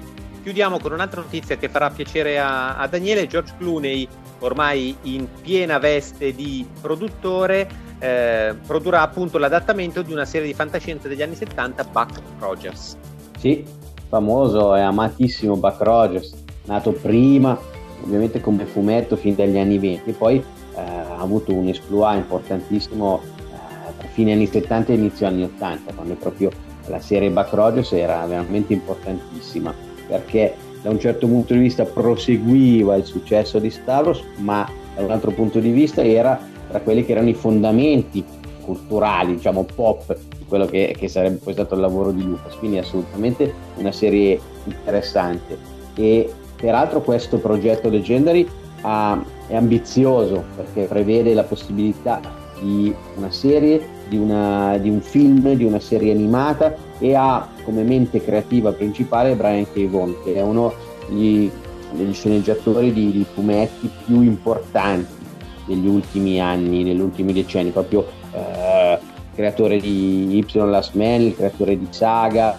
Chiudiamo 0.44 0.78
con 0.78 0.92
un'altra 0.92 1.22
notizia 1.22 1.56
che 1.56 1.70
farà 1.70 1.90
piacere 1.90 2.38
a, 2.38 2.76
a 2.76 2.86
Daniele. 2.88 3.28
George 3.28 3.54
Clooney, 3.58 4.06
ormai 4.40 4.94
in 5.04 5.26
piena 5.42 5.78
veste 5.80 6.36
di 6.36 6.68
produttore, 6.82 7.66
eh, 8.00 8.54
produrrà 8.68 9.04
appunto 9.04 9.38
l'adattamento 9.38 10.02
di 10.02 10.12
una 10.12 10.26
serie 10.26 10.48
di 10.48 10.54
fantascienza 10.54 11.08
degli 11.08 11.22
anni 11.22 11.36
70, 11.36 11.86
Buck 11.86 12.22
Rogers. 12.40 12.98
Sì, 13.40 13.64
famoso 14.10 14.76
e 14.76 14.82
amatissimo 14.82 15.56
Buck 15.56 15.80
Rogers, 15.80 16.34
nato 16.66 16.92
prima 16.92 17.58
ovviamente 18.04 18.42
come 18.42 18.66
fumetto 18.66 19.16
fin 19.16 19.36
dagli 19.36 19.58
anni 19.58 19.80
20 19.80 20.10
e 20.10 20.14
poi 20.14 20.44
eh, 20.76 20.82
ha 20.82 21.20
avuto 21.20 21.54
un 21.54 21.70
esploit 21.70 22.18
importantissimo 22.18 23.22
eh, 23.24 23.98
tra 23.98 24.08
fine 24.10 24.34
anni 24.34 24.48
70 24.48 24.92
e 24.92 24.96
inizio 24.96 25.26
anni 25.26 25.44
80, 25.44 25.94
quando 25.94 26.16
proprio 26.16 26.52
la 26.88 27.00
serie 27.00 27.30
Buck 27.30 27.54
Rogers 27.54 27.94
era 27.94 28.26
veramente 28.26 28.74
importantissima 28.74 29.92
perché 30.14 30.54
da 30.84 30.92
un 30.92 31.00
certo 31.00 31.26
punto 31.26 31.54
di 31.54 31.60
vista 31.60 31.86
proseguiva 31.86 32.96
il 32.96 33.04
successo 33.04 33.58
di 33.58 33.72
Stavros, 33.72 34.24
ma 34.38 34.70
da 34.96 35.02
un 35.02 35.10
altro 35.10 35.32
punto 35.32 35.60
di 35.60 35.72
vista 35.72 36.04
era 36.04 36.40
tra 36.70 36.82
quelli 36.82 37.04
che 37.04 37.14
erano 37.14 37.30
i 37.30 37.34
fondamenti 37.34 38.24
culturali, 38.64 39.34
diciamo 39.36 39.66
pop, 39.76 40.16
quello 40.48 40.68
che, 40.68 40.96
che 40.96 41.08
sarebbe 41.08 41.38
poi 41.38 41.54
stato 41.54 41.74
il 41.74 41.82
lavoro 41.82 42.12
di 42.12 42.24
Lucas. 42.24 42.54
Quindi 42.58 42.78
assolutamente 42.78 43.52
una 43.78 43.92
serie 43.92 44.40
interessante. 44.66 45.58
E 45.96 46.32
peraltro 46.58 47.02
questo 47.02 47.40
progetto 47.40 47.90
Legendary 47.90 48.48
ha, 48.82 49.20
è 49.48 49.56
ambizioso 49.56 50.44
perché 50.56 50.84
prevede 50.84 51.34
la 51.34 51.44
possibilità 51.44 52.22
di 52.62 52.94
una 53.16 53.32
serie, 53.32 53.82
di, 54.08 54.18
una, 54.18 54.78
di 54.78 54.90
un 54.90 55.02
film, 55.02 55.54
di 55.54 55.64
una 55.64 55.80
serie 55.80 56.12
animata 56.12 56.83
e 57.00 57.16
ha 57.16 57.48
come 57.64 57.84
mente 57.84 58.24
creativa 58.24 58.72
principale 58.72 59.36
Brian 59.36 59.66
K. 59.72 59.88
Vaughan, 59.88 60.16
che 60.24 60.36
è 60.36 60.42
uno 60.42 60.74
degli, 61.08 61.50
degli 61.92 62.14
sceneggiatori 62.14 62.94
di, 62.94 63.12
di, 63.12 63.26
fumetti 63.34 63.90
più 64.06 64.22
importanti 64.22 65.22
degli 65.66 65.88
ultimi 65.88 66.40
anni, 66.40 66.84
negli 66.84 67.00
ultimi 67.00 67.34
decenni, 67.34 67.72
proprio 67.72 68.06
eh, 68.34 69.00
creatore 69.34 69.80
di 69.80 70.38
Y 70.38 70.46
Last 70.54 70.94
Man, 70.94 71.34
creatore 71.36 71.78
di 71.78 71.88
Saga, 71.90 72.58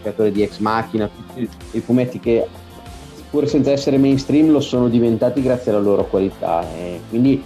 creatore 0.00 0.32
di 0.32 0.42
Ex 0.42 0.58
Machina, 0.58 1.08
tutti 1.08 1.48
i 1.72 1.80
fumetti 1.80 2.20
che 2.20 2.46
pur 3.30 3.48
senza 3.48 3.70
essere 3.70 3.96
mainstream 3.96 4.50
lo 4.50 4.60
sono 4.60 4.88
diventati 4.88 5.40
grazie 5.40 5.70
alla 5.70 5.80
loro 5.80 6.04
qualità. 6.06 6.62
E 6.76 7.00
quindi 7.08 7.42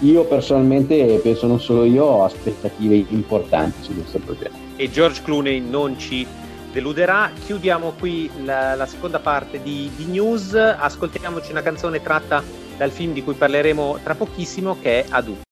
io 0.00 0.24
personalmente 0.24 1.20
penso 1.22 1.46
non 1.46 1.60
solo 1.60 1.84
io 1.84 2.04
ho 2.04 2.24
aspettative 2.24 3.04
importanti 3.10 3.82
su 3.82 3.94
questo 3.94 4.18
progetto 4.20 4.67
e 4.78 4.90
George 4.90 5.22
Clooney 5.22 5.60
non 5.60 5.98
ci 5.98 6.26
deluderà. 6.72 7.30
Chiudiamo 7.44 7.92
qui 7.98 8.30
la, 8.44 8.74
la 8.74 8.86
seconda 8.86 9.18
parte 9.18 9.60
di, 9.62 9.90
di, 9.96 10.04
news, 10.04 10.54
ascoltiamoci 10.54 11.50
una 11.50 11.62
canzone 11.62 12.00
tratta 12.00 12.42
dal 12.76 12.90
film 12.90 13.12
di 13.12 13.24
cui 13.24 13.34
parleremo 13.34 13.98
tra 14.02 14.14
pochissimo 14.14 14.78
che 14.80 15.04
è 15.04 15.06
Adu. 15.10 15.47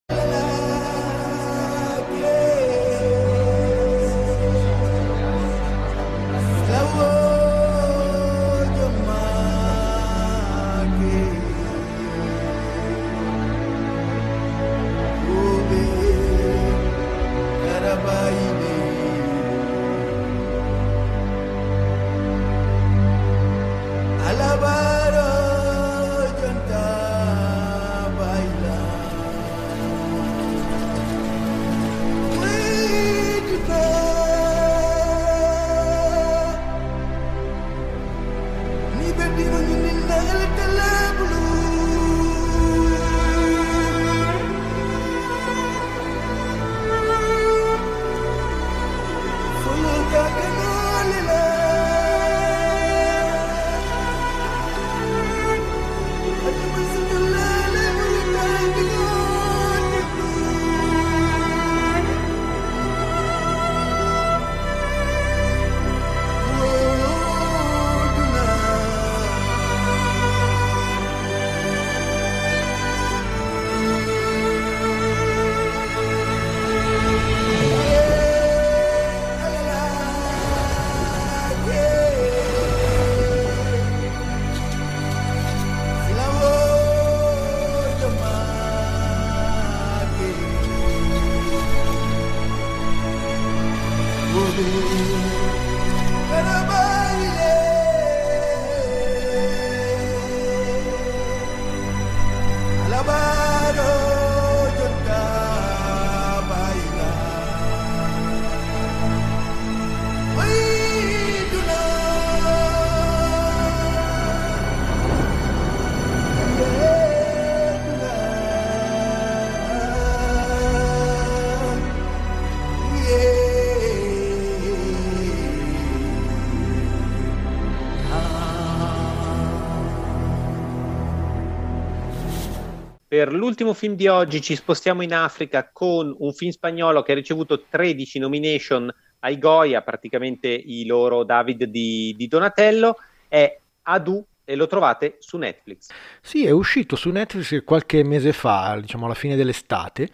Per 133.16 133.32
l'ultimo 133.32 133.72
film 133.72 133.94
di 133.94 134.08
oggi 134.08 134.42
ci 134.42 134.54
spostiamo 134.54 135.00
in 135.00 135.14
Africa 135.14 135.70
con 135.72 136.14
un 136.18 136.34
film 136.34 136.50
spagnolo 136.50 137.00
che 137.02 137.12
ha 137.12 137.14
ricevuto 137.14 137.64
13 137.66 138.18
nomination 138.18 138.94
ai 139.20 139.38
Goya, 139.38 139.80
praticamente 139.80 140.48
i 140.48 140.84
loro 140.84 141.24
David 141.24 141.64
di, 141.64 142.12
di 142.14 142.28
Donatello, 142.28 142.96
è 143.26 143.58
Adu 143.84 144.22
e 144.44 144.54
lo 144.54 144.66
trovate 144.66 145.16
su 145.20 145.38
Netflix. 145.38 145.88
Sì, 146.20 146.44
è 146.44 146.50
uscito 146.50 146.94
su 146.94 147.08
Netflix 147.08 147.64
qualche 147.64 148.04
mese 148.04 148.34
fa, 148.34 148.78
diciamo 148.78 149.06
alla 149.06 149.14
fine 149.14 149.34
dell'estate, 149.34 150.10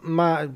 ma 0.00 0.50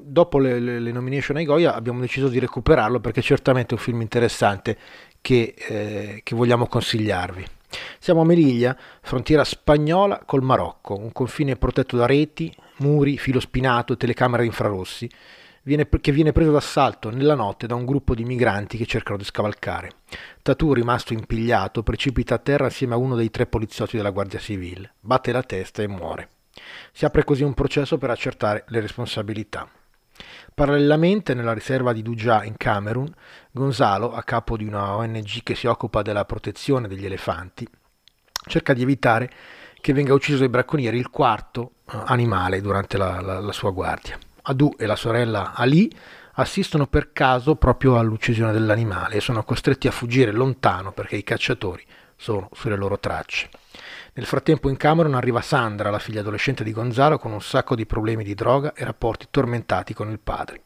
dopo 0.00 0.38
le, 0.40 0.58
le, 0.58 0.90
nomination 0.90 1.36
ai 1.36 1.44
Goya 1.44 1.72
abbiamo 1.76 2.00
deciso 2.00 2.26
di 2.26 2.40
recuperarlo 2.40 2.98
perché 2.98 3.22
certamente 3.22 3.76
è 3.76 3.78
un 3.78 3.84
film 3.84 4.00
interessante 4.00 4.76
che, 5.20 5.54
eh, 5.56 6.20
che 6.24 6.34
vogliamo 6.34 6.66
consigliarvi. 6.66 7.58
Siamo 7.98 8.22
a 8.22 8.24
Melilla, 8.24 8.76
frontiera 9.00 9.44
spagnola 9.44 10.22
col 10.24 10.42
Marocco, 10.42 10.98
un 10.98 11.12
confine 11.12 11.56
protetto 11.56 11.96
da 11.96 12.06
reti, 12.06 12.54
muri, 12.78 13.18
filo 13.18 13.40
spinato 13.40 13.96
telecamere 13.96 14.44
infrarossi, 14.44 15.08
viene, 15.62 15.88
che 15.88 16.12
viene 16.12 16.32
preso 16.32 16.50
d'assalto 16.50 17.10
nella 17.10 17.34
notte 17.34 17.66
da 17.66 17.74
un 17.74 17.84
gruppo 17.84 18.14
di 18.14 18.24
migranti 18.24 18.76
che 18.76 18.86
cercano 18.86 19.18
di 19.18 19.24
scavalcare. 19.24 19.90
Tatu, 20.42 20.72
rimasto 20.72 21.12
impigliato, 21.12 21.82
precipita 21.82 22.34
a 22.34 22.38
terra 22.38 22.66
assieme 22.66 22.94
a 22.94 22.98
uno 22.98 23.14
dei 23.14 23.30
tre 23.30 23.46
poliziotti 23.46 23.96
della 23.96 24.10
Guardia 24.10 24.38
Civile, 24.38 24.94
batte 25.00 25.32
la 25.32 25.42
testa 25.42 25.82
e 25.82 25.88
muore. 25.88 26.28
Si 26.92 27.04
apre 27.04 27.24
così 27.24 27.42
un 27.42 27.54
processo 27.54 27.98
per 27.98 28.10
accertare 28.10 28.64
le 28.68 28.80
responsabilità. 28.80 29.68
Parallelamente, 30.54 31.34
nella 31.34 31.52
riserva 31.52 31.92
di 31.92 32.02
Dujah 32.02 32.44
in 32.44 32.56
Camerun, 32.56 33.12
Gonzalo, 33.50 34.12
a 34.12 34.22
capo 34.22 34.56
di 34.56 34.64
una 34.64 34.96
ONG 34.96 35.42
che 35.42 35.54
si 35.54 35.66
occupa 35.66 36.02
della 36.02 36.24
protezione 36.24 36.88
degli 36.88 37.04
elefanti, 37.04 37.66
cerca 38.46 38.72
di 38.72 38.82
evitare 38.82 39.30
che 39.80 39.92
venga 39.92 40.14
ucciso 40.14 40.38
dai 40.38 40.48
bracconieri 40.48 40.98
il 40.98 41.10
quarto 41.10 41.72
eh, 41.90 41.98
animale 42.06 42.60
durante 42.60 42.96
la, 42.98 43.20
la, 43.20 43.40
la 43.40 43.52
sua 43.52 43.70
guardia. 43.70 44.18
Adu 44.42 44.74
e 44.78 44.86
la 44.86 44.96
sorella 44.96 45.52
Ali 45.54 45.90
assistono 46.34 46.86
per 46.86 47.12
caso 47.12 47.56
proprio 47.56 47.98
all'uccisione 47.98 48.52
dell'animale 48.52 49.16
e 49.16 49.20
sono 49.20 49.42
costretti 49.42 49.88
a 49.88 49.90
fuggire 49.90 50.32
lontano 50.32 50.92
perché 50.92 51.16
i 51.16 51.24
cacciatori 51.24 51.84
sono 52.20 52.50
sulle 52.52 52.76
loro 52.76 52.98
tracce. 52.98 53.48
Nel 54.12 54.26
frattempo 54.26 54.68
in 54.68 54.76
Cameron 54.76 55.14
arriva 55.14 55.40
Sandra, 55.40 55.88
la 55.88 55.98
figlia 55.98 56.20
adolescente 56.20 56.62
di 56.62 56.72
Gonzalo, 56.72 57.16
con 57.16 57.32
un 57.32 57.40
sacco 57.40 57.74
di 57.74 57.86
problemi 57.86 58.22
di 58.22 58.34
droga 58.34 58.74
e 58.74 58.84
rapporti 58.84 59.28
tormentati 59.30 59.94
con 59.94 60.10
il 60.10 60.18
padre. 60.18 60.62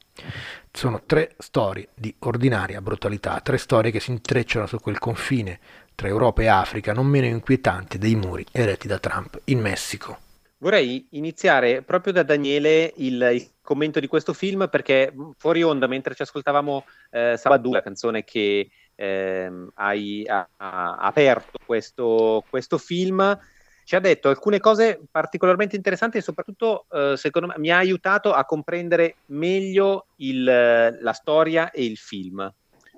Sono 0.72 1.02
tre 1.06 1.34
storie 1.38 1.88
di 1.94 2.12
ordinaria 2.20 2.80
brutalità, 2.80 3.38
tre 3.40 3.58
storie 3.58 3.92
che 3.92 4.00
si 4.00 4.10
intrecciano 4.10 4.66
su 4.66 4.80
quel 4.80 4.98
confine 4.98 5.60
tra 5.94 6.08
Europa 6.08 6.42
e 6.42 6.48
Africa 6.48 6.92
non 6.92 7.06
meno 7.06 7.26
inquietanti 7.26 7.98
dei 7.98 8.16
muri 8.16 8.44
eretti 8.50 8.88
da 8.88 8.98
Trump 8.98 9.40
in 9.44 9.60
Messico. 9.60 10.18
Vorrei 10.58 11.06
iniziare 11.10 11.82
proprio 11.82 12.12
da 12.12 12.22
Daniele 12.22 12.92
il, 12.96 13.30
il 13.34 13.50
commento 13.60 14.00
di 14.00 14.06
questo 14.08 14.32
film 14.32 14.68
perché 14.68 15.12
fuori 15.36 15.62
onda, 15.62 15.86
mentre 15.86 16.14
ci 16.14 16.22
ascoltavamo 16.22 16.84
eh, 17.10 17.36
Sabadù, 17.36 17.72
la 17.72 17.82
canzone 17.82 18.24
che 18.24 18.70
eh, 18.94 19.50
hai 19.74 20.24
ha, 20.26 20.48
ha 20.56 20.96
aperto 20.96 21.58
questo, 21.64 22.44
questo, 22.48 22.78
film, 22.78 23.38
ci 23.84 23.96
ha 23.96 24.00
detto 24.00 24.28
alcune 24.28 24.60
cose 24.60 25.00
particolarmente 25.10 25.76
interessanti 25.76 26.18
e 26.18 26.22
soprattutto, 26.22 26.86
eh, 26.92 27.14
secondo 27.16 27.48
me, 27.48 27.54
mi 27.58 27.70
ha 27.70 27.78
aiutato 27.78 28.32
a 28.32 28.44
comprendere 28.44 29.16
meglio 29.26 30.06
il, 30.16 30.44
la 30.44 31.12
storia 31.12 31.70
e 31.70 31.84
il 31.84 31.96
film. 31.96 32.52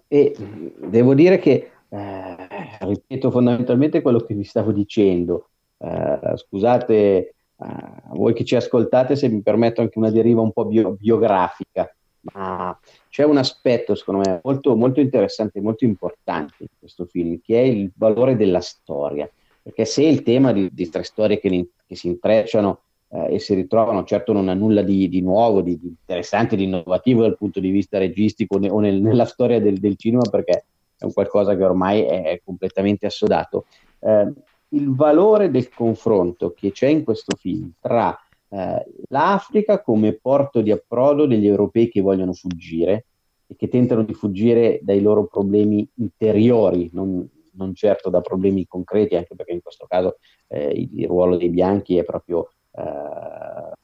E 0.08 0.34
devo 0.76 1.14
dire 1.14 1.38
che, 1.38 1.70
eh, 1.88 2.48
ripeto 2.80 3.30
fondamentalmente 3.30 4.02
quello 4.02 4.20
che 4.20 4.34
vi 4.34 4.44
stavo 4.44 4.72
dicendo. 4.72 5.48
Eh, 5.78 6.36
scusate 6.36 7.34
a 7.58 8.10
voi 8.10 8.34
che 8.34 8.44
ci 8.44 8.54
ascoltate 8.54 9.16
se 9.16 9.28
mi 9.28 9.40
permetto 9.40 9.80
anche 9.80 9.98
una 9.98 10.10
deriva 10.10 10.40
un 10.40 10.52
po' 10.52 10.66
bio- 10.66 10.92
biografica, 10.92 11.90
ma 12.32 12.78
c'è 13.08 13.24
un 13.24 13.36
aspetto 13.36 13.94
secondo 13.94 14.20
me 14.20 14.40
molto, 14.42 14.76
molto 14.76 15.00
interessante, 15.00 15.60
molto 15.60 15.84
importante 15.84 16.54
in 16.58 16.68
questo 16.78 17.04
film, 17.06 17.40
che 17.42 17.60
è 17.60 17.64
il 17.64 17.90
valore 17.94 18.36
della 18.36 18.60
storia, 18.60 19.30
perché 19.62 19.84
se 19.84 20.02
il 20.02 20.22
tema 20.22 20.52
di, 20.52 20.68
di 20.72 20.88
tre 20.88 21.02
storie 21.02 21.38
che, 21.38 21.68
che 21.86 21.94
si 21.94 22.08
intrecciano 22.08 22.80
eh, 23.08 23.34
e 23.34 23.38
si 23.38 23.54
ritrovano, 23.54 24.04
certo 24.04 24.32
non 24.32 24.48
ha 24.48 24.54
nulla 24.54 24.82
di, 24.82 25.08
di 25.08 25.20
nuovo, 25.20 25.60
di, 25.60 25.78
di, 25.78 25.88
interessante, 25.88 26.56
di 26.56 26.64
innovativo 26.64 27.22
dal 27.22 27.36
punto 27.36 27.60
di 27.60 27.70
vista 27.70 27.98
registico 27.98 28.58
ne, 28.58 28.70
o 28.70 28.80
nel, 28.80 29.00
nella 29.00 29.26
storia 29.26 29.60
del, 29.60 29.78
del, 29.78 29.96
cinema, 29.96 30.22
perché 30.30 30.64
è 30.98 31.04
un 31.04 31.12
qualcosa 31.12 31.56
che 31.56 31.64
ormai 31.64 32.02
è 32.02 32.40
completamente 32.44 33.06
assodato. 33.06 33.66
Eh, 34.00 34.32
il 34.70 34.94
valore 34.94 35.50
del 35.50 35.68
confronto 35.68 36.52
che 36.52 36.72
c'è 36.72 36.88
in 36.88 37.04
questo 37.04 37.36
film 37.36 37.70
tra 37.80 38.18
eh, 38.48 38.86
l'Africa 39.08 39.82
come 39.82 40.12
porto 40.12 40.60
di 40.60 40.70
approdo 40.70 41.26
degli 41.26 41.46
europei 41.46 41.88
che 41.88 42.00
vogliono 42.00 42.32
fuggire 42.32 43.06
e 43.46 43.56
che 43.56 43.68
tentano 43.68 44.02
di 44.02 44.14
fuggire 44.14 44.80
dai 44.82 45.00
loro 45.00 45.26
problemi 45.26 45.88
interiori, 45.94 46.90
non, 46.92 47.28
non 47.52 47.74
certo 47.74 48.10
da 48.10 48.20
problemi 48.20 48.66
concreti, 48.66 49.16
anche 49.16 49.34
perché 49.34 49.52
in 49.52 49.62
questo 49.62 49.86
caso 49.86 50.18
eh, 50.48 50.70
il, 50.70 50.90
il, 51.00 51.06
ruolo 51.06 51.36
dei 51.36 51.48
bianchi 51.48 51.96
è 51.96 52.04
proprio 52.04 52.50
eh, 52.72 52.82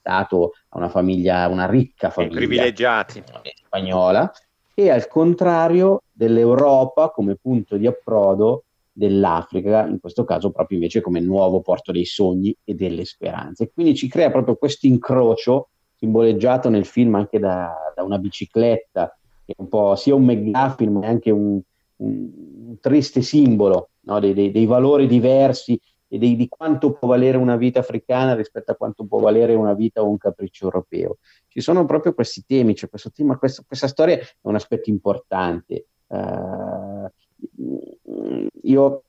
dato 0.01 0.53
a 0.71 0.79
una 0.79 0.89
famiglia, 0.89 1.49
una 1.49 1.67
ricca 1.67 2.11
famiglia 2.11 2.37
privilegiati. 2.37 3.23
spagnola, 3.65 4.33
e 4.75 4.91
al 4.91 5.07
contrario 5.07 6.03
dell'Europa 6.11 7.11
come 7.11 7.37
punto 7.37 7.77
di 7.77 7.87
approdo 7.87 8.65
dell'Africa, 8.93 9.87
in 9.87 9.99
questo 9.99 10.25
caso 10.25 10.51
proprio 10.51 10.79
invece 10.79 11.01
come 11.01 11.21
nuovo 11.21 11.61
porto 11.61 11.93
dei 11.93 12.05
sogni 12.05 12.55
e 12.63 12.75
delle 12.75 13.05
speranze. 13.05 13.71
Quindi 13.73 13.95
ci 13.95 14.09
crea 14.09 14.31
proprio 14.31 14.57
questo 14.57 14.87
incrocio, 14.87 15.71
simboleggiato 15.97 16.69
nel 16.69 16.85
film 16.85 17.15
anche 17.15 17.39
da, 17.39 17.73
da 17.95 18.03
una 18.03 18.19
bicicletta, 18.19 19.17
che 19.45 19.53
è 19.53 19.61
un 19.61 19.69
po' 19.69 19.97
sia 19.97 20.15
un 20.15 20.25
McGuffin 20.25 20.93
ma 20.93 21.07
anche 21.07 21.31
un, 21.31 21.61
un, 21.97 22.31
un 22.67 22.79
triste 22.81 23.23
simbolo 23.23 23.91
no? 24.01 24.21
dei, 24.21 24.35
dei, 24.35 24.51
dei, 24.51 24.67
valori 24.67 25.07
diversi 25.07 25.81
e 26.09 26.19
dei, 26.19 26.37
di 26.37 26.49
quanto 26.49 26.93
può 26.93 27.09
valere 27.09 27.39
una 27.39 27.57
vita 27.57 27.81
africana 27.81 28.35
rispetto 28.35 28.73
a 28.73 28.77
quanto 28.77 29.05
può 29.05 29.19
valere 29.21 29.55
una 29.55 29.75
vita 29.75 30.03
o 30.03 30.09
un 30.09 30.19
capriccio 30.19 30.65
europeo. 30.65 31.17
Ci 31.49 31.61
sono 31.61 31.85
proprio 31.87 32.13
questi 32.13 32.45
temi, 32.47 32.75
cioè 32.75 32.91
questo 32.91 33.11
tema, 33.11 33.39
questa 33.39 33.87
storia 33.89 34.19
è 34.19 34.27
un 34.43 34.55
aspetto 34.55 34.91
importante. 34.91 35.87
Uh, 36.07 36.92
io 38.63 39.05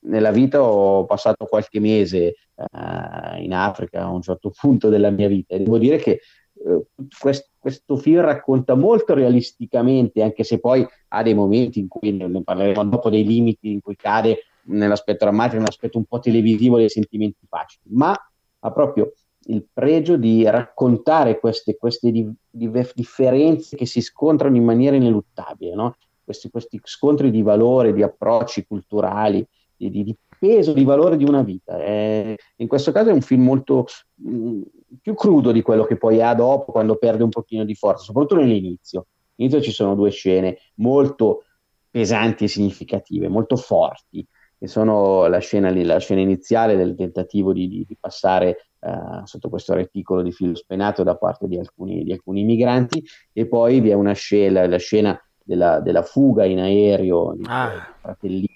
nella 0.00 0.30
vita 0.30 0.62
ho 0.62 1.04
passato 1.04 1.46
qualche 1.46 1.80
mese 1.80 2.34
uh, 2.54 3.40
in 3.40 3.52
Africa 3.52 4.02
a 4.02 4.10
un 4.10 4.22
certo 4.22 4.52
punto 4.58 4.88
della 4.88 5.10
mia 5.10 5.28
vita 5.28 5.54
e 5.54 5.58
devo 5.58 5.78
dire 5.78 5.96
che 5.96 6.20
uh, 6.52 6.84
quest, 7.18 7.50
questo 7.58 7.96
film 7.96 8.20
racconta 8.20 8.74
molto 8.74 9.14
realisticamente, 9.14 10.22
anche 10.22 10.44
se 10.44 10.58
poi 10.60 10.86
ha 11.08 11.22
dei 11.22 11.34
momenti 11.34 11.80
in 11.80 11.88
cui 11.88 12.12
ne 12.12 12.42
parleremo 12.42 12.84
dopo 12.84 13.10
dei 13.10 13.24
limiti 13.24 13.72
in 13.72 13.80
cui 13.80 13.96
cade 13.96 14.44
nell'aspetto 14.64 15.24
drammatico, 15.24 15.56
nell'aspetto 15.56 15.98
un 15.98 16.04
po' 16.04 16.20
televisivo 16.20 16.76
dei 16.76 16.88
sentimenti 16.88 17.46
facili, 17.48 17.94
ma 17.94 18.14
ha 18.62 18.72
proprio 18.72 19.12
il 19.44 19.66
pregio 19.72 20.16
di 20.16 20.44
raccontare 20.44 21.40
queste, 21.40 21.76
queste 21.76 22.10
di, 22.10 22.30
di 22.48 22.70
differenze 22.94 23.74
che 23.74 23.86
si 23.86 24.02
scontrano 24.02 24.56
in 24.56 24.64
maniera 24.64 24.96
ineluttabile, 24.96 25.74
no? 25.74 25.96
Questi, 26.30 26.50
questi 26.50 26.80
scontri 26.84 27.30
di 27.30 27.42
valore, 27.42 27.92
di 27.92 28.02
approcci 28.02 28.64
culturali, 28.66 29.44
di, 29.76 29.90
di, 29.90 30.16
peso, 30.38 30.72
di 30.72 30.84
valore 30.84 31.16
di 31.16 31.24
una 31.24 31.42
vita. 31.42 31.82
Eh, 31.82 32.38
in 32.56 32.68
questo 32.68 32.92
caso 32.92 33.10
è 33.10 33.12
un 33.12 33.20
film 33.20 33.42
molto 33.42 33.86
mh, 34.14 34.30
mm, 34.30 34.62
più 35.02 35.14
crudo 35.14 35.52
di 35.52 35.60
quello 35.60 35.84
che 35.84 35.96
poi 35.96 36.22
ha 36.22 36.32
dopo, 36.34 36.72
quando 36.72 36.96
perde 36.96 37.24
un 37.24 37.30
pochino 37.30 37.64
di 37.64 37.74
forza, 37.74 38.04
soprattutto 38.04 38.36
nell'inizio. 38.40 39.06
All'inizio 39.36 39.60
ci 39.62 39.72
sono 39.72 39.94
due 39.94 40.10
scene 40.10 40.58
molto 40.76 41.44
pesanti 41.90 42.44
e 42.44 42.48
significative, 42.48 43.28
molto 43.28 43.56
forti, 43.56 44.24
che 44.56 44.66
sono 44.68 45.26
la 45.26 45.38
scena, 45.38 45.70
la 45.72 45.98
scena 45.98 46.20
iniziale 46.20 46.76
del 46.76 46.94
tentativo 46.94 47.52
di, 47.52 47.68
di, 47.68 47.84
di 47.86 47.96
passare 47.98 48.70
eh, 48.80 49.22
sotto 49.24 49.48
questo 49.48 49.74
reticolo 49.74 50.22
di 50.22 50.32
filo 50.32 50.54
spenato 50.54 51.02
da 51.02 51.16
parte 51.16 51.48
di 51.48 51.58
alcuni, 51.58 52.04
di 52.04 52.12
alcuni 52.12 52.44
migranti 52.44 53.04
e 53.32 53.46
poi 53.46 53.80
vi 53.80 53.90
è 53.90 53.94
una 53.94 54.12
scena, 54.12 54.66
la 54.66 54.78
scena 54.78 55.20
della, 55.50 55.80
della 55.80 56.02
fuga 56.02 56.44
in 56.44 56.60
aereo 56.60 57.34
di 57.36 57.44
ah. 57.48 57.92
fratellino 58.00 58.46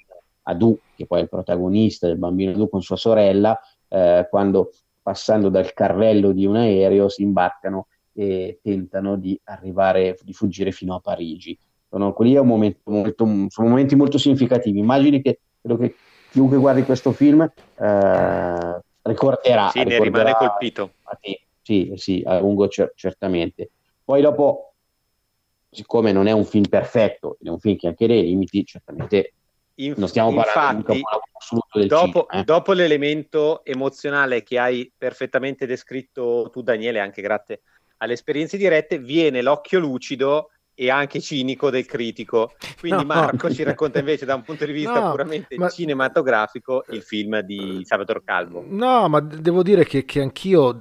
Adu, 0.42 0.78
che 0.94 1.06
poi 1.06 1.18
è 1.18 1.22
il 1.22 1.28
protagonista 1.28 2.06
del 2.06 2.18
bambino 2.18 2.52
Adu 2.52 2.68
con 2.68 2.82
sua 2.82 2.96
sorella, 2.96 3.58
eh, 3.88 4.28
quando 4.30 4.70
passando 5.02 5.48
dal 5.48 5.72
carrello 5.72 6.30
di 6.30 6.46
un 6.46 6.56
aereo 6.56 7.08
si 7.08 7.22
imbarcano 7.22 7.88
e 8.12 8.60
tentano 8.62 9.16
di 9.16 9.38
arrivare, 9.44 10.16
di 10.22 10.32
fuggire 10.32 10.70
fino 10.70 10.94
a 10.94 11.00
Parigi. 11.00 11.58
Sono, 11.88 12.12
quelli 12.12 12.34
è 12.34 12.38
un 12.38 12.46
momento 12.46 12.90
molto, 12.90 13.26
sono 13.48 13.68
momenti 13.68 13.96
molto 13.96 14.16
significativi. 14.16 14.78
Immagini 14.78 15.20
che 15.20 15.40
credo 15.60 15.76
che 15.78 15.96
chiunque 16.30 16.58
guardi 16.58 16.84
questo 16.84 17.10
film 17.10 17.42
eh, 17.42 18.80
ricorderà. 19.02 19.68
Sì, 19.70 19.82
ricorderà, 19.82 19.98
ne 19.98 19.98
rimane 19.98 20.34
colpito. 20.34 20.90
Sì, 21.60 21.92
sì, 21.96 22.22
a 22.24 22.38
lungo 22.38 22.68
cer- 22.68 22.92
certamente. 22.94 23.70
Poi 24.04 24.20
dopo, 24.20 24.73
siccome 25.74 26.12
non 26.12 26.26
è 26.26 26.32
un 26.32 26.44
film 26.44 26.68
perfetto, 26.68 27.36
è 27.42 27.48
un 27.48 27.58
film 27.58 27.76
che 27.76 27.88
anche 27.88 28.06
dei 28.06 28.22
limiti, 28.22 28.64
certamente 28.64 29.34
Inf- 29.76 29.98
non 29.98 30.08
stiamo 30.08 30.32
parlando 30.32 30.94
infatti, 30.94 31.32
del 31.72 31.88
dopo, 31.88 32.26
cinema, 32.28 32.42
eh. 32.42 32.44
dopo 32.44 32.72
l'elemento 32.72 33.64
emozionale 33.64 34.42
che 34.42 34.58
hai 34.58 34.90
perfettamente 34.96 35.66
descritto 35.66 36.48
tu, 36.52 36.62
Daniele, 36.62 37.00
anche 37.00 37.20
grazie 37.22 37.62
alle 37.98 38.12
esperienze 38.12 38.56
dirette, 38.56 38.98
viene 38.98 39.42
l'occhio 39.42 39.78
lucido 39.80 40.50
e 40.74 40.90
anche 40.90 41.20
cinico 41.20 41.70
del 41.70 41.86
critico. 41.86 42.54
Quindi 42.78 43.04
no. 43.04 43.14
Marco 43.14 43.52
ci 43.52 43.62
racconta 43.62 43.98
invece 43.98 44.24
da 44.24 44.34
un 44.34 44.42
punto 44.42 44.64
di 44.64 44.72
vista 44.72 45.00
no, 45.00 45.10
puramente 45.10 45.56
ma... 45.56 45.68
cinematografico 45.68 46.84
il 46.90 47.02
film 47.02 47.40
di 47.40 47.82
Salvatore 47.84 48.22
Calvo. 48.24 48.64
No, 48.66 49.08
ma 49.08 49.20
devo 49.20 49.62
dire 49.62 49.84
che, 49.84 50.04
che 50.04 50.20
anch'io 50.20 50.80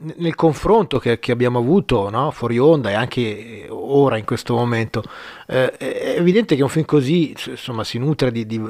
nel 0.00 0.34
confronto 0.34 0.98
che, 0.98 1.18
che 1.18 1.32
abbiamo 1.32 1.58
avuto 1.58 2.08
no? 2.08 2.30
fuori 2.30 2.58
onda 2.58 2.90
e 2.90 2.94
anche 2.94 3.66
ora 3.68 4.16
in 4.16 4.24
questo 4.24 4.54
momento 4.54 5.02
eh, 5.46 5.72
è 5.72 6.14
evidente 6.18 6.54
che 6.54 6.62
un 6.62 6.68
film 6.68 6.84
così 6.84 7.34
insomma, 7.46 7.82
si 7.82 7.98
nutre 7.98 8.30
di, 8.30 8.46
di, 8.46 8.60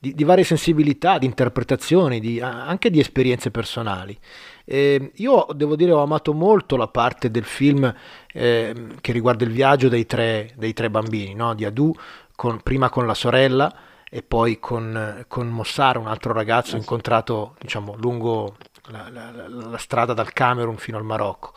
di, 0.00 0.14
di 0.14 0.24
varie 0.24 0.42
sensibilità, 0.42 1.18
di 1.18 1.26
interpretazioni, 1.26 2.18
di, 2.18 2.40
anche 2.40 2.90
di 2.90 2.98
esperienze 2.98 3.50
personali. 3.50 4.18
Eh, 4.64 5.12
io 5.16 5.46
devo 5.54 5.76
dire 5.76 5.92
ho 5.92 6.02
amato 6.02 6.32
molto 6.32 6.76
la 6.76 6.88
parte 6.88 7.30
del 7.30 7.44
film 7.44 7.94
eh, 8.36 8.74
che 9.00 9.12
riguarda 9.12 9.44
il 9.44 9.52
viaggio 9.52 9.88
dei 9.88 10.06
tre, 10.06 10.50
dei 10.56 10.72
tre 10.72 10.90
bambini, 10.90 11.34
no? 11.34 11.54
di 11.54 11.64
Adu, 11.64 11.94
con, 12.34 12.60
prima 12.60 12.90
con 12.90 13.06
la 13.06 13.14
sorella 13.14 13.72
e 14.10 14.22
poi 14.22 14.58
con, 14.58 15.24
con 15.28 15.48
Mossara, 15.48 15.98
un 15.98 16.08
altro 16.08 16.32
ragazzo 16.32 16.76
incontrato 16.76 17.54
diciamo, 17.60 17.94
lungo 17.96 18.56
la, 18.88 19.08
la, 19.08 19.48
la, 19.48 19.78
strada 19.78 20.12
dal 20.12 20.32
Camerun 20.32 20.76
fino 20.76 20.98
al 20.98 21.04
Marocco. 21.04 21.52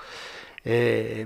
Eh, 0.62 1.26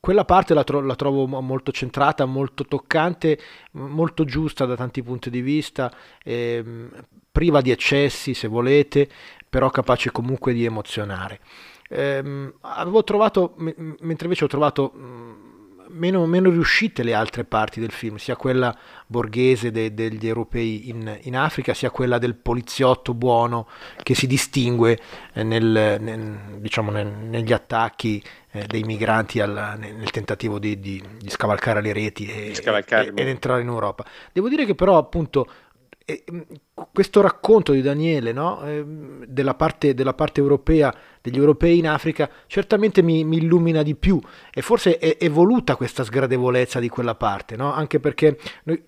quella 0.00 0.24
parte 0.24 0.54
la, 0.54 0.64
tro- 0.64 0.80
la, 0.80 0.96
trovo 0.96 1.26
molto 1.26 1.70
centrata, 1.70 2.24
molto 2.24 2.64
toccante, 2.64 3.38
molto 3.72 4.24
giusta 4.24 4.64
da 4.64 4.74
tanti 4.74 5.02
punti 5.02 5.30
di 5.30 5.40
vista, 5.40 5.92
eh, 6.24 6.64
priva 7.30 7.60
di 7.60 7.70
eccessi 7.70 8.34
se 8.34 8.48
volete, 8.48 9.08
però 9.48 9.70
capace 9.70 10.10
comunque 10.10 10.54
di 10.54 10.64
emozionare. 10.64 11.40
Eh, 11.92 12.52
avevo 12.60 13.04
trovato, 13.04 13.54
m- 13.56 13.96
mentre 14.00 14.24
invece 14.24 14.44
ho 14.44 14.48
trovato 14.48 14.90
mh, 14.94 15.32
meno, 15.92 16.24
meno, 16.26 16.50
riuscite 16.50 17.02
le 17.02 17.14
altre 17.14 17.44
parti 17.44 17.80
del 17.80 17.90
film, 17.90 18.16
sia 18.16 18.36
quella 18.36 18.76
borghese 19.06 19.70
de- 19.70 19.92
degli 19.92 20.26
europei 20.26 20.88
in, 20.88 21.18
in, 21.22 21.36
Africa, 21.36 21.74
sia 21.74 21.90
quella 21.90 22.18
del 22.18 22.34
poliziotto 22.34 23.14
buono 23.14 23.68
che 24.02 24.14
si 24.14 24.26
distingue 24.26 24.98
eh, 25.34 25.42
nel, 25.42 25.98
nel, 26.00 26.38
diciamo, 26.58 26.90
nel, 26.90 27.06
negli 27.06 27.52
attacchi 27.52 28.22
eh, 28.52 28.64
dei 28.66 28.82
migranti 28.82 29.40
alla, 29.40 29.74
nel, 29.74 30.10
tentativo 30.10 30.58
di, 30.58 30.80
di, 30.80 31.02
di, 31.18 31.28
scavalcare 31.28 31.80
le 31.80 31.92
reti 31.92 32.26
e, 32.26 32.52
e, 32.52 33.12
ed 33.14 33.28
entrare 33.28 33.60
in 33.60 33.68
Europa. 33.68 34.04
Devo 34.32 34.48
dire 34.48 34.64
che 34.64 34.74
però 34.74 34.96
appunto 34.96 35.46
questo 36.92 37.20
racconto 37.20 37.72
di 37.72 37.82
Daniele 37.82 38.32
no? 38.32 38.62
eh, 38.64 38.84
della, 39.26 39.54
parte, 39.54 39.94
della, 39.94 40.14
parte, 40.14 40.40
europea, 40.40 40.94
degli 41.22 41.38
europei 41.38 41.78
in 41.78 41.88
Africa, 41.88 42.28
certamente 42.46 43.00
mi, 43.00 43.24
mi 43.24 43.36
illumina 43.36 43.82
di 43.82 43.94
più 43.94 44.20
e 44.52 44.60
forse 44.60 44.98
è, 44.98 45.16
è, 45.16 45.30
voluta 45.30 45.76
questa 45.76 46.04
sgradevolezza 46.04 46.80
di 46.80 46.88
quella 46.88 47.14
parte, 47.14 47.56
no? 47.56 47.72
anche 47.72 48.00
perché 48.00 48.36
noi, 48.64 48.82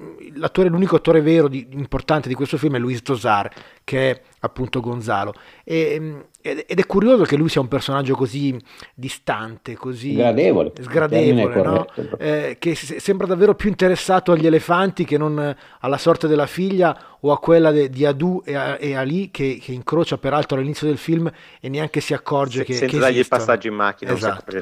l'unico 0.68 0.96
attore 0.96 1.22
vero 1.22 1.48
di, 1.48 1.68
importante 1.70 2.28
di 2.28 2.34
questo 2.34 2.58
film 2.58 2.74
è 2.74 2.78
Luis 2.78 3.02
Tosar, 3.02 3.50
che 3.84 4.10
è 4.10 4.20
appunto 4.40 4.80
Gonzalo. 4.80 5.34
E, 5.62 6.26
ed 6.46 6.78
è 6.78 6.84
curioso 6.84 7.24
che 7.24 7.36
lui 7.36 7.48
sia 7.48 7.62
un 7.62 7.68
personaggio 7.68 8.14
così 8.14 8.54
distante, 8.92 9.76
così 9.76 10.12
sgradevole, 10.12 10.72
sgradevole 10.78 11.62
no? 11.62 11.86
eh, 12.18 12.56
che 12.58 12.74
sembra 12.74 13.26
davvero 13.26 13.54
più 13.54 13.70
interessato 13.70 14.32
agli 14.32 14.44
elefanti 14.44 15.06
che 15.06 15.16
non 15.16 15.56
alla 15.80 15.96
sorte 15.96 16.28
della 16.28 16.46
figlia 16.46 17.16
o 17.20 17.32
a 17.32 17.38
quella 17.38 17.70
de, 17.70 17.88
di 17.88 18.04
Adu 18.04 18.42
e, 18.44 18.76
e 18.78 18.94
Ali 18.94 19.30
che, 19.30 19.58
che, 19.58 19.72
incrocia 19.72 20.18
peraltro 20.18 20.58
all'inizio 20.58 20.86
del 20.86 20.98
film 20.98 21.32
e 21.58 21.68
neanche 21.70 22.00
si 22.00 22.12
accorge 22.12 22.58
Se, 22.58 22.64
che 22.64 22.74
senza 22.74 22.94
che 22.94 23.00
dargli 23.00 23.18
il 23.20 23.28
passaggio 23.28 23.68
in 23.68 23.74
macchina 23.74 24.12
esatto. 24.12 24.54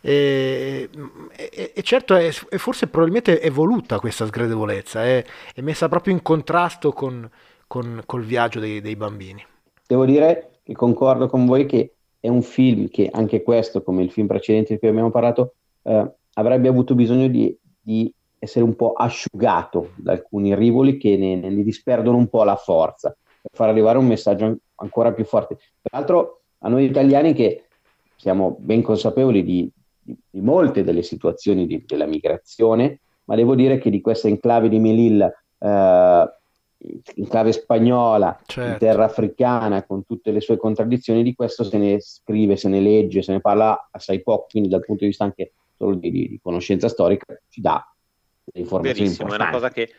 e, 0.00 0.88
e, 1.36 1.72
e, 1.72 1.82
certo 1.84 2.16
è, 2.16 2.34
e 2.48 2.58
forse 2.58 2.88
probabilmente 2.88 3.38
è 3.38 3.50
voluta 3.52 4.00
questa 4.00 4.26
sgradevolezza 4.26 5.04
è, 5.04 5.24
è 5.54 5.60
messa 5.60 5.88
proprio 5.88 6.14
in 6.14 6.22
contrasto 6.22 6.90
con, 6.90 7.30
con 7.68 8.02
col 8.04 8.24
viaggio 8.24 8.58
dei, 8.58 8.80
dei 8.80 8.96
bambini 8.96 9.44
devo 9.88 10.04
dire 10.04 10.50
che 10.62 10.74
concordo 10.74 11.28
con 11.28 11.46
voi 11.46 11.64
che 11.64 11.94
è 12.20 12.28
un 12.28 12.42
film 12.42 12.88
che 12.88 13.08
anche 13.10 13.42
questo, 13.42 13.82
come 13.82 14.02
il 14.02 14.10
film 14.10 14.26
precedente 14.26 14.74
di 14.74 14.78
cui 14.78 14.88
abbiamo 14.88 15.10
parlato, 15.10 15.54
eh, 15.82 16.12
avrebbe 16.34 16.68
avuto 16.68 16.94
bisogno 16.94 17.26
di, 17.28 17.56
di, 17.80 18.12
essere 18.40 18.64
un 18.64 18.76
po' 18.76 18.92
asciugato 18.92 19.90
da 19.96 20.12
alcuni 20.12 20.54
rivoli 20.54 20.96
che 20.96 21.16
ne, 21.16 21.34
ne 21.34 21.62
disperdono 21.64 22.16
un 22.16 22.28
po' 22.28 22.44
la 22.44 22.54
forza 22.54 23.08
per 23.40 23.50
far 23.52 23.68
arrivare 23.68 23.98
un 23.98 24.06
messaggio 24.06 24.58
ancora 24.76 25.12
più 25.12 25.24
forte. 25.24 25.58
Peraltro 25.82 26.42
a 26.58 26.68
noi 26.68 26.84
italiani 26.84 27.32
che 27.32 27.64
siamo 28.14 28.56
ben 28.60 28.82
consapevoli 28.82 29.42
di, 29.42 29.68
di, 30.00 30.16
di 30.30 30.40
molte 30.40 30.84
delle 30.84 31.02
situazioni 31.02 31.82
della 31.84 32.06
migrazione, 32.06 33.00
ma 33.24 33.34
devo 33.34 33.56
dire 33.56 33.78
che 33.78 33.90
di 33.90 34.00
questa 34.00 34.28
enclave 34.28 34.68
di 34.68 34.78
Melilla 34.78 35.32
eh, 35.58 36.37
in 36.78 37.28
chiave 37.28 37.52
spagnola, 37.52 38.38
certo. 38.46 38.70
in 38.72 38.78
terra 38.78 39.04
africana, 39.04 39.84
con 39.84 40.04
tutte 40.04 40.30
le 40.30 40.40
sue 40.40 40.56
contraddizioni, 40.56 41.22
di 41.22 41.34
questo 41.34 41.64
se 41.64 41.76
ne 41.76 42.00
scrive, 42.00 42.56
se 42.56 42.68
ne 42.68 42.80
legge, 42.80 43.22
se 43.22 43.32
ne 43.32 43.40
parla 43.40 43.88
assai 43.90 44.22
poco, 44.22 44.46
quindi 44.50 44.68
dal 44.68 44.84
punto 44.84 45.02
di 45.02 45.08
vista 45.08 45.24
anche 45.24 45.54
solo 45.76 45.96
di, 45.96 46.10
di 46.10 46.38
conoscenza 46.42 46.88
storica 46.88 47.26
ci 47.48 47.60
dà 47.60 47.84
delle 48.44 48.64
informazioni 48.64 49.08
Verissimo, 49.08 49.28
importanti. 49.28 49.54
è 49.54 49.58
una 49.58 49.68
cosa 49.68 49.72
che 49.72 49.94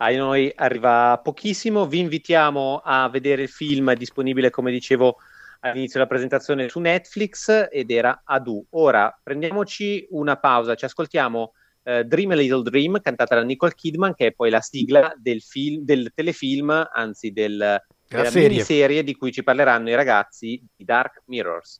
a 0.00 0.10
noi 0.10 0.52
arriva 0.54 1.20
pochissimo, 1.22 1.86
vi 1.86 1.98
invitiamo 1.98 2.82
a 2.84 3.08
vedere 3.08 3.42
il 3.42 3.48
film, 3.48 3.90
è 3.90 3.96
disponibile 3.96 4.50
come 4.50 4.70
dicevo 4.70 5.16
all'inizio 5.60 5.94
della 5.94 6.06
presentazione 6.06 6.68
su 6.68 6.78
Netflix 6.78 7.68
ed 7.70 7.90
era 7.90 8.22
Adu. 8.24 8.64
Ora 8.70 9.18
prendiamoci 9.20 10.06
una 10.10 10.36
pausa, 10.36 10.76
ci 10.76 10.84
ascoltiamo 10.84 11.52
uh, 11.88 12.02
Dream 12.02 12.32
a 12.32 12.34
Little 12.34 12.62
Dream, 12.62 13.00
cantata 13.00 13.34
da 13.34 13.42
Nicole 13.42 13.74
Kidman, 13.74 14.14
che 14.14 14.26
è 14.26 14.32
poi 14.32 14.50
la 14.50 14.60
sigla 14.60 15.12
del, 15.16 15.40
film, 15.40 15.82
del 15.84 16.12
telefilm, 16.14 16.88
anzi 16.92 17.32
del, 17.32 17.80
della 18.08 18.30
serie. 18.30 18.48
miniserie 18.48 19.02
di 19.02 19.14
cui 19.14 19.32
ci 19.32 19.42
parleranno 19.42 19.88
i 19.88 19.94
ragazzi 19.94 20.62
di 20.76 20.84
Dark 20.84 21.22
Mirrors. 21.26 21.78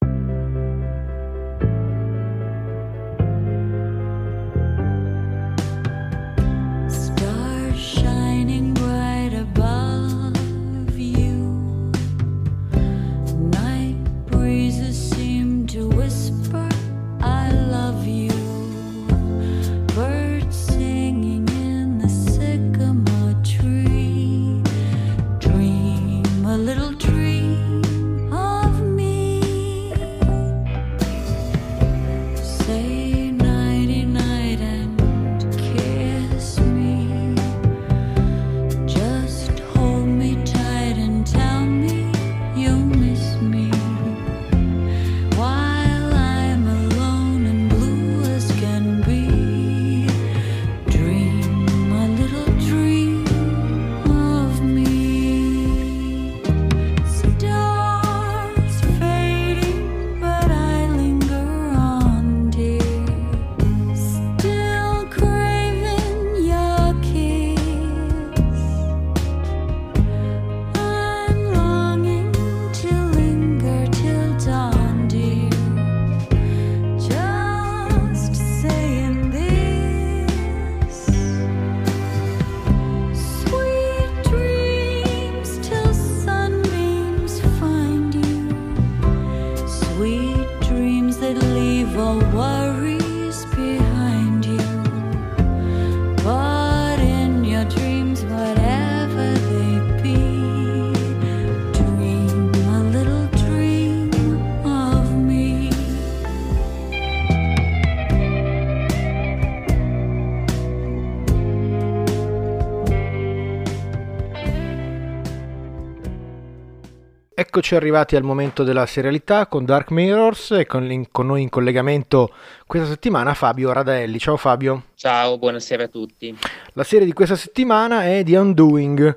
Eccoci 117.58 117.74
arrivati 117.74 118.14
al 118.14 118.22
momento 118.22 118.62
della 118.62 118.86
serialità 118.86 119.48
con 119.48 119.64
Dark 119.64 119.90
Mirrors 119.90 120.52
e 120.52 120.64
con, 120.64 120.88
in, 120.92 121.10
con, 121.10 121.26
noi 121.26 121.42
in 121.42 121.48
collegamento 121.48 122.32
questa 122.68 122.86
settimana 122.86 123.34
Fabio 123.34 123.72
Radaelli. 123.72 124.16
Ciao 124.20 124.36
Fabio. 124.36 124.84
Ciao, 124.94 125.38
buonasera 125.38 125.82
a 125.82 125.88
tutti. 125.88 126.38
La 126.74 126.84
serie 126.84 127.04
di 127.04 127.12
questa 127.12 127.34
settimana 127.34 128.04
è 128.04 128.22
The 128.22 128.36
Undoing, 128.36 129.16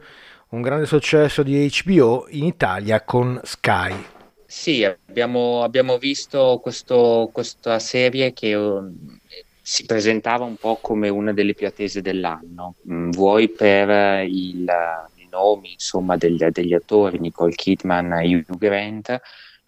un 0.50 0.62
grande 0.64 0.88
successo 0.88 1.44
di 1.44 1.72
HBO 1.86 2.26
in 2.30 2.46
Italia 2.46 3.04
con 3.04 3.39
Sky. 3.44 3.94
Sì, 4.48 4.84
abbiamo, 4.86 5.62
abbiamo 5.62 6.00
visto 6.00 6.60
questo, 6.64 7.30
questa 7.32 7.78
serie 7.78 8.34
che 8.34 8.56
um, 8.56 9.20
si 9.62 9.86
presentava 9.86 10.46
un 10.46 10.56
po' 10.56 10.80
come 10.82 11.10
una 11.10 11.32
delle 11.32 11.54
più 11.54 11.68
attese 11.68 12.02
dell'anno, 12.02 12.74
mm, 12.89 13.12
vuoi 13.12 13.50
per 13.50 14.26
il 14.26 14.66
nomi 15.32 15.73
insomma, 15.73 16.17
degli, 16.17 16.43
degli, 16.45 16.73
attori, 16.73 17.19
Nicole 17.19 17.53
Kidman 17.53 18.13
e 18.13 18.36
Hugh 18.36 18.57
Grant, 18.57 19.19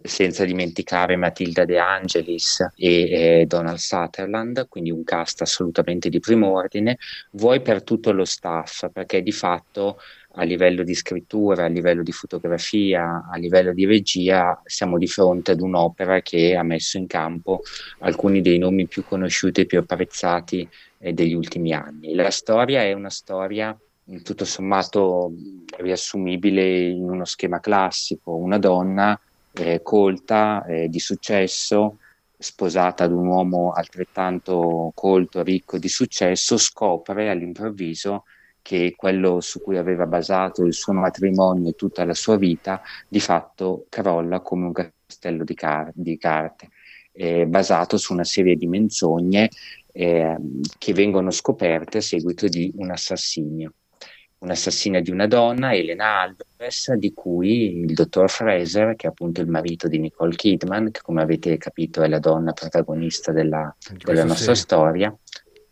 senza 0.04 0.44
dimenticare 0.44 1.16
Matilda 1.16 1.66
De 1.66 1.80
Angelis 1.80 2.60
e 2.76 3.42
eh, 3.42 3.46
Donald 3.48 3.78
Sutherland, 3.78 4.68
quindi 4.68 4.92
un 4.92 5.04
cast 5.04 5.42
assolutamente 5.42 6.10
di 6.10 6.20
primo 6.20 6.52
ordine, 6.52 6.98
vuoi 7.32 7.62
per 7.62 7.84
tutto 7.84 8.12
lo 8.12 8.26
staff, 8.26 8.90
perché 8.92 9.22
di 9.22 9.32
fatto 9.32 10.00
a 10.36 10.44
livello 10.44 10.84
di 10.84 10.96
scrittura, 10.96 11.66
a 11.66 11.68
livello 11.68 12.04
di 12.04 12.12
fotografia, 12.12 13.28
a 13.32 13.38
livello 13.38 13.72
di 13.72 13.86
regia, 13.86 14.60
siamo 14.66 14.98
di 14.98 15.08
fronte 15.08 15.52
ad 15.52 15.62
un'opera 15.62 16.22
che 16.22 16.56
ha 16.56 16.64
messo 16.64 16.98
in 16.98 17.08
campo 17.08 17.62
alcuni 18.00 18.42
dei 18.42 18.58
nomi 18.58 18.88
più 18.88 19.06
conosciuti 19.06 19.62
e 19.62 19.66
più 19.66 19.80
apprezzati 19.80 20.68
eh, 20.98 21.14
degli 21.14 21.34
ultimi 21.34 21.74
anni. 21.74 22.16
La 22.16 22.32
storia 22.32 22.82
è 22.82 22.94
una 22.94 23.12
storia 23.12 23.78
tutto 24.22 24.46
sommato 24.46 25.32
riassumibile 25.78 26.90
in 26.90 27.10
uno 27.10 27.26
schema 27.26 27.60
classico, 27.60 28.36
una 28.36 28.58
donna 28.58 29.20
eh, 29.54 29.82
colta, 29.82 30.66
eh, 30.66 30.90
di 30.90 31.00
successo, 31.00 32.00
sposata 32.38 33.06
ad 33.06 33.12
un 33.14 33.28
uomo 33.28 33.72
altrettanto 33.72 34.92
colto, 34.94 35.42
ricco 35.44 35.78
di 35.78 35.88
successo, 35.88 36.58
scopre 36.58 37.30
all'improvviso 37.30 38.26
che 38.62 38.94
quello 38.96 39.42
su 39.42 39.62
cui 39.62 39.78
aveva 39.78 40.06
basato 40.06 40.64
il 40.64 40.74
suo 40.74 40.94
matrimonio 40.94 41.70
e 41.70 41.76
tutta 41.76 42.06
la 42.06 42.14
sua 42.14 42.38
vita 42.38 42.82
di 43.08 43.20
fatto 43.20 43.86
crolla 43.90 44.40
come 44.42 44.66
un 44.66 44.72
castello 44.74 45.44
di, 45.44 45.54
car- 45.54 45.92
di 45.94 46.18
carte, 46.18 46.70
eh, 47.12 47.46
basato 47.46 47.98
su 47.98 48.14
una 48.14 48.24
serie 48.24 48.56
di 48.56 48.68
menzogne 48.68 49.50
eh, 49.92 50.38
che 50.78 50.94
vengono 50.94 51.30
scoperte 51.32 52.00
a 52.00 52.02
seguito 52.02 52.48
di 52.48 52.72
un 52.78 52.92
assassinio 52.92 53.74
un'assassina 54.44 55.00
di 55.00 55.10
una 55.10 55.26
donna, 55.26 55.74
Elena 55.74 56.20
Alves, 56.20 56.92
di 56.94 57.14
cui 57.14 57.80
il 57.80 57.94
dottor 57.94 58.30
Fraser, 58.30 58.96
che 58.96 59.08
è 59.08 59.10
appunto 59.10 59.42
il 59.42 59.48
marito 59.48 59.88
di 59.88 60.00
Nicole 60.00 60.36
Kidman, 60.36 60.92
che 60.92 61.00
come 61.02 61.22
avete 61.22 61.58
capito 61.58 62.02
è 62.02 62.08
la 62.08 62.20
donna 62.20 62.52
protagonista 62.52 63.32
della, 63.32 63.74
della 64.04 64.26
nostra 64.26 64.54
serie. 64.54 64.62
storia, 64.62 65.18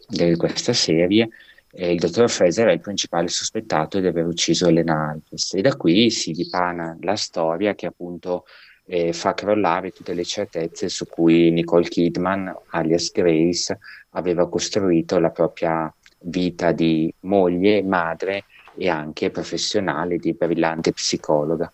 di 0.07 0.35
questa 0.35 0.73
serie, 0.73 1.29
eh, 1.73 1.91
il 1.91 1.99
dottor 1.99 2.29
Fraser 2.29 2.67
è 2.67 2.71
il 2.71 2.79
principale 2.79 3.27
sospettato 3.27 3.99
di 3.99 4.07
aver 4.07 4.25
ucciso 4.25 4.67
Elena 4.67 5.09
Alves. 5.11 5.53
E 5.53 5.61
da 5.61 5.75
qui 5.75 6.09
si 6.09 6.31
dipana 6.31 6.97
la 7.01 7.15
storia 7.15 7.75
che 7.75 7.87
appunto 7.87 8.45
eh, 8.85 9.11
fa 9.11 9.33
crollare 9.33 9.91
tutte 9.91 10.13
le 10.13 10.23
certezze 10.23 10.87
su 10.87 11.05
cui 11.07 11.51
Nicole 11.51 11.89
Kidman, 11.89 12.53
alias 12.69 13.11
Grace, 13.11 13.77
aveva 14.11 14.47
costruito 14.49 15.19
la 15.19 15.29
propria 15.29 15.93
vita 16.23 16.71
di 16.71 17.13
moglie, 17.21 17.83
madre 17.83 18.45
e 18.77 18.89
anche 18.89 19.29
professionale 19.29 20.17
di 20.17 20.33
brillante 20.33 20.91
psicologa. 20.91 21.71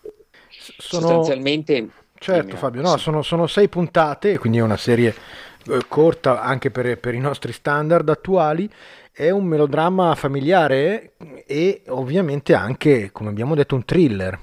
Sono... 0.78 1.02
Sostanzialmente... 1.08 1.90
Certo 2.20 2.56
Fabio, 2.56 2.82
no, 2.82 2.98
sono, 2.98 3.22
sono, 3.22 3.46
sei 3.46 3.68
puntate, 3.68 4.40
quindi 4.40 4.58
è 4.58 4.62
una 4.62 4.76
serie 4.76 5.14
eh, 5.68 5.82
corta 5.88 6.42
anche 6.42 6.72
per, 6.72 6.98
per, 6.98 7.14
i 7.14 7.20
nostri 7.20 7.52
standard 7.52 8.10
attuali, 8.10 8.68
è 9.12 9.30
un 9.30 9.46
melodramma 9.46 10.16
familiare 10.16 11.14
e 11.46 11.84
ovviamente 11.90 12.56
anche, 12.56 13.12
come 13.12 13.30
abbiamo 13.30 13.54
detto, 13.54 13.76
un 13.76 13.86
thriller. 13.86 14.40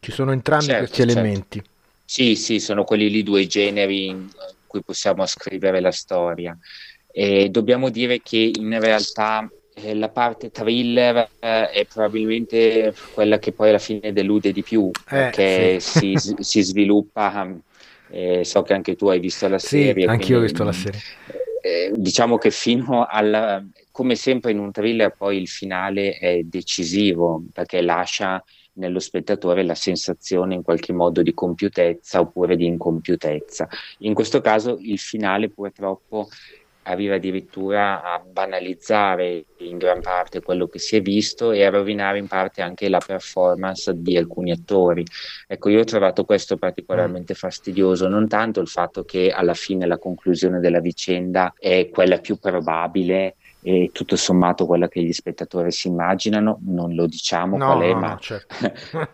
Ci 0.00 0.12
sono 0.12 0.32
entrambi 0.32 0.64
certo, 0.64 0.78
questi 0.80 0.96
certo. 0.96 1.18
elementi. 1.18 1.62
Sì, 2.04 2.36
sì, 2.36 2.60
sono 2.60 2.84
quelli 2.84 3.08
lì 3.08 3.22
due 3.22 3.46
generi 3.46 4.06
in 4.08 4.28
cui 4.66 4.82
possiamo 4.82 5.24
scrivere 5.24 5.80
la 5.80 5.92
storia. 5.92 6.56
E 7.10 7.48
dobbiamo 7.48 7.88
dire 7.88 8.20
che 8.20 8.50
in 8.54 8.78
realtà 8.80 9.48
eh, 9.74 9.94
la 9.94 10.08
parte 10.08 10.50
thriller 10.50 11.28
eh, 11.38 11.70
è 11.70 11.86
probabilmente 11.86 12.94
quella 13.12 13.38
che 13.38 13.52
poi 13.52 13.70
alla 13.70 13.78
fine 13.78 14.12
delude 14.12 14.52
di 14.52 14.62
più, 14.62 14.90
eh, 14.90 15.00
perché 15.06 15.80
sì. 15.80 16.14
si, 16.16 16.34
si, 16.38 16.62
sviluppa, 16.62 17.46
so 18.42 18.62
che 18.62 18.72
anche 18.72 18.94
tu 18.94 19.08
hai 19.08 19.18
visto 19.18 19.48
la 19.48 19.58
serie. 19.58 20.04
Sì, 20.04 20.08
anch'io 20.08 20.38
ho 20.38 20.42
visto 20.42 20.62
la 20.64 20.72
serie. 20.72 21.00
Eh, 21.60 21.92
diciamo 21.94 22.36
che 22.36 22.50
fino 22.50 23.06
al, 23.08 23.68
come 23.90 24.16
sempre 24.16 24.50
in 24.50 24.58
un 24.58 24.70
thriller 24.70 25.14
poi 25.16 25.38
il 25.38 25.48
finale 25.48 26.18
è 26.18 26.42
decisivo, 26.42 27.42
perché 27.52 27.80
lascia 27.80 28.42
nello 28.74 28.98
spettatore 28.98 29.62
la 29.62 29.74
sensazione 29.74 30.54
in 30.54 30.62
qualche 30.62 30.92
modo 30.92 31.22
di 31.22 31.34
compiutezza 31.34 32.20
oppure 32.20 32.56
di 32.56 32.66
incompiutezza. 32.66 33.68
In 33.98 34.14
questo 34.14 34.40
caso 34.40 34.78
il 34.80 34.98
finale 34.98 35.48
purtroppo 35.48 36.28
arriva 36.84 37.16
addirittura 37.16 38.02
a 38.02 38.18
banalizzare 38.20 39.44
in 39.58 39.78
gran 39.78 40.00
parte 40.00 40.40
quello 40.40 40.66
che 40.66 40.78
si 40.78 40.96
è 40.96 41.02
visto 41.02 41.52
e 41.52 41.64
a 41.64 41.70
rovinare 41.70 42.18
in 42.18 42.26
parte 42.26 42.62
anche 42.62 42.88
la 42.88 43.00
performance 43.04 43.92
di 43.94 44.16
alcuni 44.16 44.50
attori. 44.50 45.04
Ecco, 45.46 45.68
io 45.68 45.80
ho 45.80 45.84
trovato 45.84 46.24
questo 46.24 46.56
particolarmente 46.56 47.32
mm. 47.32 47.36
fastidioso, 47.36 48.08
non 48.08 48.28
tanto 48.28 48.60
il 48.60 48.68
fatto 48.68 49.04
che 49.04 49.30
alla 49.30 49.54
fine 49.54 49.86
la 49.86 49.98
conclusione 49.98 50.60
della 50.60 50.80
vicenda 50.80 51.54
è 51.58 51.88
quella 51.90 52.18
più 52.18 52.38
probabile 52.38 53.36
e 53.66 53.90
tutto 53.92 54.14
sommato 54.16 54.66
quella 54.66 54.88
che 54.88 55.02
gli 55.02 55.12
spettatori 55.12 55.72
si 55.72 55.88
immaginano, 55.88 56.60
non 56.66 56.94
lo 56.94 57.06
diciamo 57.06 57.56
no, 57.56 57.64
qual 57.64 57.80
è, 57.80 57.92
no, 57.94 57.98
ma 57.98 58.18
certo. 58.20 58.54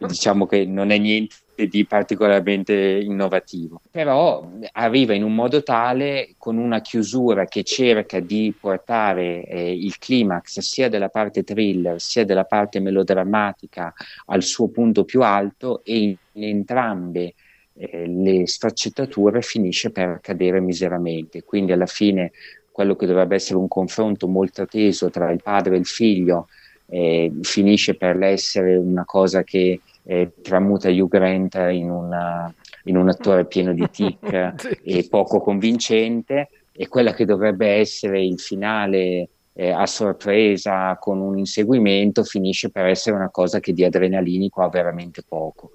diciamo 0.07 0.47
che 0.47 0.65
non 0.65 0.91
è 0.91 0.99
niente 0.99 1.37
di 1.69 1.85
particolarmente 1.85 2.75
innovativo. 2.75 3.81
Però 3.91 4.49
arriva 4.73 5.15
in 5.15 5.23
un 5.23 5.35
modo 5.35 5.63
tale 5.63 6.35
con 6.39 6.57
una 6.57 6.81
chiusura 6.81 7.47
che 7.47 7.63
cerca 7.63 8.21
di 8.21 8.55
portare 8.59 9.45
eh, 9.45 9.73
il 9.73 9.99
climax 9.99 10.61
sia 10.61 10.89
della 10.89 11.09
parte 11.09 11.43
thriller 11.43 12.01
sia 12.01 12.25
della 12.25 12.45
parte 12.45 12.81
melodrammatica 12.81 13.93
al 14.27 14.43
suo 14.43 14.69
punto 14.69 15.05
più 15.05 15.23
alto 15.23 15.83
e 15.85 15.99
in, 15.99 16.17
in 16.33 16.45
entrambe 16.45 17.35
eh, 17.75 18.07
le 18.07 18.47
sfaccettature 18.47 19.43
finisce 19.43 19.91
per 19.91 20.21
cadere 20.21 20.61
miseramente. 20.61 21.43
Quindi 21.43 21.73
alla 21.73 21.87
fine 21.87 22.33
quello 22.71 22.97
che 22.97 23.07
dovrebbe 23.07 23.35
essere 23.35 23.59
un 23.59 23.69
confronto 23.69 24.27
molto 24.29 24.67
teso 24.67 25.11
tra 25.11 25.31
il 25.31 25.43
padre 25.43 25.77
e 25.77 25.79
il 25.79 25.87
figlio 25.87 26.49
eh, 26.87 27.33
finisce 27.43 27.95
per 27.95 28.21
essere 28.23 28.77
una 28.77 29.05
cosa 29.05 29.43
che 29.43 29.81
eh, 30.05 30.33
tramuta 30.43 30.89
Hugh 30.89 31.09
Grant 31.09 31.55
in, 31.71 31.91
una, 31.91 32.53
in, 32.85 32.97
un 32.97 33.09
attore 33.09 33.47
pieno 33.47 33.73
di 33.73 33.89
tic 33.91 34.55
sì. 34.57 34.79
e 34.83 35.07
poco 35.09 35.41
convincente 35.41 36.49
e 36.73 36.89
quella 36.89 37.13
che 37.13 37.25
dovrebbe 37.25 37.69
essere 37.69 38.23
il 38.23 38.41
finale 38.41 39.29
eh, 39.53 39.71
a 39.71 39.87
sorpresa 39.87 40.97
con 40.99 41.21
un 41.21 41.39
inseguimento 41.39 42.25
finisce 42.25 42.71
per 42.71 42.87
essere 42.87 43.17
una 43.17 43.31
cosa 43.31 43.61
che 43.61 43.73
di 43.73 43.85
adrenalinico 43.85 44.63
ha 44.63 44.69
veramente 44.69 45.23
poco. 45.27 45.73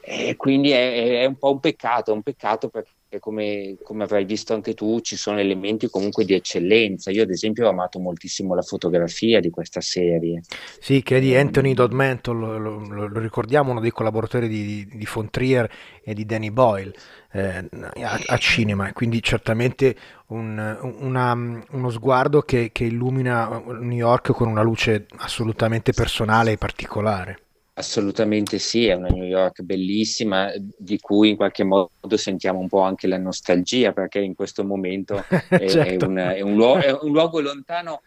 E 0.00 0.34
quindi 0.36 0.70
è, 0.70 1.20
è 1.20 1.24
un 1.26 1.36
po' 1.36 1.52
un 1.52 1.60
peccato, 1.60 2.12
un 2.12 2.22
peccato 2.22 2.68
perché 2.68 2.90
come, 3.18 3.76
come, 3.82 4.04
avrai 4.04 4.24
visto 4.24 4.54
anche 4.54 4.74
tu, 4.74 5.00
ci 5.00 5.16
sono 5.16 5.38
elementi 5.38 5.88
comunque 5.88 6.24
di 6.24 6.34
eccellenza. 6.34 7.10
Io, 7.10 7.22
ad 7.22 7.30
esempio, 7.30 7.66
ho 7.66 7.70
amato 7.70 7.98
moltissimo 7.98 8.54
la 8.54 8.62
fotografia 8.62 9.40
di 9.40 9.50
questa 9.50 9.80
serie. 9.80 10.42
Sì, 10.80 11.02
che 11.02 11.18
è 11.18 11.20
di 11.20 11.34
Anthony 11.34 11.74
Dodd 11.74 11.92
Mantle, 11.92 12.34
lo, 12.34 12.58
lo, 12.58 13.08
lo, 13.08 13.18
ricordiamo, 13.20 13.70
uno 13.70 13.80
dei 13.80 13.90
collaboratori 13.90 14.48
di, 14.48 14.88
di 14.92 15.08
Von 15.12 15.30
Trier 15.30 15.70
e 16.02 16.14
di 16.14 16.24
Danny 16.24 16.50
Boyle 16.50 16.92
eh, 17.32 17.68
a, 18.02 18.20
a, 18.26 18.36
cinema, 18.36 18.92
quindi 18.92 19.22
certamente 19.22 19.96
un, 20.28 20.94
una, 21.00 21.32
uno 21.32 21.90
sguardo 21.90 22.42
che, 22.42 22.70
che 22.72 22.84
illumina 22.84 23.62
New 23.66 23.96
York 23.96 24.32
con 24.32 24.48
una 24.48 24.62
luce 24.62 25.06
assolutamente 25.16 25.92
personale 25.92 26.52
e 26.52 26.58
particolare. 26.58 27.41
Assolutamente 27.74 28.58
sì, 28.58 28.86
è 28.86 28.92
una 28.92 29.08
New 29.08 29.24
York 29.24 29.62
bellissima, 29.62 30.52
di 30.76 30.98
cui 31.00 31.30
in 31.30 31.36
qualche 31.36 31.64
modo 31.64 31.90
sentiamo 32.16 32.58
un 32.58 32.68
po' 32.68 32.80
anche 32.80 33.06
la 33.06 33.16
nostalgia, 33.16 33.92
perché 33.92 34.18
in 34.18 34.34
questo 34.34 34.62
momento 34.62 35.24
è, 35.48 35.68
certo. 35.68 36.04
è, 36.04 36.06
un, 36.06 36.16
è, 36.16 36.40
un, 36.42 36.54
luogo, 36.54 36.80
è 36.80 36.92
un, 36.92 37.12
luogo, 37.12 37.40
lontano, 37.40 38.02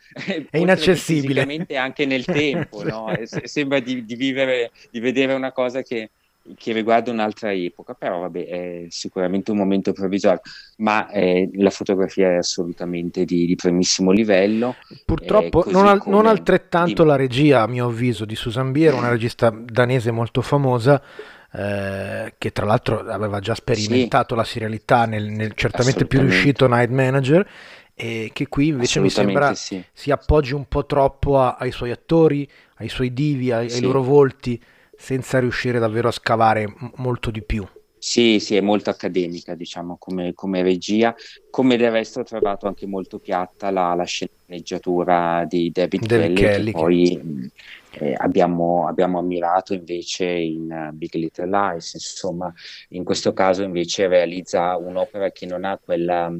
è 0.51 0.57
inaccessibile. 0.57 1.65
anche 1.75 2.05
nel 2.05 2.25
tempo, 2.25 2.83
no? 2.83 3.11
sembra 3.45 3.79
di, 3.79 4.05
di, 4.05 4.15
vivere, 4.15 4.71
di 4.91 4.99
vedere 4.99 5.33
una 5.33 5.51
cosa 5.51 5.81
che, 5.81 6.11
che 6.57 6.73
riguarda 6.73 7.11
un'altra 7.11 7.51
epoca, 7.51 7.93
però 7.93 8.19
vabbè, 8.19 8.45
è 8.45 8.85
sicuramente 8.89 9.51
un 9.51 9.57
momento 9.57 9.93
provvisorio, 9.93 10.41
ma 10.77 11.09
eh, 11.09 11.49
la 11.55 11.69
fotografia 11.69 12.29
è 12.29 12.35
assolutamente 12.35 13.25
di, 13.25 13.45
di 13.45 13.55
primissimo 13.55 14.11
livello. 14.11 14.75
Purtroppo 15.05 15.65
eh, 15.65 15.71
non, 15.71 15.87
al, 15.87 16.01
non, 16.05 16.27
altrettanto 16.27 17.03
di... 17.03 17.09
la 17.09 17.15
regia, 17.15 17.61
a 17.61 17.67
mio 17.67 17.87
avviso, 17.87 18.25
di 18.25 18.35
Susan 18.35 18.71
Bier, 18.71 18.93
una 18.93 19.09
regista 19.09 19.49
danese 19.49 20.11
molto 20.11 20.41
famosa, 20.41 21.01
eh, 21.51 22.33
che 22.37 22.51
tra 22.51 22.65
l'altro 22.65 22.99
aveva 22.99 23.39
già 23.39 23.55
sperimentato 23.55 24.33
sì. 24.33 24.39
la 24.39 24.45
serialità 24.45 25.05
nel, 25.05 25.25
nel 25.25 25.53
certamente 25.55 26.05
più 26.05 26.19
riuscito 26.19 26.67
Night 26.67 26.89
Manager 26.89 27.47
e 27.97 28.31
che 28.33 28.47
qui 28.47 28.67
invece 28.67 28.99
mi 28.99 29.09
sembra 29.09 29.53
sì. 29.53 29.81
si 29.93 30.11
appoggi 30.11 30.53
un 30.53 30.65
po' 30.67 30.85
troppo 30.85 31.39
a, 31.39 31.55
ai 31.57 31.71
suoi 31.71 31.91
attori, 31.91 32.47
ai 32.75 32.89
suoi 32.89 33.13
divi, 33.13 33.53
ai, 33.53 33.69
sì. 33.69 33.77
ai 33.77 33.81
loro 33.83 34.03
volti 34.03 34.61
senza 34.97 35.39
riuscire 35.39 35.79
davvero 35.79 36.07
a 36.07 36.11
scavare 36.11 36.67
m- 36.67 36.91
molto 36.95 37.31
di 37.31 37.41
più. 37.41 37.65
Sì, 38.05 38.39
sì, 38.39 38.55
è 38.55 38.61
molto 38.61 38.91
accademica, 38.91 39.55
diciamo, 39.55 39.97
come, 39.97 40.35
come, 40.35 40.61
regia. 40.61 41.15
Come 41.49 41.75
del 41.75 41.89
resto 41.89 42.19
ho 42.19 42.23
trovato 42.23 42.67
anche 42.67 42.85
molto 42.85 43.17
piatta 43.17 43.71
la, 43.71 43.95
la 43.95 44.03
sceneggiatura 44.03 45.43
di 45.49 45.71
David 45.71 46.05
Kelly, 46.05 46.33
Kelly, 46.35 46.65
che 46.65 46.71
poi 46.71 47.49
eh, 47.93 48.13
abbiamo, 48.15 48.87
abbiamo, 48.87 49.17
ammirato 49.17 49.73
invece 49.73 50.25
in 50.25 50.89
uh, 50.91 50.95
Big 50.95 51.15
Little 51.15 51.47
Lies. 51.47 51.95
Insomma, 51.95 52.53
in 52.89 53.03
questo 53.03 53.33
caso 53.33 53.63
invece 53.63 54.07
realizza 54.07 54.77
un'opera 54.77 55.31
che 55.31 55.47
non 55.47 55.65
ha 55.65 55.79
quella, 55.83 56.31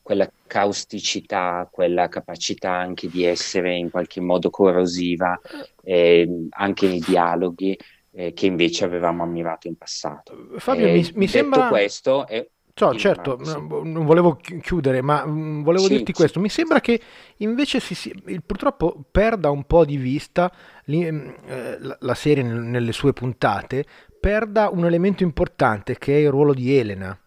quella 0.00 0.30
causticità, 0.46 1.68
quella 1.68 2.08
capacità 2.08 2.70
anche 2.70 3.08
di 3.08 3.24
essere 3.24 3.74
in 3.74 3.90
qualche 3.90 4.20
modo 4.20 4.50
corrosiva, 4.50 5.36
eh, 5.82 6.46
anche 6.50 6.86
nei 6.86 7.00
dialoghi 7.00 7.76
eh, 8.18 8.32
che 8.32 8.46
invece 8.46 8.84
avevamo 8.84 9.22
ammirato 9.22 9.68
in 9.68 9.76
passato. 9.76 10.48
Fabio, 10.56 10.88
eh, 10.88 10.92
mi, 10.92 11.10
mi 11.14 11.28
sembra... 11.28 11.68
questo... 11.68 12.26
È... 12.26 12.46
Certo, 12.74 13.40
sì. 13.42 13.56
non 13.58 14.04
volevo 14.04 14.36
chiudere, 14.36 15.02
ma 15.02 15.26
mm, 15.26 15.62
volevo 15.64 15.86
sì, 15.86 15.96
dirti 15.96 16.12
questo. 16.12 16.38
Mi 16.38 16.48
sembra 16.48 16.80
che 16.80 17.00
invece 17.38 17.80
si, 17.80 17.96
si, 17.96 18.12
purtroppo 18.46 19.04
perda 19.10 19.50
un 19.50 19.64
po' 19.64 19.84
di 19.84 19.96
vista 19.96 20.48
mm, 20.88 21.28
eh, 21.46 21.76
la, 21.80 21.96
la, 21.98 22.14
serie 22.14 22.44
nelle 22.44 22.92
sue 22.92 23.12
puntate, 23.12 23.84
perda 24.20 24.68
un 24.68 24.84
elemento 24.84 25.24
importante 25.24 25.98
che 25.98 26.14
è 26.14 26.20
il 26.20 26.30
ruolo 26.30 26.54
di 26.54 26.76
Elena, 26.76 27.18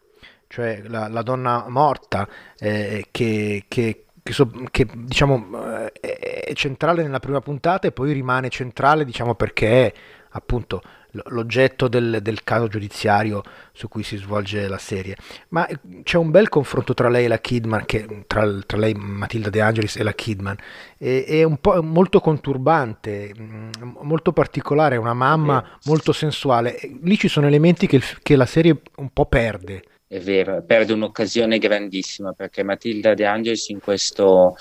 cioè 0.47 0.83
la, 0.85 1.09
la 1.09 1.21
donna 1.21 1.65
morta 1.67 2.25
eh, 2.57 3.07
che, 3.11 3.65
che 3.67 4.05
che, 4.23 4.33
so, 4.33 4.49
che 4.69 4.87
diciamo 4.93 5.89
eh, 5.91 5.91
è 5.91 6.53
centrale 6.53 7.01
nella 7.01 7.19
prima 7.19 7.41
puntata 7.41 7.87
e 7.87 7.91
poi 7.91 8.13
rimane 8.13 8.49
centrale 8.49 9.03
diciamo 9.03 9.35
perché 9.35 9.93
appunto 10.31 10.81
l'oggetto 11.11 11.87
del, 11.87 12.19
del, 12.21 12.43
caso 12.43 12.67
giudiziario 12.67 13.43
su 13.73 13.87
cui 13.87 14.03
si 14.03 14.17
svolge 14.17 14.67
la 14.67 14.77
serie. 14.77 15.15
Ma 15.49 15.67
eh, 15.67 15.77
c'è 16.03 16.17
un 16.17 16.31
bel 16.31 16.49
confronto 16.49 16.93
tra 16.93 17.09
lei 17.09 17.25
e 17.25 17.27
la 17.27 17.39
Kidman, 17.39 17.85
che, 17.85 18.23
tra, 18.27 18.47
tra, 18.65 18.77
lei 18.77 18.93
Matilda 18.93 19.49
De 19.49 19.61
Angelis 19.61 19.97
e 19.97 20.03
la 20.03 20.13
Kidman, 20.13 20.55
e, 20.97 21.25
è 21.25 21.43
un 21.43 21.57
po' 21.57 21.81
molto 21.83 22.19
conturbante, 22.19 23.33
mm, 23.37 23.69
molto 24.01 24.31
particolare, 24.31 24.95
è 24.95 24.99
una 24.99 25.13
mamma 25.13 25.77
molto 25.85 26.11
sensuale. 26.13 26.79
Lì 27.01 27.17
ci 27.17 27.27
sono 27.27 27.47
elementi 27.47 27.87
che, 27.87 28.01
che 28.21 28.35
la 28.35 28.45
serie 28.45 28.77
un 28.97 29.09
po' 29.11 29.25
perde. 29.25 29.83
È 30.07 30.19
vero, 30.19 30.61
perde 30.61 30.93
un'occasione 30.93 31.57
grandissima 31.57 32.33
perché 32.33 32.63
Matilda 32.63 33.13
De 33.13 33.25
Angelis 33.25 33.69
in 33.69 33.79
questo, 33.79 34.57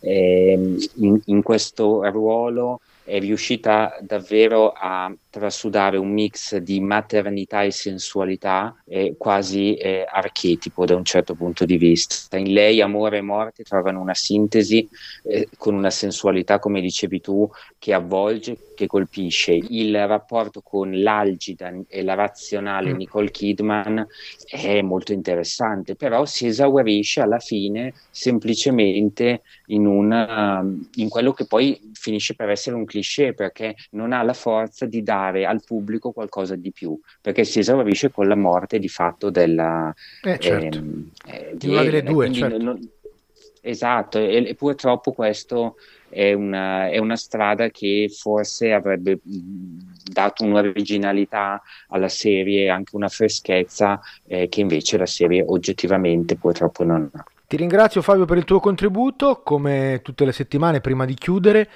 eh, 0.00 0.76
in, 0.94 1.20
in 1.26 1.42
questo 1.42 2.02
ruolo 2.10 2.80
è 3.06 3.20
riuscita 3.20 3.96
davvero 4.00 4.72
a 4.72 5.14
trasudare 5.36 5.98
un 5.98 6.10
mix 6.12 6.56
di 6.56 6.80
maternità 6.80 7.62
e 7.62 7.70
sensualità 7.70 8.74
eh, 8.86 9.16
quasi 9.18 9.74
eh, 9.74 10.06
archetipo 10.08 10.86
da 10.86 10.96
un 10.96 11.04
certo 11.04 11.34
punto 11.34 11.66
di 11.66 11.76
vista. 11.76 12.38
In 12.38 12.54
lei 12.54 12.80
amore 12.80 13.18
e 13.18 13.20
morte 13.20 13.62
trovano 13.62 14.00
una 14.00 14.14
sintesi 14.14 14.88
eh, 15.24 15.48
con 15.58 15.74
una 15.74 15.90
sensualità, 15.90 16.58
come 16.58 16.80
dicevi 16.80 17.20
tu, 17.20 17.46
che 17.78 17.92
avvolge, 17.92 18.56
che 18.74 18.86
colpisce. 18.86 19.52
Il 19.52 20.06
rapporto 20.06 20.62
con 20.62 21.02
l'algida 21.02 21.70
e 21.86 22.02
la 22.02 22.14
razionale 22.14 22.94
mm. 22.94 22.96
Nicole 22.96 23.30
Kidman 23.30 24.06
è 24.46 24.80
molto 24.80 25.12
interessante, 25.12 25.96
però 25.96 26.24
si 26.24 26.46
esaurisce 26.46 27.20
alla 27.20 27.40
fine 27.40 27.92
semplicemente 28.10 29.42
in, 29.66 29.84
una, 29.84 30.64
in 30.94 31.08
quello 31.10 31.32
che 31.32 31.46
poi 31.46 31.92
finisce 31.92 32.34
per 32.34 32.48
essere 32.48 32.76
un 32.76 32.86
cliché 32.86 33.34
perché 33.34 33.74
non 33.90 34.12
ha 34.12 34.22
la 34.22 34.32
forza 34.32 34.86
di 34.86 35.02
dare 35.02 35.25
al 35.34 35.62
pubblico 35.64 36.12
qualcosa 36.12 36.56
di 36.56 36.72
più, 36.72 36.98
perché 37.20 37.44
si 37.44 37.58
esaurisce 37.58 38.10
con 38.10 38.28
la 38.28 38.36
morte 38.36 38.78
di 38.78 38.88
fatto 38.88 39.30
della... 39.30 39.94
Eh, 40.22 40.38
certo. 40.38 40.78
ehm, 40.78 41.10
eh, 41.26 41.52
di 41.54 41.68
una 41.68 41.82
delle 41.82 42.02
due, 42.02 42.32
certo. 42.32 42.62
non, 42.62 42.90
esatto, 43.60 44.18
e, 44.18 44.48
e, 44.48 44.54
purtroppo 44.54 45.12
questo 45.12 45.76
è 46.08 46.32
una, 46.32 46.88
è 46.88 46.98
una 46.98 47.16
strada 47.16 47.68
che 47.68 48.10
forse 48.14 48.72
avrebbe 48.72 49.18
dato 49.22 50.44
un'originalità 50.44 51.60
alla 51.88 52.08
serie, 52.08 52.68
anche 52.68 52.96
una 52.96 53.08
freschezza 53.08 54.00
eh, 54.26 54.48
che 54.48 54.60
invece 54.60 54.96
la 54.96 55.06
serie 55.06 55.44
oggettivamente 55.46 56.36
purtroppo 56.36 56.84
non 56.84 57.10
ha. 57.12 57.24
Ti 57.48 57.56
ringrazio 57.56 58.02
Fabio 58.02 58.24
per 58.24 58.38
il 58.38 58.44
tuo 58.44 58.58
contributo, 58.58 59.42
come 59.44 60.00
tutte 60.02 60.24
le 60.24 60.32
settimane 60.32 60.80
prima 60.80 61.04
di 61.04 61.14
chiudere 61.14 61.68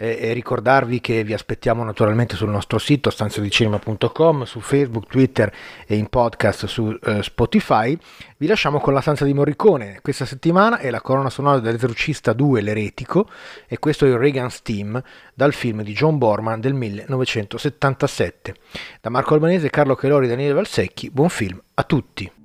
e 0.00 0.32
ricordarvi 0.32 1.00
che 1.00 1.24
vi 1.24 1.32
aspettiamo 1.32 1.82
naturalmente 1.82 2.36
sul 2.36 2.50
nostro 2.50 2.78
sito 2.78 3.10
stanzadicinema.com, 3.10 4.44
su 4.44 4.60
Facebook, 4.60 5.08
Twitter 5.08 5.52
e 5.86 5.96
in 5.96 6.06
podcast 6.06 6.66
su 6.66 6.96
uh, 7.00 7.20
Spotify. 7.20 7.98
Vi 8.36 8.46
lasciamo 8.46 8.78
con 8.78 8.92
la 8.92 9.00
stanza 9.00 9.24
di 9.24 9.34
Morricone. 9.34 9.98
Questa 10.00 10.24
settimana 10.24 10.78
è 10.78 10.90
la 10.90 11.00
colonna 11.00 11.30
sonora 11.30 11.58
dell'Esorcista 11.58 12.32
2, 12.32 12.60
l'eretico, 12.60 13.28
e 13.66 13.80
questo 13.80 14.06
è 14.06 14.08
il 14.08 14.18
Reagan's 14.18 14.62
Team 14.62 15.02
dal 15.34 15.52
film 15.52 15.82
di 15.82 15.92
John 15.92 16.16
Borman 16.16 16.60
del 16.60 16.74
1977. 16.74 18.54
Da 19.00 19.10
Marco 19.10 19.34
Albanese, 19.34 19.68
Carlo 19.68 19.96
Chelori 19.96 20.26
e 20.26 20.28
Daniele 20.28 20.54
Valsecchi, 20.54 21.10
buon 21.10 21.28
film 21.28 21.60
a 21.74 21.82
tutti! 21.82 22.37